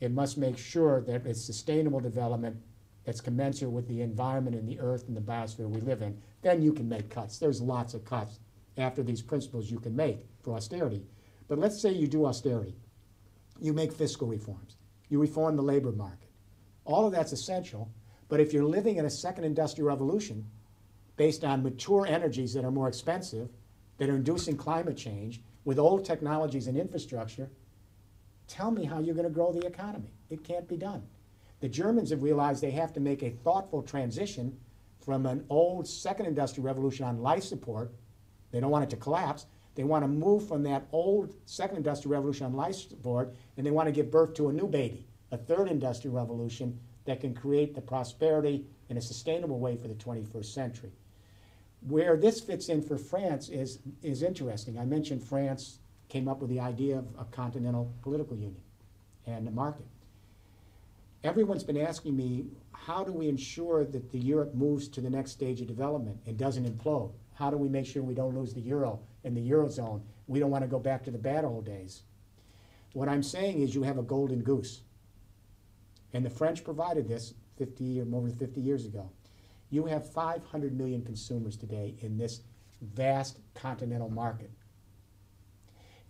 it 0.00 0.10
must 0.10 0.38
make 0.38 0.58
sure 0.58 1.00
that 1.02 1.26
it's 1.26 1.44
sustainable 1.44 2.00
development 2.00 2.56
that's 3.04 3.20
commensurate 3.20 3.72
with 3.72 3.86
the 3.88 4.00
environment 4.00 4.56
and 4.56 4.68
the 4.68 4.80
earth 4.80 5.08
and 5.08 5.16
the 5.16 5.20
biosphere 5.20 5.68
we 5.68 5.80
live 5.80 6.02
in. 6.02 6.18
Then 6.42 6.62
you 6.62 6.72
can 6.72 6.88
make 6.88 7.10
cuts. 7.10 7.38
There's 7.38 7.60
lots 7.60 7.94
of 7.94 8.04
cuts 8.04 8.40
after 8.76 9.02
these 9.02 9.22
principles 9.22 9.70
you 9.70 9.78
can 9.78 9.94
make 9.94 10.20
for 10.42 10.54
austerity. 10.54 11.04
But 11.48 11.58
let's 11.58 11.80
say 11.80 11.92
you 11.92 12.06
do 12.06 12.26
austerity. 12.26 12.76
You 13.60 13.72
make 13.72 13.92
fiscal 13.92 14.26
reforms. 14.26 14.76
You 15.08 15.20
reform 15.20 15.56
the 15.56 15.62
labor 15.62 15.92
market. 15.92 16.30
All 16.84 17.06
of 17.06 17.12
that's 17.12 17.32
essential. 17.32 17.90
But 18.28 18.40
if 18.40 18.52
you're 18.52 18.64
living 18.64 18.96
in 18.96 19.04
a 19.04 19.10
second 19.10 19.44
industrial 19.44 19.88
revolution 19.88 20.46
based 21.16 21.44
on 21.44 21.62
mature 21.62 22.06
energies 22.06 22.54
that 22.54 22.64
are 22.64 22.70
more 22.70 22.88
expensive, 22.88 23.50
that 23.98 24.08
are 24.08 24.16
inducing 24.16 24.56
climate 24.56 24.96
change, 24.96 25.40
with 25.64 25.78
old 25.78 26.04
technologies 26.04 26.66
and 26.66 26.76
infrastructure, 26.76 27.48
tell 28.48 28.70
me 28.70 28.84
how 28.84 28.98
you're 28.98 29.14
going 29.14 29.28
to 29.28 29.32
grow 29.32 29.52
the 29.52 29.66
economy. 29.66 30.12
It 30.30 30.44
can't 30.44 30.68
be 30.68 30.76
done. 30.76 31.02
The 31.64 31.70
Germans 31.70 32.10
have 32.10 32.22
realized 32.22 32.60
they 32.60 32.72
have 32.72 32.92
to 32.92 33.00
make 33.00 33.22
a 33.22 33.30
thoughtful 33.30 33.82
transition 33.82 34.58
from 35.02 35.24
an 35.24 35.46
old 35.48 35.88
second 35.88 36.26
industrial 36.26 36.66
revolution 36.66 37.06
on 37.06 37.22
life 37.22 37.42
support. 37.42 37.90
They 38.50 38.60
don't 38.60 38.70
want 38.70 38.84
it 38.84 38.90
to 38.90 38.98
collapse. 38.98 39.46
They 39.74 39.82
want 39.82 40.04
to 40.04 40.08
move 40.08 40.46
from 40.46 40.62
that 40.64 40.86
old 40.92 41.34
second 41.46 41.78
industrial 41.78 42.12
revolution 42.12 42.44
on 42.44 42.52
life 42.52 42.74
support, 42.74 43.34
and 43.56 43.64
they 43.64 43.70
want 43.70 43.86
to 43.86 43.92
give 43.92 44.10
birth 44.10 44.34
to 44.34 44.50
a 44.50 44.52
new 44.52 44.68
baby, 44.68 45.06
a 45.30 45.38
third 45.38 45.68
industrial 45.68 46.14
revolution 46.14 46.78
that 47.06 47.22
can 47.22 47.32
create 47.32 47.74
the 47.74 47.80
prosperity 47.80 48.66
in 48.90 48.98
a 48.98 49.00
sustainable 49.00 49.58
way 49.58 49.74
for 49.74 49.88
the 49.88 49.94
21st 49.94 50.44
century. 50.44 50.92
Where 51.88 52.18
this 52.18 52.42
fits 52.42 52.68
in 52.68 52.82
for 52.82 52.98
France 52.98 53.48
is, 53.48 53.78
is 54.02 54.22
interesting. 54.22 54.78
I 54.78 54.84
mentioned 54.84 55.22
France 55.22 55.78
came 56.10 56.28
up 56.28 56.42
with 56.42 56.50
the 56.50 56.60
idea 56.60 56.98
of 56.98 57.06
a 57.18 57.24
continental 57.24 57.90
political 58.02 58.36
union 58.36 58.60
and 59.26 59.48
a 59.48 59.50
market. 59.50 59.86
Everyone's 61.24 61.64
been 61.64 61.78
asking 61.78 62.14
me, 62.14 62.44
how 62.72 63.02
do 63.02 63.10
we 63.10 63.30
ensure 63.30 63.86
that 63.86 64.12
the 64.12 64.18
Europe 64.18 64.54
moves 64.54 64.88
to 64.88 65.00
the 65.00 65.08
next 65.08 65.30
stage 65.30 65.62
of 65.62 65.66
development 65.66 66.20
and 66.26 66.36
doesn't 66.36 66.66
implode? 66.66 67.12
How 67.32 67.48
do 67.48 67.56
we 67.56 67.70
make 67.70 67.86
sure 67.86 68.02
we 68.02 68.12
don't 68.12 68.36
lose 68.36 68.52
the 68.52 68.60
euro 68.60 69.00
and 69.24 69.34
the 69.34 69.50
eurozone? 69.50 70.02
We 70.26 70.38
don't 70.38 70.50
want 70.50 70.64
to 70.64 70.68
go 70.68 70.78
back 70.78 71.02
to 71.04 71.10
the 71.10 71.16
bad 71.16 71.46
old 71.46 71.64
days. 71.64 72.02
What 72.92 73.08
I'm 73.08 73.22
saying 73.22 73.62
is 73.62 73.74
you 73.74 73.82
have 73.84 73.96
a 73.96 74.02
golden 74.02 74.42
goose. 74.42 74.82
And 76.12 76.26
the 76.26 76.30
French 76.30 76.62
provided 76.62 77.08
this 77.08 77.32
50 77.56 78.02
or 78.02 78.04
more 78.04 78.20
than 78.20 78.36
50 78.36 78.60
years 78.60 78.84
ago. 78.84 79.10
You 79.70 79.86
have 79.86 80.12
500 80.12 80.76
million 80.76 81.02
consumers 81.02 81.56
today 81.56 81.94
in 82.00 82.18
this 82.18 82.42
vast 82.82 83.40
continental 83.54 84.10
market. 84.10 84.50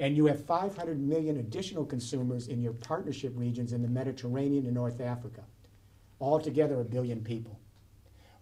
And 0.01 0.17
you 0.17 0.27
have 0.27 0.45
500 0.45 1.01
million 1.01 1.39
additional 1.39 1.85
consumers 1.85 2.49
in 2.49 2.61
your 2.61 2.73
partnership 2.73 3.33
regions 3.37 3.73
in 3.73 3.83
the 3.83 3.89
Mediterranean 3.89 4.67
and 4.67 4.75
North 4.75 5.01
Africa. 5.01 5.43
Altogether, 6.21 6.81
a 6.81 6.85
billion 6.85 7.23
people. 7.23 7.61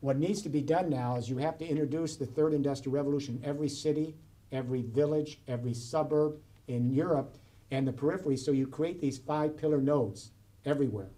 What 0.00 0.18
needs 0.18 0.42
to 0.42 0.48
be 0.48 0.62
done 0.62 0.90
now 0.90 1.16
is 1.16 1.28
you 1.28 1.38
have 1.38 1.58
to 1.58 1.66
introduce 1.66 2.16
the 2.16 2.26
third 2.26 2.54
industrial 2.54 2.94
revolution 2.94 3.38
in 3.40 3.48
every 3.48 3.68
city, 3.68 4.16
every 4.50 4.82
village, 4.82 5.40
every 5.46 5.74
suburb 5.74 6.38
in 6.66 6.90
Europe 6.90 7.36
and 7.70 7.88
the 7.88 7.92
periphery, 7.92 8.36
so 8.36 8.52
you 8.52 8.66
create 8.66 9.00
these 9.00 9.18
five 9.18 9.56
pillar 9.56 9.80
nodes 9.80 10.32
everywhere. 10.64 11.10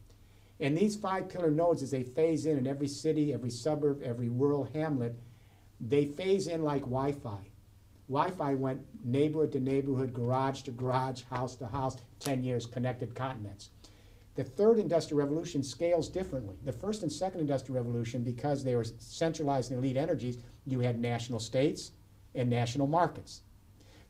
And 0.60 0.78
these 0.78 0.94
five 0.96 1.28
pillar 1.28 1.50
nodes, 1.50 1.82
as 1.82 1.90
they 1.90 2.04
phase 2.04 2.46
in 2.46 2.58
in 2.58 2.66
every 2.66 2.86
city, 2.86 3.34
every 3.34 3.50
suburb, 3.50 4.02
every 4.02 4.28
rural 4.28 4.68
hamlet, 4.72 5.16
they 5.80 6.06
phase 6.06 6.46
in 6.46 6.62
like 6.62 6.82
Wi 6.82 7.12
Fi. 7.12 7.50
Wi 8.08 8.30
Fi 8.30 8.54
went 8.54 8.82
neighborhood 9.02 9.52
to 9.52 9.60
neighborhood, 9.60 10.12
garage 10.12 10.62
to 10.62 10.70
garage, 10.70 11.22
house 11.24 11.56
to 11.56 11.66
house, 11.66 11.96
10 12.20 12.44
years, 12.44 12.66
connected 12.66 13.14
continents. 13.14 13.70
The 14.34 14.44
third 14.44 14.78
industrial 14.78 15.20
revolution 15.20 15.62
scales 15.62 16.08
differently. 16.08 16.56
The 16.64 16.72
first 16.72 17.02
and 17.02 17.12
second 17.12 17.40
industrial 17.40 17.76
revolution, 17.76 18.22
because 18.22 18.62
they 18.62 18.74
were 18.74 18.84
centralized 18.84 19.70
in 19.70 19.78
elite 19.78 19.96
energies, 19.96 20.38
you 20.66 20.80
had 20.80 20.98
national 20.98 21.38
states 21.38 21.92
and 22.34 22.50
national 22.50 22.88
markets. 22.88 23.42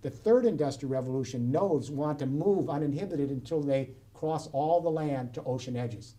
The 0.03 0.11
third 0.11 0.45
industrial 0.45 0.93
revolution 0.93 1.53
nodes 1.53 1.91
want 1.91 2.19
to 2.19 2.27
move 2.27 2.71
uninhibited 2.71 3.31
until 3.31 3.63
they 3.63 3.91
cross 4.13 4.49
all 4.49 4.81
the 4.81 4.91
land 4.91 5.35
to 5.35 5.45
ocean 5.45 5.77
edges. 5.77 6.17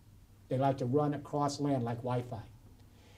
They 0.48 0.56
like 0.56 0.78
to 0.78 0.86
run 0.86 1.14
across 1.14 1.60
land 1.60 1.84
like 1.84 1.98
Wi-Fi. 1.98 2.42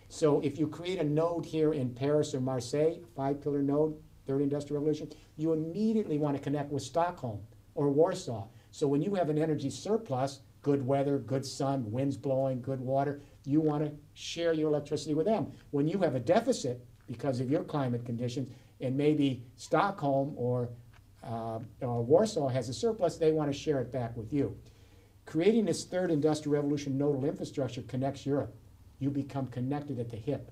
So 0.08 0.40
if 0.40 0.58
you 0.58 0.66
create 0.66 0.98
a 0.98 1.04
node 1.04 1.44
here 1.44 1.74
in 1.74 1.90
Paris 1.90 2.34
or 2.34 2.40
Marseille, 2.40 2.96
five 3.14 3.42
pillar 3.42 3.62
node, 3.62 3.94
third 4.28 4.42
industrial 4.42 4.80
revolution, 4.80 5.10
you 5.36 5.52
immediately 5.52 6.18
want 6.18 6.36
to 6.36 6.42
connect 6.42 6.70
with 6.70 6.82
Stockholm 6.82 7.40
or 7.74 7.88
Warsaw. 7.88 8.46
So 8.70 8.86
when 8.86 9.02
you 9.02 9.14
have 9.14 9.30
an 9.30 9.38
energy 9.38 9.70
surplus, 9.70 10.40
good 10.62 10.86
weather, 10.86 11.18
good 11.18 11.44
sun, 11.44 11.90
winds 11.90 12.16
blowing, 12.16 12.60
good 12.60 12.80
water, 12.80 13.20
you 13.44 13.60
want 13.60 13.84
to 13.84 13.92
share 14.14 14.52
your 14.52 14.68
electricity 14.68 15.14
with 15.14 15.26
them. 15.26 15.50
When 15.70 15.88
you 15.88 15.98
have 16.00 16.14
a 16.14 16.20
deficit 16.20 16.84
because 17.06 17.40
of 17.40 17.50
your 17.50 17.64
climate 17.64 18.04
conditions, 18.04 18.52
and 18.80 18.96
maybe 18.96 19.42
Stockholm 19.56 20.34
or, 20.36 20.68
uh, 21.24 21.58
or 21.80 22.02
Warsaw 22.02 22.48
has 22.48 22.68
a 22.68 22.74
surplus, 22.74 23.16
they 23.16 23.32
want 23.32 23.50
to 23.50 23.58
share 23.58 23.80
it 23.80 23.90
back 23.90 24.16
with 24.16 24.32
you. 24.32 24.56
Creating 25.24 25.64
this 25.64 25.84
third 25.84 26.10
industrial 26.10 26.54
revolution 26.54 26.96
nodal 26.96 27.24
infrastructure 27.24 27.82
connects 27.82 28.24
Europe. 28.24 28.54
You 28.98 29.10
become 29.10 29.46
connected 29.48 29.98
at 29.98 30.10
the 30.10 30.16
hip. 30.16 30.50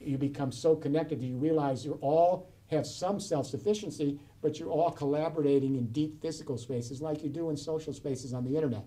You 0.00 0.18
become 0.18 0.52
so 0.52 0.76
connected 0.76 1.20
that 1.20 1.26
you 1.26 1.36
realize 1.36 1.84
you're 1.84 1.94
all 2.00 2.50
have 2.70 2.86
some 2.86 3.20
self-sufficiency, 3.20 4.18
but 4.40 4.58
you're 4.58 4.70
all 4.70 4.90
collaborating 4.90 5.76
in 5.76 5.86
deep 5.88 6.20
physical 6.20 6.56
spaces 6.58 7.00
like 7.00 7.22
you 7.22 7.28
do 7.28 7.50
in 7.50 7.56
social 7.56 7.92
spaces 7.92 8.32
on 8.32 8.44
the 8.44 8.54
internet. 8.54 8.84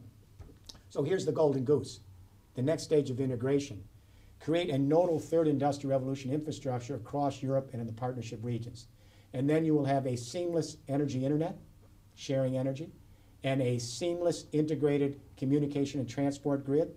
So 0.89 1.03
here's 1.03 1.25
the 1.25 1.31
golden 1.31 1.63
goose, 1.63 1.99
the 2.55 2.61
next 2.61 2.83
stage 2.83 3.09
of 3.09 3.19
integration. 3.19 3.83
Create 4.39 4.69
a 4.69 4.77
nodal 4.77 5.19
third 5.19 5.47
industrial 5.47 5.91
revolution 5.91 6.31
infrastructure 6.31 6.95
across 6.95 7.41
Europe 7.41 7.69
and 7.71 7.81
in 7.81 7.87
the 7.87 7.93
partnership 7.93 8.39
regions. 8.43 8.87
And 9.33 9.49
then 9.49 9.65
you 9.65 9.73
will 9.73 9.85
have 9.85 10.05
a 10.05 10.15
seamless 10.15 10.77
energy 10.87 11.25
internet, 11.25 11.57
sharing 12.15 12.57
energy, 12.57 12.91
and 13.43 13.61
a 13.61 13.77
seamless 13.77 14.45
integrated 14.51 15.19
communication 15.37 15.99
and 15.99 16.09
transport 16.09 16.65
grid 16.65 16.95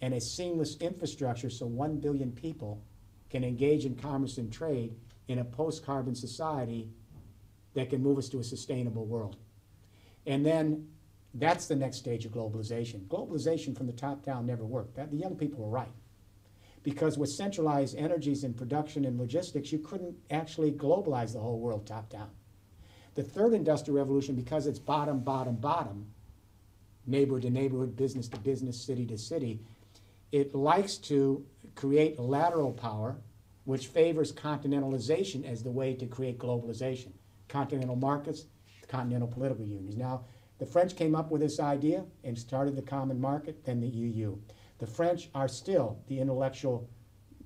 and 0.00 0.14
a 0.14 0.20
seamless 0.20 0.76
infrastructure 0.76 1.50
so 1.50 1.66
1 1.66 1.98
billion 1.98 2.30
people 2.30 2.82
can 3.30 3.44
engage 3.44 3.84
in 3.84 3.94
commerce 3.94 4.38
and 4.38 4.52
trade 4.52 4.94
in 5.28 5.38
a 5.38 5.44
post-carbon 5.44 6.14
society 6.14 6.88
that 7.74 7.90
can 7.90 8.02
move 8.02 8.18
us 8.18 8.28
to 8.30 8.40
a 8.40 8.44
sustainable 8.44 9.06
world. 9.06 9.36
And 10.26 10.44
then 10.44 10.88
that's 11.34 11.66
the 11.66 11.76
next 11.76 11.98
stage 11.98 12.24
of 12.24 12.32
globalization. 12.32 13.06
Globalization 13.06 13.76
from 13.76 13.86
the 13.86 13.92
top 13.92 14.24
down 14.24 14.46
never 14.46 14.64
worked. 14.64 14.96
The 14.96 15.16
young 15.16 15.36
people 15.36 15.64
were 15.64 15.70
right. 15.70 15.92
Because 16.82 17.18
with 17.18 17.30
centralized 17.30 17.96
energies 17.96 18.44
in 18.44 18.54
production 18.54 19.04
and 19.04 19.18
logistics, 19.18 19.70
you 19.70 19.78
couldn't 19.78 20.16
actually 20.30 20.72
globalize 20.72 21.32
the 21.32 21.40
whole 21.40 21.60
world 21.60 21.86
top 21.86 22.08
down. 22.08 22.30
The 23.14 23.22
third 23.22 23.52
industrial 23.52 23.98
revolution, 23.98 24.34
because 24.34 24.66
it's 24.66 24.78
bottom, 24.78 25.20
bottom, 25.20 25.56
bottom, 25.56 26.06
neighborhood 27.06 27.42
to 27.42 27.50
neighborhood, 27.50 27.96
business 27.96 28.28
to 28.28 28.38
business, 28.38 28.80
city 28.80 29.04
to 29.06 29.18
city, 29.18 29.60
it 30.30 30.54
likes 30.54 30.96
to 30.96 31.44
create 31.74 32.18
lateral 32.18 32.72
power, 32.72 33.16
which 33.68 33.88
favors 33.88 34.32
continentalization 34.32 35.44
as 35.44 35.62
the 35.62 35.70
way 35.70 35.92
to 35.92 36.06
create 36.06 36.38
globalization. 36.38 37.12
Continental 37.48 37.96
markets, 37.96 38.46
continental 38.88 39.28
political 39.28 39.62
unions. 39.62 39.94
Now, 39.94 40.24
the 40.56 40.64
French 40.64 40.96
came 40.96 41.14
up 41.14 41.30
with 41.30 41.42
this 41.42 41.60
idea 41.60 42.06
and 42.24 42.38
started 42.38 42.76
the 42.76 42.80
common 42.80 43.20
market, 43.20 43.66
then 43.66 43.78
the 43.78 43.86
EU. 43.86 44.38
The 44.78 44.86
French 44.86 45.28
are 45.34 45.48
still 45.48 45.98
the 46.06 46.18
intellectual 46.18 46.88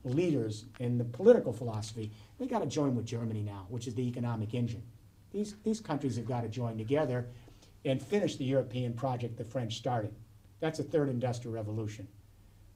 leaders 0.05 0.67
in 0.79 0.97
the 0.97 1.03
political 1.03 1.53
philosophy. 1.53 2.13
They 2.39 2.47
got 2.47 2.61
to 2.61 2.67
join 2.67 2.95
with 2.95 3.05
Germany 3.05 3.43
now, 3.43 3.67
which 3.69 3.89
is 3.89 3.97
the 3.97 4.07
economic 4.07 4.55
engine. 4.55 4.85
These, 5.33 5.57
these 5.65 5.81
countries 5.81 6.15
have 6.15 6.29
got 6.29 6.43
to 6.43 6.49
join 6.49 6.79
together 6.79 7.27
and 7.85 8.01
finish 8.01 8.37
the 8.37 8.45
European 8.45 8.93
project 8.93 9.39
the 9.39 9.45
French 9.45 9.77
started. 9.77 10.15
That's 10.61 10.79
a 10.79 10.85
third 10.85 11.09
industrial 11.09 11.53
revolution. 11.53 12.07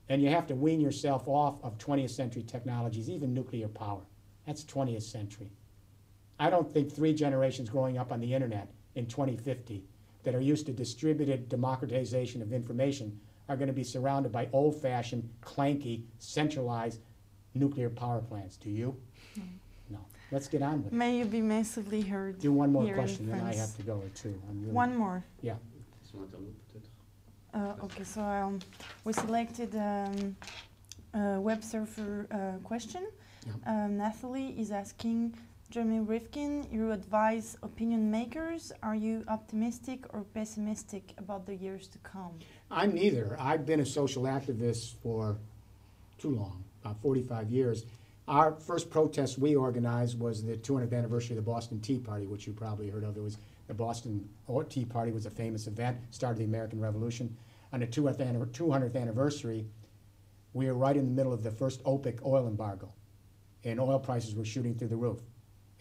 And 0.08 0.22
you 0.22 0.28
have 0.30 0.46
to 0.48 0.54
wean 0.54 0.80
yourself 0.80 1.26
off 1.26 1.62
of 1.62 1.78
20th 1.78 2.10
century 2.10 2.42
technologies, 2.42 3.10
even 3.10 3.34
nuclear 3.34 3.68
power. 3.68 4.02
That's 4.46 4.64
20th 4.64 5.02
century. 5.02 5.50
I 6.38 6.50
don't 6.50 6.70
think 6.72 6.92
three 6.92 7.12
generations 7.14 7.68
growing 7.68 7.98
up 7.98 8.12
on 8.12 8.20
the 8.20 8.32
internet 8.32 8.70
in 8.94 9.06
2050 9.06 9.82
that 10.22 10.34
are 10.34 10.40
used 10.40 10.66
to 10.66 10.72
distributed 10.72 11.48
democratization 11.48 12.42
of 12.42 12.52
information 12.52 13.18
are 13.48 13.56
going 13.56 13.68
to 13.68 13.72
be 13.72 13.84
surrounded 13.84 14.30
by 14.32 14.48
old 14.52 14.80
fashioned, 14.80 15.28
clanky, 15.40 16.02
centralized 16.18 17.00
nuclear 17.54 17.88
power 17.88 18.20
plants. 18.20 18.56
Do 18.56 18.70
you? 18.70 18.96
Hmm. 19.34 19.40
No. 19.90 19.98
Let's 20.30 20.48
get 20.48 20.62
on 20.62 20.82
with 20.84 20.92
it. 20.92 20.96
May 20.96 21.18
you 21.18 21.24
be 21.24 21.40
massively 21.40 22.02
heard. 22.02 22.38
Do 22.40 22.52
one 22.52 22.72
more 22.72 22.92
question, 22.92 23.28
then 23.30 23.40
I 23.40 23.54
have 23.54 23.74
to 23.76 23.82
go 23.82 23.94
or 23.94 24.08
two. 24.14 24.40
Really- 24.52 24.72
One 24.72 24.96
more. 24.96 25.24
Yeah. 25.42 25.54
Sur 26.02 26.18
Internet, 26.18 26.52
peut-être. 26.72 26.84
Uh, 26.84 27.45
okay, 27.82 28.04
so 28.04 28.20
um, 28.22 28.58
we 29.04 29.12
selected 29.12 29.74
um, 29.76 30.36
a 31.14 31.40
web 31.40 31.62
surfer 31.64 32.26
uh, 32.30 32.58
question. 32.64 33.06
Yeah. 33.46 33.84
Um, 33.84 33.96
Nathalie 33.96 34.54
is 34.58 34.70
asking, 34.72 35.34
Jeremy 35.70 36.00
Rifkin, 36.00 36.66
you 36.70 36.92
advise 36.92 37.56
opinion 37.62 38.10
makers. 38.10 38.72
Are 38.82 38.94
you 38.94 39.24
optimistic 39.28 40.04
or 40.10 40.24
pessimistic 40.34 41.14
about 41.18 41.46
the 41.46 41.54
years 41.54 41.88
to 41.88 41.98
come? 41.98 42.38
I'm 42.70 42.94
neither. 42.94 43.36
I've 43.40 43.66
been 43.66 43.80
a 43.80 43.86
social 43.86 44.24
activist 44.24 44.94
for 45.02 45.36
too 46.18 46.30
long, 46.30 46.64
about 46.84 47.00
45 47.02 47.50
years. 47.50 47.84
Our 48.28 48.52
first 48.52 48.90
protest 48.90 49.38
we 49.38 49.54
organized 49.54 50.18
was 50.18 50.42
the 50.42 50.56
200th 50.56 50.92
anniversary 50.92 51.36
of 51.36 51.44
the 51.44 51.50
Boston 51.50 51.80
Tea 51.80 51.98
Party, 51.98 52.26
which 52.26 52.46
you 52.46 52.52
probably 52.52 52.88
heard 52.88 53.04
of. 53.04 53.16
It 53.16 53.22
was 53.22 53.38
the 53.68 53.74
Boston 53.74 54.28
Tea 54.68 54.84
Party 54.84 55.12
was 55.12 55.26
a 55.26 55.30
famous 55.30 55.66
event, 55.66 55.98
started 56.10 56.38
the 56.38 56.44
American 56.44 56.80
Revolution. 56.80 57.36
On 57.76 57.80
the 57.80 57.86
200th 57.86 58.52
200th 58.52 58.96
anniversary, 58.96 59.66
we 60.54 60.64
were 60.64 60.72
right 60.72 60.96
in 60.96 61.04
the 61.04 61.10
middle 61.10 61.34
of 61.34 61.42
the 61.42 61.50
first 61.50 61.84
OPEC 61.84 62.24
oil 62.24 62.48
embargo, 62.48 62.90
and 63.64 63.78
oil 63.78 63.98
prices 63.98 64.34
were 64.34 64.46
shooting 64.46 64.74
through 64.74 64.88
the 64.88 64.96
roof. 64.96 65.20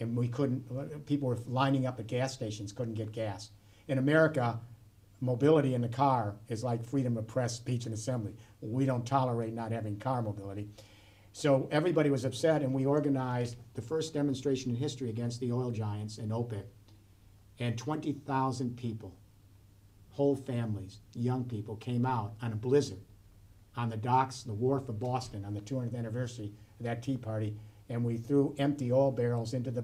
And 0.02 0.14
we 0.14 0.28
couldn't, 0.28 1.06
people 1.06 1.30
were 1.30 1.40
lining 1.48 1.86
up 1.86 1.98
at 1.98 2.08
gas 2.08 2.34
stations, 2.34 2.74
couldn't 2.74 2.96
get 2.96 3.14
gas. 3.14 3.52
In 3.88 3.98
America, 3.98 4.60
mobility 5.22 5.74
in 5.74 5.80
the 5.80 5.88
car 5.88 6.36
is 6.50 6.66
like 6.66 6.84
freedom 6.84 7.16
of 7.16 7.28
press, 7.28 7.56
speech, 7.56 7.86
and 7.86 7.94
assembly. 7.94 8.34
We 8.60 8.86
don't 8.86 9.08
tolerate 9.08 9.54
not 9.54 9.72
having 9.72 9.98
car 9.98 10.22
mobility. 10.22 10.68
So 11.32 11.70
everybody 11.72 12.10
was 12.10 12.26
upset, 12.26 12.62
and 12.62 12.74
we 12.74 12.86
organized 12.86 13.56
the 13.74 13.82
first 13.82 14.14
demonstration 14.14 14.70
in 14.70 14.76
history 14.76 15.10
against 15.10 15.40
the 15.40 15.54
oil 15.54 15.72
giants 15.72 16.18
and 16.18 16.34
OPEC. 16.34 16.66
And 17.60 17.78
20,000 17.78 18.76
people, 18.76 19.16
whole 20.16 20.36
families, 20.36 21.00
young 21.14 21.44
people, 21.44 21.76
came 21.76 22.06
out 22.06 22.34
on 22.42 22.54
a 22.54 22.56
blizzard 22.56 23.02
on 23.76 23.90
the 23.90 23.98
docks, 23.98 24.44
the 24.44 24.54
wharf 24.54 24.88
of 24.88 24.98
Boston 24.98 25.44
on 25.44 25.54
the 25.54 25.60
200th 25.60 25.98
anniversary 25.98 26.54
of 26.80 26.86
that 26.86 27.04
Tea 27.04 27.18
Party, 27.18 27.54
and 27.90 28.04
we 28.04 28.16
threw 28.16 28.56
empty 28.58 28.94
oil 28.94 29.12
barrels 29.12 29.54
into 29.54 29.72
the, 29.72 29.84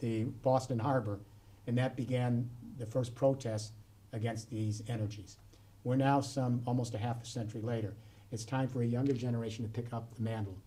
the 0.00 0.24
Boston 0.42 0.78
Harbor, 0.78 1.20
and 1.68 1.78
that 1.78 1.96
began 1.96 2.50
the 2.78 2.86
first 2.86 3.14
protest 3.14 3.72
against 4.12 4.50
these 4.50 4.82
energies. 4.88 5.36
We're 5.84 5.94
now 5.94 6.20
some 6.20 6.62
almost 6.66 6.94
a 6.94 6.98
half 6.98 7.22
a 7.22 7.26
century 7.26 7.60
later. 7.60 7.94
It's 8.32 8.44
time 8.44 8.66
for 8.66 8.82
a 8.82 8.86
younger 8.86 9.12
generation 9.12 9.64
to 9.64 9.70
pick 9.70 9.92
up 9.92 10.12
the 10.16 10.22
mantle 10.22 10.58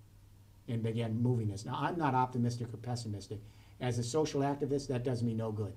and 0.69 0.81
begin 0.81 1.21
moving 1.21 1.49
this. 1.49 1.65
Now, 1.65 1.77
I'm 1.77 1.97
not 1.97 2.15
optimistic 2.15 2.73
or 2.73 2.77
pessimistic. 2.77 3.39
As 3.81 3.99
a 3.99 4.03
social 4.03 4.41
activist, 4.41 4.87
that 4.87 5.03
does 5.03 5.21
me 5.21 5.33
no 5.33 5.51
good. 5.51 5.73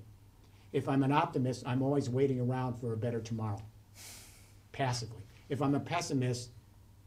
If 0.73 0.89
I'm 0.89 1.03
an 1.03 1.11
optimist, 1.11 1.63
I'm 1.65 1.81
always 1.81 2.09
waiting 2.09 2.39
around 2.39 2.75
for 2.75 2.93
a 2.93 2.97
better 2.97 3.19
tomorrow, 3.21 3.61
passively. 4.71 5.23
If 5.49 5.61
I'm 5.61 5.75
a 5.75 5.79
pessimist, 5.79 6.49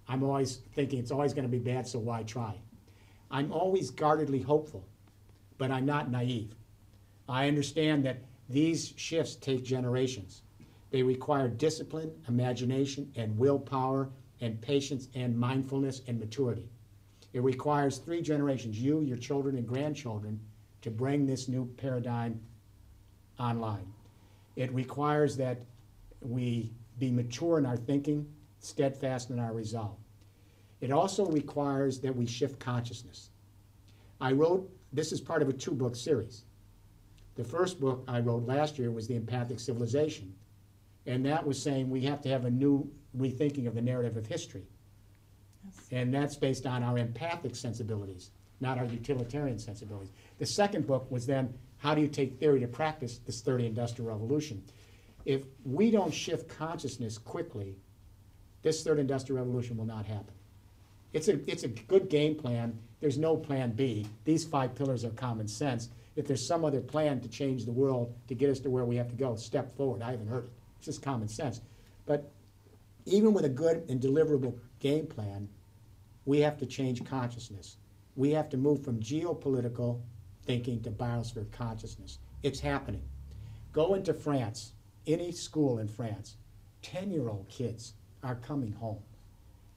I'm 0.08 0.22
always 0.22 0.56
thinking 0.74 0.98
it's 0.98 1.10
always 1.10 1.34
going 1.34 1.44
to 1.44 1.50
be 1.50 1.58
bad, 1.58 1.86
so 1.86 1.98
why 1.98 2.22
try? 2.22 2.54
I'm 3.30 3.52
always 3.52 3.90
guardedly 3.90 4.40
hopeful, 4.40 4.84
but 5.58 5.70
I'm 5.70 5.86
not 5.86 6.10
naive. 6.10 6.54
I 7.28 7.46
understand 7.46 8.04
that 8.06 8.22
these 8.48 8.92
shifts 8.96 9.36
take 9.36 9.62
generations. 9.62 10.42
They 10.90 11.02
require 11.02 11.48
discipline, 11.48 12.10
imagination, 12.26 13.12
and 13.14 13.38
willpower, 13.38 14.10
and 14.40 14.60
patience, 14.60 15.08
and 15.14 15.38
mindfulness, 15.38 16.02
and 16.08 16.18
maturity. 16.18 16.68
It 17.32 17.42
requires 17.42 17.98
three 17.98 18.22
generations, 18.22 18.80
you, 18.80 19.02
your 19.02 19.18
children, 19.18 19.56
and 19.56 19.68
grandchildren, 19.68 20.40
to 20.82 20.90
bring 20.90 21.26
this 21.26 21.46
new 21.46 21.66
paradigm 21.76 22.40
online. 23.40 23.92
It 24.56 24.72
requires 24.72 25.36
that 25.38 25.62
we 26.20 26.70
be 26.98 27.10
mature 27.10 27.58
in 27.58 27.66
our 27.66 27.76
thinking, 27.76 28.26
steadfast 28.60 29.30
in 29.30 29.38
our 29.38 29.52
resolve. 29.52 29.96
It 30.80 30.92
also 30.92 31.26
requires 31.26 31.98
that 32.00 32.14
we 32.14 32.26
shift 32.26 32.58
consciousness. 32.60 33.30
I 34.20 34.32
wrote, 34.32 34.70
this 34.92 35.12
is 35.12 35.20
part 35.20 35.42
of 35.42 35.48
a 35.48 35.52
two 35.52 35.72
book 35.72 35.96
series. 35.96 36.44
The 37.36 37.44
first 37.44 37.80
book 37.80 38.04
I 38.06 38.20
wrote 38.20 38.46
last 38.46 38.78
year 38.78 38.90
was 38.90 39.08
The 39.08 39.16
Empathic 39.16 39.60
Civilization, 39.60 40.34
and 41.06 41.24
that 41.24 41.46
was 41.46 41.60
saying 41.60 41.88
we 41.88 42.02
have 42.02 42.20
to 42.22 42.28
have 42.28 42.44
a 42.44 42.50
new 42.50 42.90
rethinking 43.16 43.66
of 43.66 43.74
the 43.74 43.82
narrative 43.82 44.16
of 44.16 44.26
history. 44.26 44.66
Yes. 45.64 45.86
And 45.92 46.12
that's 46.12 46.36
based 46.36 46.66
on 46.66 46.82
our 46.82 46.98
empathic 46.98 47.56
sensibilities, 47.56 48.30
not 48.60 48.78
our 48.78 48.84
utilitarian 48.84 49.58
sensibilities. 49.58 50.12
The 50.38 50.46
second 50.46 50.86
book 50.86 51.10
was 51.10 51.26
then 51.26 51.54
how 51.80 51.94
do 51.94 52.02
you 52.02 52.08
take 52.08 52.38
theory 52.38 52.60
to 52.60 52.68
practice 52.68 53.18
this 53.26 53.40
third 53.40 53.62
industrial 53.62 54.10
revolution? 54.10 54.62
If 55.24 55.42
we 55.64 55.90
don't 55.90 56.12
shift 56.12 56.48
consciousness 56.48 57.18
quickly, 57.18 57.76
this 58.62 58.84
third 58.84 58.98
industrial 58.98 59.42
revolution 59.42 59.76
will 59.76 59.86
not 59.86 60.06
happen. 60.06 60.34
It's 61.12 61.28
a, 61.28 61.40
it's 61.50 61.64
a 61.64 61.68
good 61.68 62.08
game 62.08 62.34
plan. 62.34 62.78
There's 63.00 63.18
no 63.18 63.36
plan 63.36 63.72
B. 63.72 64.06
These 64.24 64.44
five 64.44 64.74
pillars 64.74 65.04
are 65.04 65.10
common 65.10 65.48
sense. 65.48 65.88
If 66.16 66.26
there's 66.26 66.46
some 66.46 66.64
other 66.64 66.82
plan 66.82 67.20
to 67.20 67.28
change 67.28 67.64
the 67.64 67.72
world 67.72 68.14
to 68.28 68.34
get 68.34 68.50
us 68.50 68.60
to 68.60 68.70
where 68.70 68.84
we 68.84 68.96
have 68.96 69.08
to 69.08 69.16
go, 69.16 69.34
step 69.36 69.74
forward. 69.76 70.02
I 70.02 70.10
haven't 70.10 70.28
heard 70.28 70.44
it. 70.44 70.50
It's 70.76 70.86
just 70.86 71.02
common 71.02 71.28
sense. 71.28 71.62
But 72.04 72.30
even 73.06 73.32
with 73.32 73.46
a 73.46 73.50
good 73.50 73.84
and 73.88 74.00
deliverable 74.00 74.58
game 74.80 75.06
plan, 75.06 75.48
we 76.26 76.40
have 76.40 76.58
to 76.58 76.66
change 76.66 77.04
consciousness. 77.04 77.78
We 78.16 78.30
have 78.32 78.50
to 78.50 78.58
move 78.58 78.84
from 78.84 79.00
geopolitical 79.00 80.00
thinking 80.44 80.82
to 80.82 80.90
biosphere 80.90 81.50
consciousness. 81.52 82.18
It's 82.42 82.60
happening. 82.60 83.02
Go 83.72 83.94
into 83.94 84.14
France, 84.14 84.72
any 85.06 85.32
school 85.32 85.78
in 85.78 85.88
France, 85.88 86.36
10 86.82 87.10
year 87.10 87.28
old 87.28 87.48
kids 87.48 87.94
are 88.22 88.36
coming 88.36 88.72
home. 88.72 89.02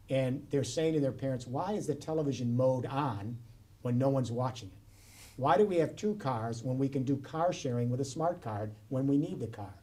And 0.09 0.45
they're 0.49 0.63
saying 0.63 0.93
to 0.93 0.99
their 0.99 1.11
parents, 1.11 1.47
Why 1.47 1.73
is 1.73 1.87
the 1.87 1.95
television 1.95 2.55
mode 2.55 2.85
on 2.85 3.37
when 3.81 3.97
no 3.97 4.09
one's 4.09 4.31
watching 4.31 4.69
it? 4.69 4.77
Why 5.35 5.57
do 5.57 5.65
we 5.65 5.77
have 5.77 5.95
two 5.95 6.15
cars 6.15 6.63
when 6.63 6.77
we 6.77 6.87
can 6.87 7.03
do 7.03 7.17
car 7.17 7.51
sharing 7.51 7.89
with 7.89 8.01
a 8.01 8.05
smart 8.05 8.41
card 8.41 8.73
when 8.89 9.07
we 9.07 9.17
need 9.17 9.39
the 9.39 9.47
car? 9.47 9.73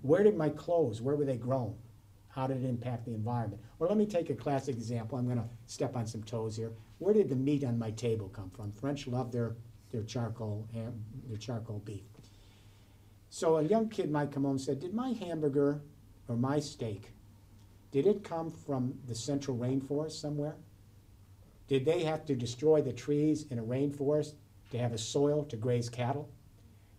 Where 0.00 0.22
did 0.22 0.36
my 0.36 0.48
clothes, 0.48 1.02
where 1.02 1.14
were 1.14 1.24
they 1.24 1.36
grown? 1.36 1.74
How 2.28 2.46
did 2.46 2.64
it 2.64 2.68
impact 2.68 3.04
the 3.04 3.12
environment? 3.12 3.62
Or 3.78 3.86
let 3.86 3.98
me 3.98 4.06
take 4.06 4.30
a 4.30 4.34
classic 4.34 4.74
example. 4.74 5.18
I'm 5.18 5.26
going 5.26 5.36
to 5.36 5.48
step 5.66 5.94
on 5.94 6.06
some 6.06 6.22
toes 6.22 6.56
here. 6.56 6.72
Where 6.98 7.12
did 7.12 7.28
the 7.28 7.36
meat 7.36 7.62
on 7.62 7.78
my 7.78 7.90
table 7.90 8.30
come 8.30 8.48
from? 8.48 8.72
French 8.72 9.06
love 9.06 9.30
their, 9.30 9.54
their 9.92 10.02
charcoal 10.02 10.66
ham, 10.72 11.04
their 11.28 11.38
charcoal 11.38 11.78
beef. 11.80 12.04
So 13.30 13.56
a 13.56 13.62
young 13.62 13.88
kid 13.88 14.10
might 14.10 14.32
come 14.32 14.42
home 14.42 14.52
and 14.52 14.60
say, 14.60 14.74
"Did 14.74 14.94
my 14.94 15.10
hamburger 15.10 15.82
or 16.28 16.36
my 16.36 16.60
steak, 16.60 17.12
did 17.90 18.06
it 18.06 18.24
come 18.24 18.50
from 18.50 18.98
the 19.06 19.14
central 19.14 19.56
rainforest 19.56 20.12
somewhere? 20.12 20.56
Did 21.68 21.84
they 21.84 22.04
have 22.04 22.24
to 22.26 22.34
destroy 22.34 22.80
the 22.82 22.92
trees 22.92 23.44
in 23.50 23.58
a 23.58 23.62
rainforest 23.62 24.34
to 24.70 24.78
have 24.78 24.92
a 24.92 24.98
soil 24.98 25.44
to 25.44 25.56
graze 25.56 25.88
cattle? 25.88 26.28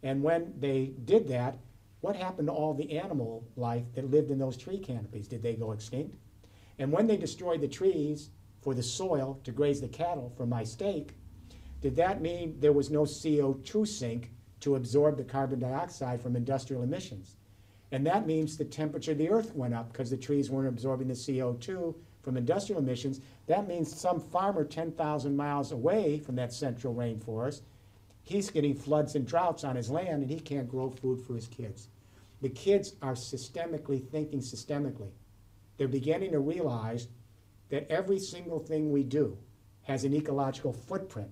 And 0.03 0.21
when 0.21 0.53
they 0.59 0.93
did 1.05 1.27
that, 1.29 1.57
what 2.01 2.15
happened 2.15 2.47
to 2.47 2.53
all 2.53 2.73
the 2.73 2.97
animal 2.99 3.43
life 3.55 3.85
that 3.93 4.11
lived 4.11 4.29
in 4.29 4.37
those 4.37 4.57
tree 4.57 4.77
canopies? 4.77 5.27
Did 5.27 5.41
they 5.41 5.55
go 5.55 5.71
extinct? 5.71 6.15
And 6.77 6.91
when 6.91 7.07
they 7.07 7.17
destroyed 7.17 7.61
the 7.61 7.67
trees 7.67 8.29
for 8.61 8.73
the 8.73 8.83
soil 8.83 9.39
to 9.43 9.51
graze 9.51 9.81
the 9.81 9.87
cattle 9.87 10.31
for 10.35 10.45
my 10.45 10.63
steak, 10.63 11.15
did 11.83 11.97
that 11.97 12.21
mean 12.21 12.55
there 12.61 12.71
was 12.71 12.89
no 12.89 13.01
CO2 13.01 13.85
sink 13.85 14.31
to 14.61 14.77
absorb 14.77 15.17
the 15.17 15.23
carbon 15.25 15.59
dioxide 15.59 16.21
from 16.21 16.37
industrial 16.37 16.81
emissions? 16.81 17.35
And 17.91 18.07
that 18.07 18.25
means 18.25 18.55
the 18.55 18.63
temperature 18.63 19.11
of 19.11 19.17
the 19.17 19.29
earth 19.29 19.53
went 19.53 19.73
up 19.73 19.91
because 19.91 20.09
the 20.09 20.15
trees 20.15 20.49
weren't 20.49 20.69
absorbing 20.69 21.09
the 21.09 21.13
CO2 21.13 21.93
from 22.21 22.37
industrial 22.37 22.79
emissions. 22.79 23.19
That 23.47 23.67
means 23.67 23.93
some 23.93 24.21
farmer 24.21 24.63
10,000 24.63 25.35
miles 25.35 25.73
away 25.73 26.19
from 26.19 26.37
that 26.37 26.53
central 26.53 26.95
rainforest, 26.95 27.63
he's 28.21 28.49
getting 28.49 28.75
floods 28.75 29.15
and 29.15 29.27
droughts 29.27 29.65
on 29.65 29.75
his 29.75 29.89
land 29.89 30.21
and 30.21 30.31
he 30.31 30.39
can't 30.39 30.69
grow 30.69 30.89
food 30.89 31.19
for 31.19 31.35
his 31.35 31.47
kids. 31.47 31.89
The 32.41 32.47
kids 32.47 32.93
are 33.01 33.13
systemically 33.13 34.07
thinking 34.07 34.39
systemically. 34.39 35.11
They're 35.77 35.89
beginning 35.89 36.31
to 36.31 36.39
realize 36.39 37.09
that 37.67 37.91
every 37.91 38.19
single 38.19 38.59
thing 38.59 38.93
we 38.93 39.03
do 39.03 39.37
has 39.81 40.05
an 40.05 40.13
ecological 40.13 40.71
footprint 40.71 41.31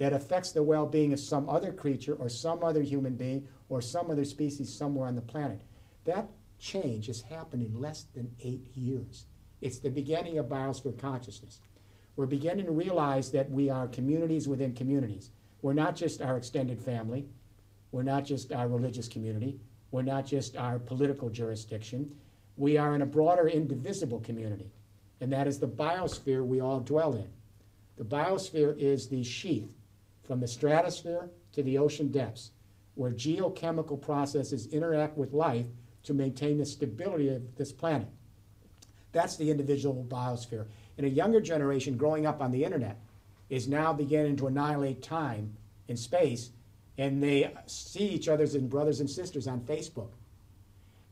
that 0.00 0.14
affects 0.14 0.50
the 0.50 0.62
well-being 0.62 1.12
of 1.12 1.20
some 1.20 1.46
other 1.46 1.70
creature 1.70 2.14
or 2.14 2.26
some 2.26 2.64
other 2.64 2.80
human 2.80 3.14
being 3.14 3.46
or 3.68 3.82
some 3.82 4.10
other 4.10 4.24
species 4.24 4.74
somewhere 4.74 5.06
on 5.06 5.14
the 5.14 5.20
planet. 5.20 5.60
That 6.06 6.26
change 6.58 7.08
has 7.08 7.20
happened 7.20 7.62
in 7.62 7.78
less 7.78 8.06
than 8.14 8.34
eight 8.42 8.66
years. 8.74 9.26
It's 9.60 9.78
the 9.78 9.90
beginning 9.90 10.38
of 10.38 10.46
biosphere 10.46 10.98
consciousness. 10.98 11.60
We're 12.16 12.24
beginning 12.24 12.64
to 12.64 12.72
realize 12.72 13.30
that 13.32 13.50
we 13.50 13.68
are 13.68 13.86
communities 13.88 14.48
within 14.48 14.72
communities. 14.72 15.32
We're 15.60 15.74
not 15.74 15.96
just 15.96 16.22
our 16.22 16.38
extended 16.38 16.80
family. 16.80 17.26
We're 17.92 18.02
not 18.02 18.24
just 18.24 18.52
our 18.52 18.68
religious 18.68 19.06
community. 19.06 19.60
We're 19.90 20.00
not 20.00 20.24
just 20.24 20.56
our 20.56 20.78
political 20.78 21.28
jurisdiction. 21.28 22.10
We 22.56 22.78
are 22.78 22.94
in 22.94 23.02
a 23.02 23.06
broader, 23.06 23.48
indivisible 23.48 24.20
community, 24.20 24.72
and 25.20 25.30
that 25.34 25.46
is 25.46 25.58
the 25.58 25.68
biosphere 25.68 26.42
we 26.42 26.62
all 26.62 26.80
dwell 26.80 27.16
in. 27.16 27.28
The 27.98 28.04
biosphere 28.04 28.78
is 28.78 29.06
the 29.06 29.22
sheath 29.22 29.68
from 30.30 30.38
the 30.38 30.46
stratosphere 30.46 31.28
to 31.50 31.60
the 31.60 31.76
ocean 31.76 32.06
depths, 32.06 32.52
where 32.94 33.10
geochemical 33.10 34.00
processes 34.00 34.68
interact 34.68 35.18
with 35.18 35.32
life 35.32 35.66
to 36.04 36.14
maintain 36.14 36.56
the 36.56 36.64
stability 36.64 37.28
of 37.30 37.56
this 37.56 37.72
planet. 37.72 38.06
That's 39.10 39.34
the 39.34 39.50
individual 39.50 40.06
biosphere. 40.08 40.66
And 40.98 41.04
a 41.04 41.10
younger 41.10 41.40
generation 41.40 41.96
growing 41.96 42.26
up 42.26 42.40
on 42.40 42.52
the 42.52 42.62
internet 42.62 43.00
is 43.48 43.66
now 43.66 43.92
beginning 43.92 44.36
to 44.36 44.46
annihilate 44.46 45.02
time 45.02 45.52
and 45.88 45.98
space, 45.98 46.50
and 46.96 47.20
they 47.20 47.52
see 47.66 48.06
each 48.10 48.28
other 48.28 48.44
as 48.44 48.56
brothers 48.56 49.00
and 49.00 49.10
sisters 49.10 49.48
on 49.48 49.58
Facebook. 49.62 50.10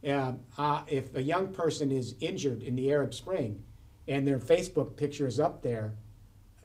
Uh, 0.06 0.34
uh, 0.56 0.82
if 0.86 1.12
a 1.16 1.22
young 1.24 1.48
person 1.48 1.90
is 1.90 2.14
injured 2.20 2.62
in 2.62 2.76
the 2.76 2.92
Arab 2.92 3.12
Spring 3.12 3.64
and 4.06 4.28
their 4.28 4.38
Facebook 4.38 4.96
picture 4.96 5.26
is 5.26 5.40
up 5.40 5.60
there, 5.60 5.94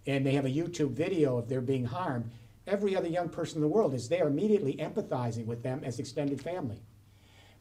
and 0.06 0.24
they 0.24 0.34
have 0.34 0.46
a 0.46 0.50
YouTube 0.50 0.92
video 0.92 1.38
of 1.38 1.50
their 1.50 1.62
being 1.62 1.86
harmed, 1.86 2.30
every 2.68 2.96
other 2.96 3.08
young 3.08 3.30
person 3.30 3.58
in 3.58 3.62
the 3.62 3.68
world 3.68 3.94
is 3.94 4.10
there 4.10 4.28
immediately 4.28 4.76
empathizing 4.76 5.46
with 5.46 5.64
them 5.64 5.82
as 5.84 6.00
extended 6.00 6.42
family. 6.42 6.82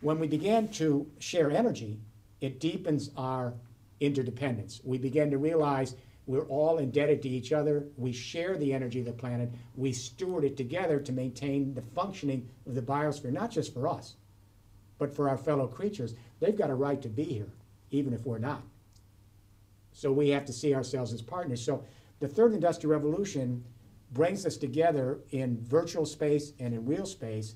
When 0.00 0.18
we 0.18 0.26
begin 0.26 0.68
to 0.68 1.07
share 1.18 1.50
energy, 1.50 1.98
it 2.40 2.61
deepens 2.61 3.11
our 3.16 3.55
interdependence. 4.00 4.80
We 4.84 4.98
begin 4.98 5.30
to 5.30 5.38
realize 5.38 5.94
we're 6.26 6.46
all 6.46 6.78
indebted 6.78 7.22
to 7.22 7.28
each 7.28 7.53
other. 7.53 7.86
We 7.96 8.12
share 8.12 8.57
the 8.57 8.72
energy 8.72 9.00
of 9.00 9.07
the 9.07 9.12
planet. 9.12 9.50
We 9.76 9.92
steward 9.92 10.44
it 10.44 10.57
together 10.57 11.00
to 11.00 11.12
maintain 11.12 11.74
the 11.74 11.82
functioning 11.82 12.48
of 12.66 12.74
the 12.74 12.82
biosphere, 12.82 13.32
not 13.32 13.50
just 13.50 13.74
for 13.74 13.88
us, 13.88 14.16
but 14.98 15.14
for 15.14 15.28
our 15.28 15.36
fellow 15.36 15.66
creatures. 15.66 16.14
They've 16.40 16.57
got 16.57 16.70
a 16.70 16.74
right 16.74 17.00
to 17.03 17.09
be 17.09 17.24
here, 17.24 17.53
even 17.90 18.12
if 18.12 18.24
we're 18.24 18.38
not. 18.38 18.62
So 19.92 20.12
we 20.12 20.30
have 20.30 20.44
to 20.46 20.53
see 20.53 20.74
ourselves 20.74 21.12
as 21.12 21.22
partners. 21.22 21.64
So 21.64 21.84
the 22.20 22.28
third 22.28 22.55
industrial 22.55 22.92
revolution 22.92 23.64
brings 24.12 24.44
us 24.44 24.56
together 24.56 25.20
in 25.30 25.58
virtual 25.64 26.06
space 26.06 26.52
and 26.58 26.74
in 26.74 26.84
real 26.84 27.06
space. 27.06 27.54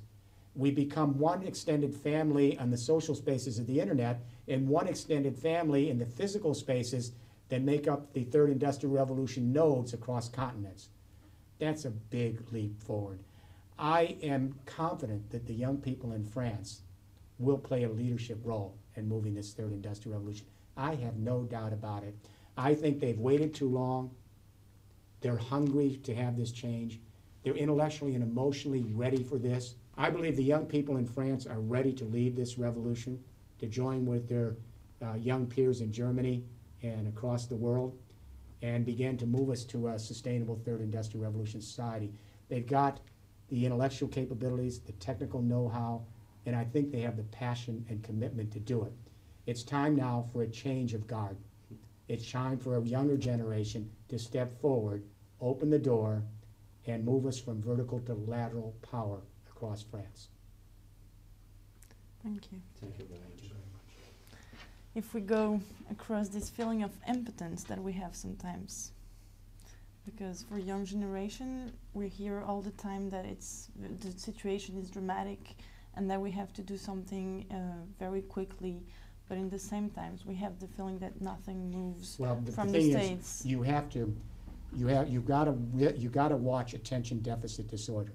We 0.55 0.71
become 0.71 1.19
one 1.19 1.43
extended 1.43 1.95
family 1.95 2.59
on 2.59 2.71
the 2.71 2.79
social 2.79 3.15
spaces 3.15 3.59
of 3.59 3.67
the 3.67 3.79
internet 3.79 4.25
and 4.49 4.69
one 4.69 4.87
extended 4.87 5.37
family 5.39 5.91
in 5.91 5.99
the 5.99 6.07
physical 6.07 6.55
spaces 6.55 7.13
that 7.49 7.63
make 7.63 7.87
up 7.87 8.13
the 8.13 8.25
third 8.25 8.51
industrial 8.51 8.95
revolution 8.95 9.53
nodes 9.53 9.93
across 9.93 10.29
continents. 10.29 10.89
That's 11.59 11.85
a 11.85 11.91
big 11.91 12.41
leap 12.53 12.83
forward. 12.83 13.21
I 13.79 14.17
am 14.23 14.59
confident 14.65 15.31
that 15.31 15.47
the 15.47 15.55
young 15.55 15.77
people 15.77 16.13
in 16.13 16.25
France 16.25 16.83
will 17.39 17.59
play 17.59 17.85
a 17.85 17.89
leadership 17.89 18.39
role 18.43 18.79
in 18.95 19.07
moving 19.07 19.35
this 19.35 19.53
third 19.53 19.73
industrial 19.73 20.19
revolution. 20.19 20.47
I 20.77 20.95
have 20.95 21.17
no 21.17 21.43
doubt 21.43 21.73
about 21.73 22.03
it. 22.03 22.15
I 22.57 22.75
think 22.75 22.99
they've 22.99 23.19
waited 23.19 23.55
too 23.55 23.69
long. 23.69 24.11
They're 25.21 25.37
hungry 25.37 26.01
to 26.05 26.15
have 26.15 26.37
this 26.37 26.53
change. 26.53 27.01
They're 27.43 27.55
intellectually 27.55 28.15
and 28.15 28.23
emotionally 28.23 28.85
ready 28.93 29.23
for 29.23 29.39
this. 29.39 29.75
I 29.97 30.11
believe 30.11 30.37
the 30.37 30.45
young 30.45 30.67
people 30.67 30.97
in 30.97 31.07
France 31.07 31.47
are 31.47 31.61
ready 31.61 31.93
to 31.95 32.05
lead 32.05 32.37
this 32.37 32.59
revolution, 32.59 33.23
to 33.59 33.67
join 33.67 34.05
with 34.05 34.29
their 34.29 34.57
uh, 35.03 35.15
young 35.15 35.47
peers 35.47 35.81
in 35.81 35.93
Germany 35.93 36.45
and 36.83 37.09
across 37.09 37.47
the 37.47 37.57
world, 37.57 37.97
and 38.63 38.85
begin 38.85 39.17
to 39.19 39.27
move 39.27 39.51
us 39.51 39.65
to 39.65 39.89
a 39.89 39.99
sustainable 39.99 40.61
third 40.65 40.81
industrial 40.81 41.25
revolution 41.25 41.61
society. 41.61 42.13
They've 42.49 42.67
got 42.67 43.01
the 43.49 43.65
intellectual 43.65 44.09
capabilities, 44.09 44.81
the 44.81 44.93
technical 44.93 45.41
know-how, 45.41 46.03
and 46.47 46.57
I 46.57 46.65
think 46.65 46.91
they 46.91 47.01
have 47.01 47.17
the 47.17 47.25
passion 47.25 47.85
and 47.89 48.03
commitment 48.03 48.53
to 48.53 48.61
do 48.61 48.85
it. 48.85 48.93
It's 49.47 49.63
time 49.63 49.95
now 49.95 50.27
for 50.33 50.43
a 50.43 50.49
change 50.49 50.95
of 50.95 51.07
guard. 51.07 51.37
It's 52.09 52.31
time 52.31 52.59
for 52.59 52.77
a 52.77 52.83
younger 52.83 53.17
generation 53.17 53.91
to 54.09 54.19
step 54.19 54.61
forward, 54.61 55.03
open 55.41 55.71
the 55.71 55.79
door, 55.79 56.23
and 56.87 57.05
move 57.05 57.27
us 57.27 57.39
from 57.39 57.61
vertical 57.61 57.99
to 58.01 58.15
lateral 58.15 58.75
power 58.91 59.23
across 59.51 59.83
France. 59.83 60.29
Thank 62.23 62.53
you. 62.53 62.61
Thank 62.81 62.99
you 62.99 63.07
very 63.07 63.21
much. 63.21 63.53
If 64.95 65.15
we 65.15 65.21
go 65.21 65.61
across 65.91 66.29
this 66.29 66.49
feeling 66.49 66.83
of 66.83 66.91
impotence 67.09 67.65
that 67.65 67.83
we 67.83 67.93
have 67.95 68.15
sometimes, 68.15 68.93
because 70.05 70.45
for 70.49 70.59
young 70.59 70.85
generation, 70.87 71.73
we 71.93 72.09
hear 72.09 72.41
all 72.41 72.63
the 72.63 72.71
time 72.71 73.11
that 73.11 73.25
it's 73.25 73.69
the 74.01 74.13
situation 74.19 74.79
is 74.79 74.89
dramatic, 74.89 75.57
and 75.97 76.09
that 76.11 76.21
we 76.21 76.31
have 76.31 76.53
to 76.55 76.63
do 76.63 76.77
something 76.77 77.45
uh, 77.51 77.85
very 77.99 78.23
quickly 78.23 78.83
but 79.29 79.39
in 79.39 79.49
the 79.51 79.59
same 79.59 79.91
times 79.91 80.25
we 80.25 80.35
have 80.37 80.59
the 80.61 80.69
feeling 80.69 80.99
that 80.99 81.21
nothing 81.21 81.71
moves 81.71 82.17
Well, 82.19 82.41
the 82.45 82.53
from 82.53 82.69
thing 82.69 82.91
the 82.93 82.99
is, 82.99 83.07
states. 83.07 83.45
you 83.45 83.63
have 83.63 83.89
to, 83.91 84.15
you 84.75 84.87
have, 84.89 85.09
you've 85.09 85.27
got 85.27 85.45
to, 85.45 85.57
you 85.97 86.09
got 86.09 86.29
to 86.29 86.37
watch 86.37 86.75
attention 86.75 87.21
deficit 87.21 87.69
disorder. 87.69 88.13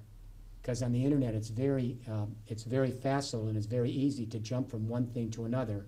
Because 0.61 0.83
on 0.83 0.91
the 0.91 1.03
internet, 1.03 1.33
it's 1.33 1.49
very, 1.49 1.97
um, 2.07 2.35
it's 2.47 2.63
very 2.63 2.91
facile 2.91 3.47
and 3.47 3.57
it's 3.57 3.65
very 3.65 3.89
easy 3.89 4.25
to 4.27 4.39
jump 4.39 4.69
from 4.69 4.87
one 4.87 5.07
thing 5.07 5.31
to 5.31 5.45
another 5.45 5.87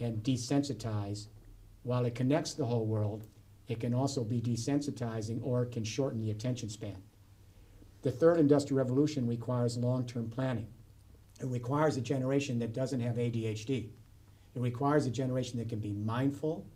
and 0.00 0.22
desensitize. 0.22 1.28
While 1.82 2.06
it 2.06 2.14
connects 2.14 2.54
the 2.54 2.64
whole 2.64 2.86
world, 2.86 3.26
it 3.68 3.80
can 3.80 3.92
also 3.92 4.24
be 4.24 4.40
desensitizing 4.40 5.40
or 5.42 5.62
it 5.64 5.72
can 5.72 5.84
shorten 5.84 6.20
the 6.20 6.30
attention 6.30 6.70
span. 6.70 6.96
The 8.02 8.10
third 8.10 8.38
industrial 8.38 8.78
revolution 8.78 9.26
requires 9.26 9.76
long-term 9.76 10.30
planning. 10.30 10.68
It 11.40 11.46
requires 11.46 11.96
a 11.96 12.00
generation 12.00 12.58
that 12.60 12.72
doesn't 12.72 13.00
have 13.00 13.16
ADHD. 13.16 13.90
It 14.54 14.60
requires 14.60 15.06
a 15.06 15.10
generation 15.10 15.58
that 15.58 15.68
can 15.68 15.78
be 15.78 15.92
mindful, 15.92 16.66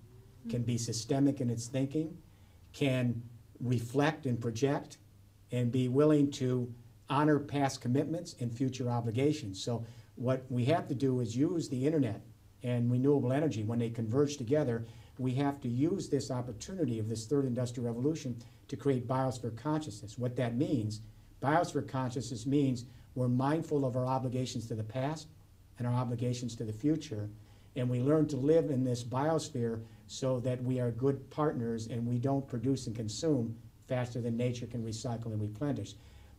can 0.48 0.62
be 0.62 0.78
systemic 0.78 1.40
in 1.40 1.50
its 1.50 1.66
thinking, 1.66 2.16
can 2.72 3.22
reflect 3.60 4.26
and 4.26 4.40
project, 4.40 4.98
and 5.50 5.70
be 5.70 5.88
willing 5.88 6.30
to 6.32 6.72
honor 7.10 7.38
past 7.38 7.80
commitments 7.80 8.34
and 8.40 8.52
future 8.52 8.88
obligations. 8.88 9.62
So 9.62 9.84
what 10.16 10.44
we 10.48 10.64
have 10.66 10.88
to 10.88 10.94
do 10.94 11.20
is 11.20 11.36
use 11.36 11.68
the 11.68 11.86
internet 11.86 12.22
and 12.62 12.90
renewable 12.90 13.32
energy 13.32 13.64
when 13.64 13.78
they 13.78 13.90
converge 13.90 14.36
together. 14.36 14.86
We 15.18 15.34
have 15.34 15.60
to 15.60 15.68
use 15.68 16.08
this 16.08 16.30
opportunity 16.30 16.98
of 16.98 17.08
this 17.08 17.26
third 17.26 17.44
industrial 17.44 17.86
revolution 17.86 18.36
to 18.68 18.76
create 18.76 19.06
biosphere 19.06 19.56
consciousness. 19.56 20.16
What 20.16 20.36
that 20.36 20.56
means, 20.56 21.00
biosphere 21.42 21.86
consciousness 21.86 22.46
means 22.46 22.84
we're 23.14 23.28
mindful 23.28 23.84
of 23.84 23.96
our 23.96 24.06
obligations 24.06 24.66
to 24.68 24.74
the 24.74 24.82
past 24.82 25.28
and 25.78 25.86
our 25.86 25.94
obligations 25.94 26.54
to 26.56 26.64
the 26.64 26.72
future, 26.72 27.28
and 27.76 27.88
we 27.88 28.00
learn 28.00 28.26
to 28.28 28.36
live 28.36 28.70
in 28.70 28.84
this 28.84 29.02
biosphere 29.02 29.80
so 30.06 30.40
that 30.40 30.62
we 30.62 30.78
are 30.80 30.90
good 30.90 31.30
partners 31.30 31.86
and 31.86 32.06
we 32.06 32.18
don't 32.18 32.46
produce 32.46 32.86
and 32.86 32.94
consume 32.94 33.56
faster 33.88 34.20
than 34.20 34.36
nature 34.36 34.66
can 34.66 34.84
recycle 34.84 35.26
and 35.26 35.40
replenish. 35.40 35.94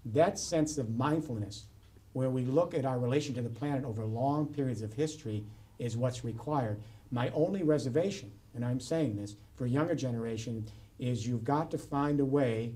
That 0.06 0.38
sense 0.38 0.78
of 0.78 0.96
mindfulness, 0.96 1.66
where 2.14 2.30
we 2.30 2.46
look 2.46 2.74
at 2.74 2.86
our 2.86 3.00
relation 3.00 3.34
to 3.36 3.42
the 3.42 3.50
planet 3.50 3.84
over 3.84 4.06
long 4.06 4.48
periods 4.48 4.82
of 4.82 4.94
history, 4.94 5.44
is 5.80 5.98
what's 5.98 6.24
required. 6.24 6.80
My 7.12 7.30
only 7.30 7.64
reservation, 7.64 8.32
and 8.54 8.64
I'm 8.64 8.80
saying 8.80 9.16
this 9.16 9.36
for 9.56 9.66
younger 9.66 9.96
generation, 9.96 10.66
is 11.00 11.28
you've 11.28 11.44
got 11.44 11.72
to 11.72 11.78
find 11.78 12.20
a 12.20 12.26
way 12.26 12.76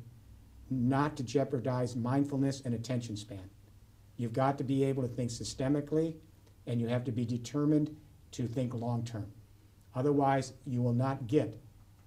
not 0.69 1.15
to 1.17 1.23
jeopardize 1.23 1.95
mindfulness 1.95 2.61
and 2.65 2.73
attention 2.73 3.15
span. 3.15 3.49
You've 4.17 4.33
got 4.33 4.57
to 4.57 4.63
be 4.63 4.83
able 4.83 5.03
to 5.03 5.07
think 5.07 5.29
systemically, 5.29 6.15
and 6.65 6.81
you 6.81 6.87
have 6.87 7.03
to 7.05 7.11
be 7.11 7.23
determined 7.23 7.95
to 8.37 8.47
think 8.47 8.75
long 8.75 9.03
term. 9.03 9.25
Otherwise, 9.95 10.53
you 10.67 10.79
will 10.79 10.93
not 10.93 11.25
get 11.25 11.59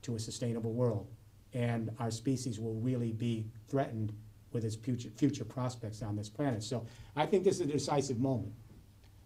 to 0.02 0.14
a 0.14 0.18
sustainable 0.18 0.72
world, 0.72 1.08
and 1.54 1.90
our 1.98 2.10
species 2.10 2.60
will 2.60 2.74
really 2.74 3.12
be 3.12 3.44
threatened 3.68 4.12
with 4.52 4.64
its 4.64 4.76
future, 4.76 5.10
future 5.10 5.44
prospects 5.44 6.02
on 6.02 6.14
this 6.14 6.28
planet. 6.28 6.62
So 6.62 6.86
I 7.16 7.26
think 7.26 7.42
this 7.42 7.56
is 7.56 7.62
a 7.62 7.72
decisive 7.72 8.20
moment. 8.20 8.52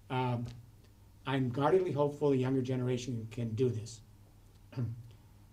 Um, 0.08 0.46
I'm 1.26 1.50
guardedly 1.50 1.92
hopeful 1.92 2.30
the 2.30 2.38
younger 2.38 2.62
generation 2.62 3.28
can 3.30 3.54
do 3.54 3.68
this. 3.68 4.00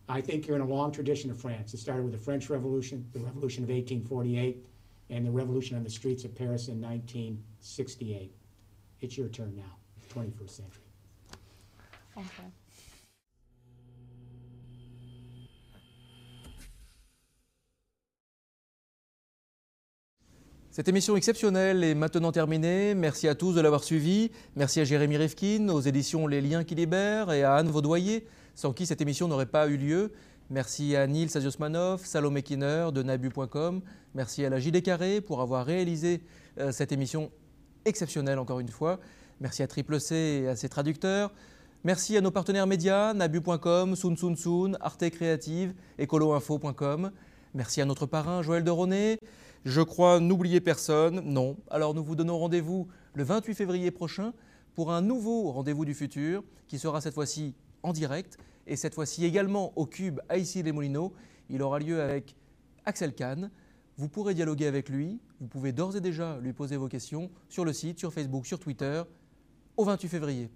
I 0.09 0.21
think 0.21 0.47
you're 0.47 0.55
in 0.55 0.61
a 0.61 0.65
long 0.65 0.91
tradition 0.91 1.31
of 1.31 1.39
France. 1.39 1.73
It 1.73 1.79
started 1.79 2.03
with 2.03 2.13
the 2.13 2.17
French 2.17 2.49
Revolution, 2.49 3.05
the 3.11 3.19
Revolution 3.19 3.63
of 3.63 3.69
1848, 3.69 4.65
and 5.09 5.25
the 5.25 5.31
Revolution 5.31 5.75
on 5.75 5.83
the 5.83 5.89
streets 5.89 6.23
of 6.23 6.33
Paris 6.33 6.69
in 6.69 6.79
1968. 6.81 8.33
It's 9.01 9.17
your 9.17 9.27
turn 9.27 9.53
now, 9.55 9.75
21st 10.13 10.49
century. 10.49 10.90
Cette 20.71 20.87
émission 20.87 21.17
exceptionnelle 21.17 21.83
est 21.83 21.95
maintenant 21.95 22.31
terminée. 22.31 22.95
Merci 22.95 23.27
à 23.27 23.35
tous 23.35 23.53
de 23.53 23.59
l'avoir 23.59 23.83
suivi. 23.83 24.31
Merci 24.55 24.79
à 24.79 24.85
Jérémy 24.85 25.17
Rifkin, 25.17 25.67
aux 25.67 25.81
éditions 25.81 26.27
Les 26.27 26.39
Liens 26.39 26.63
qui 26.63 26.75
libèrent 26.75 27.31
et 27.33 27.43
à 27.43 27.55
Anne 27.55 27.67
Vaudoyer, 27.67 28.25
sans 28.55 28.71
qui 28.71 28.85
cette 28.85 29.01
émission 29.01 29.27
n'aurait 29.27 29.47
pas 29.47 29.67
eu 29.67 29.75
lieu. 29.75 30.13
Merci 30.49 30.95
à 30.95 31.07
Neil 31.07 31.27
Saziosmanov, 31.27 32.05
Salomé 32.05 32.41
Kinner 32.41 32.87
de 32.93 33.03
Nabu.com. 33.03 33.81
Merci 34.15 34.45
à 34.45 34.49
la 34.49 34.59
JD 34.59 34.81
Carré 34.81 35.19
pour 35.19 35.41
avoir 35.41 35.65
réalisé 35.65 36.21
euh, 36.57 36.71
cette 36.71 36.93
émission 36.93 37.31
exceptionnelle 37.83 38.39
encore 38.39 38.61
une 38.61 38.69
fois. 38.69 38.99
Merci 39.41 39.63
à 39.63 39.67
Triple 39.67 39.99
C 39.99 40.41
et 40.43 40.47
à 40.47 40.55
ses 40.55 40.69
traducteurs. 40.69 41.33
Merci 41.83 42.15
à 42.15 42.21
nos 42.21 42.29
partenaires 42.29 42.67
médias, 42.67 43.11
Nabu.com, 43.15 43.95
Sun 43.95 44.15
Sun 44.15 44.77
Arte 44.81 45.09
Créative, 45.09 45.73
EcoloInfo.com. 45.97 47.11
Merci 47.55 47.81
à 47.81 47.85
notre 47.85 48.05
parrain 48.05 48.43
Joël 48.43 48.63
de 48.63 48.69
Ronet. 48.69 49.17
Je 49.65 49.81
crois 49.81 50.19
n'oublier 50.19 50.61
personne. 50.61 51.21
Non. 51.21 51.57
Alors 51.71 51.95
nous 51.95 52.03
vous 52.03 52.15
donnons 52.15 52.37
rendez-vous 52.37 52.87
le 53.15 53.23
28 53.23 53.55
février 53.55 53.89
prochain 53.89 54.31
pour 54.75 54.91
un 54.91 55.01
nouveau 55.01 55.51
rendez-vous 55.51 55.83
du 55.83 55.95
futur 55.95 56.43
qui 56.67 56.77
sera 56.77 57.01
cette 57.01 57.15
fois-ci 57.15 57.55
en 57.81 57.93
direct 57.93 58.37
et 58.67 58.75
cette 58.75 58.93
fois-ci 58.93 59.25
également 59.25 59.73
au 59.75 59.87
Cube 59.87 60.19
à 60.29 60.37
les 60.37 60.71
Moulineaux. 60.71 61.13
Il 61.49 61.63
aura 61.63 61.79
lieu 61.79 61.99
avec 61.99 62.35
Axel 62.85 63.15
Kahn. 63.15 63.49
Vous 63.97 64.07
pourrez 64.07 64.35
dialoguer 64.35 64.67
avec 64.67 64.87
lui. 64.87 65.19
Vous 65.39 65.47
pouvez 65.47 65.71
d'ores 65.71 65.95
et 65.95 66.01
déjà 66.01 66.37
lui 66.41 66.53
poser 66.53 66.77
vos 66.77 66.87
questions 66.87 67.31
sur 67.49 67.65
le 67.65 67.73
site, 67.73 67.97
sur 67.97 68.13
Facebook, 68.13 68.45
sur 68.45 68.59
Twitter 68.59 69.01
au 69.77 69.83
28 69.83 70.09
février. 70.09 70.51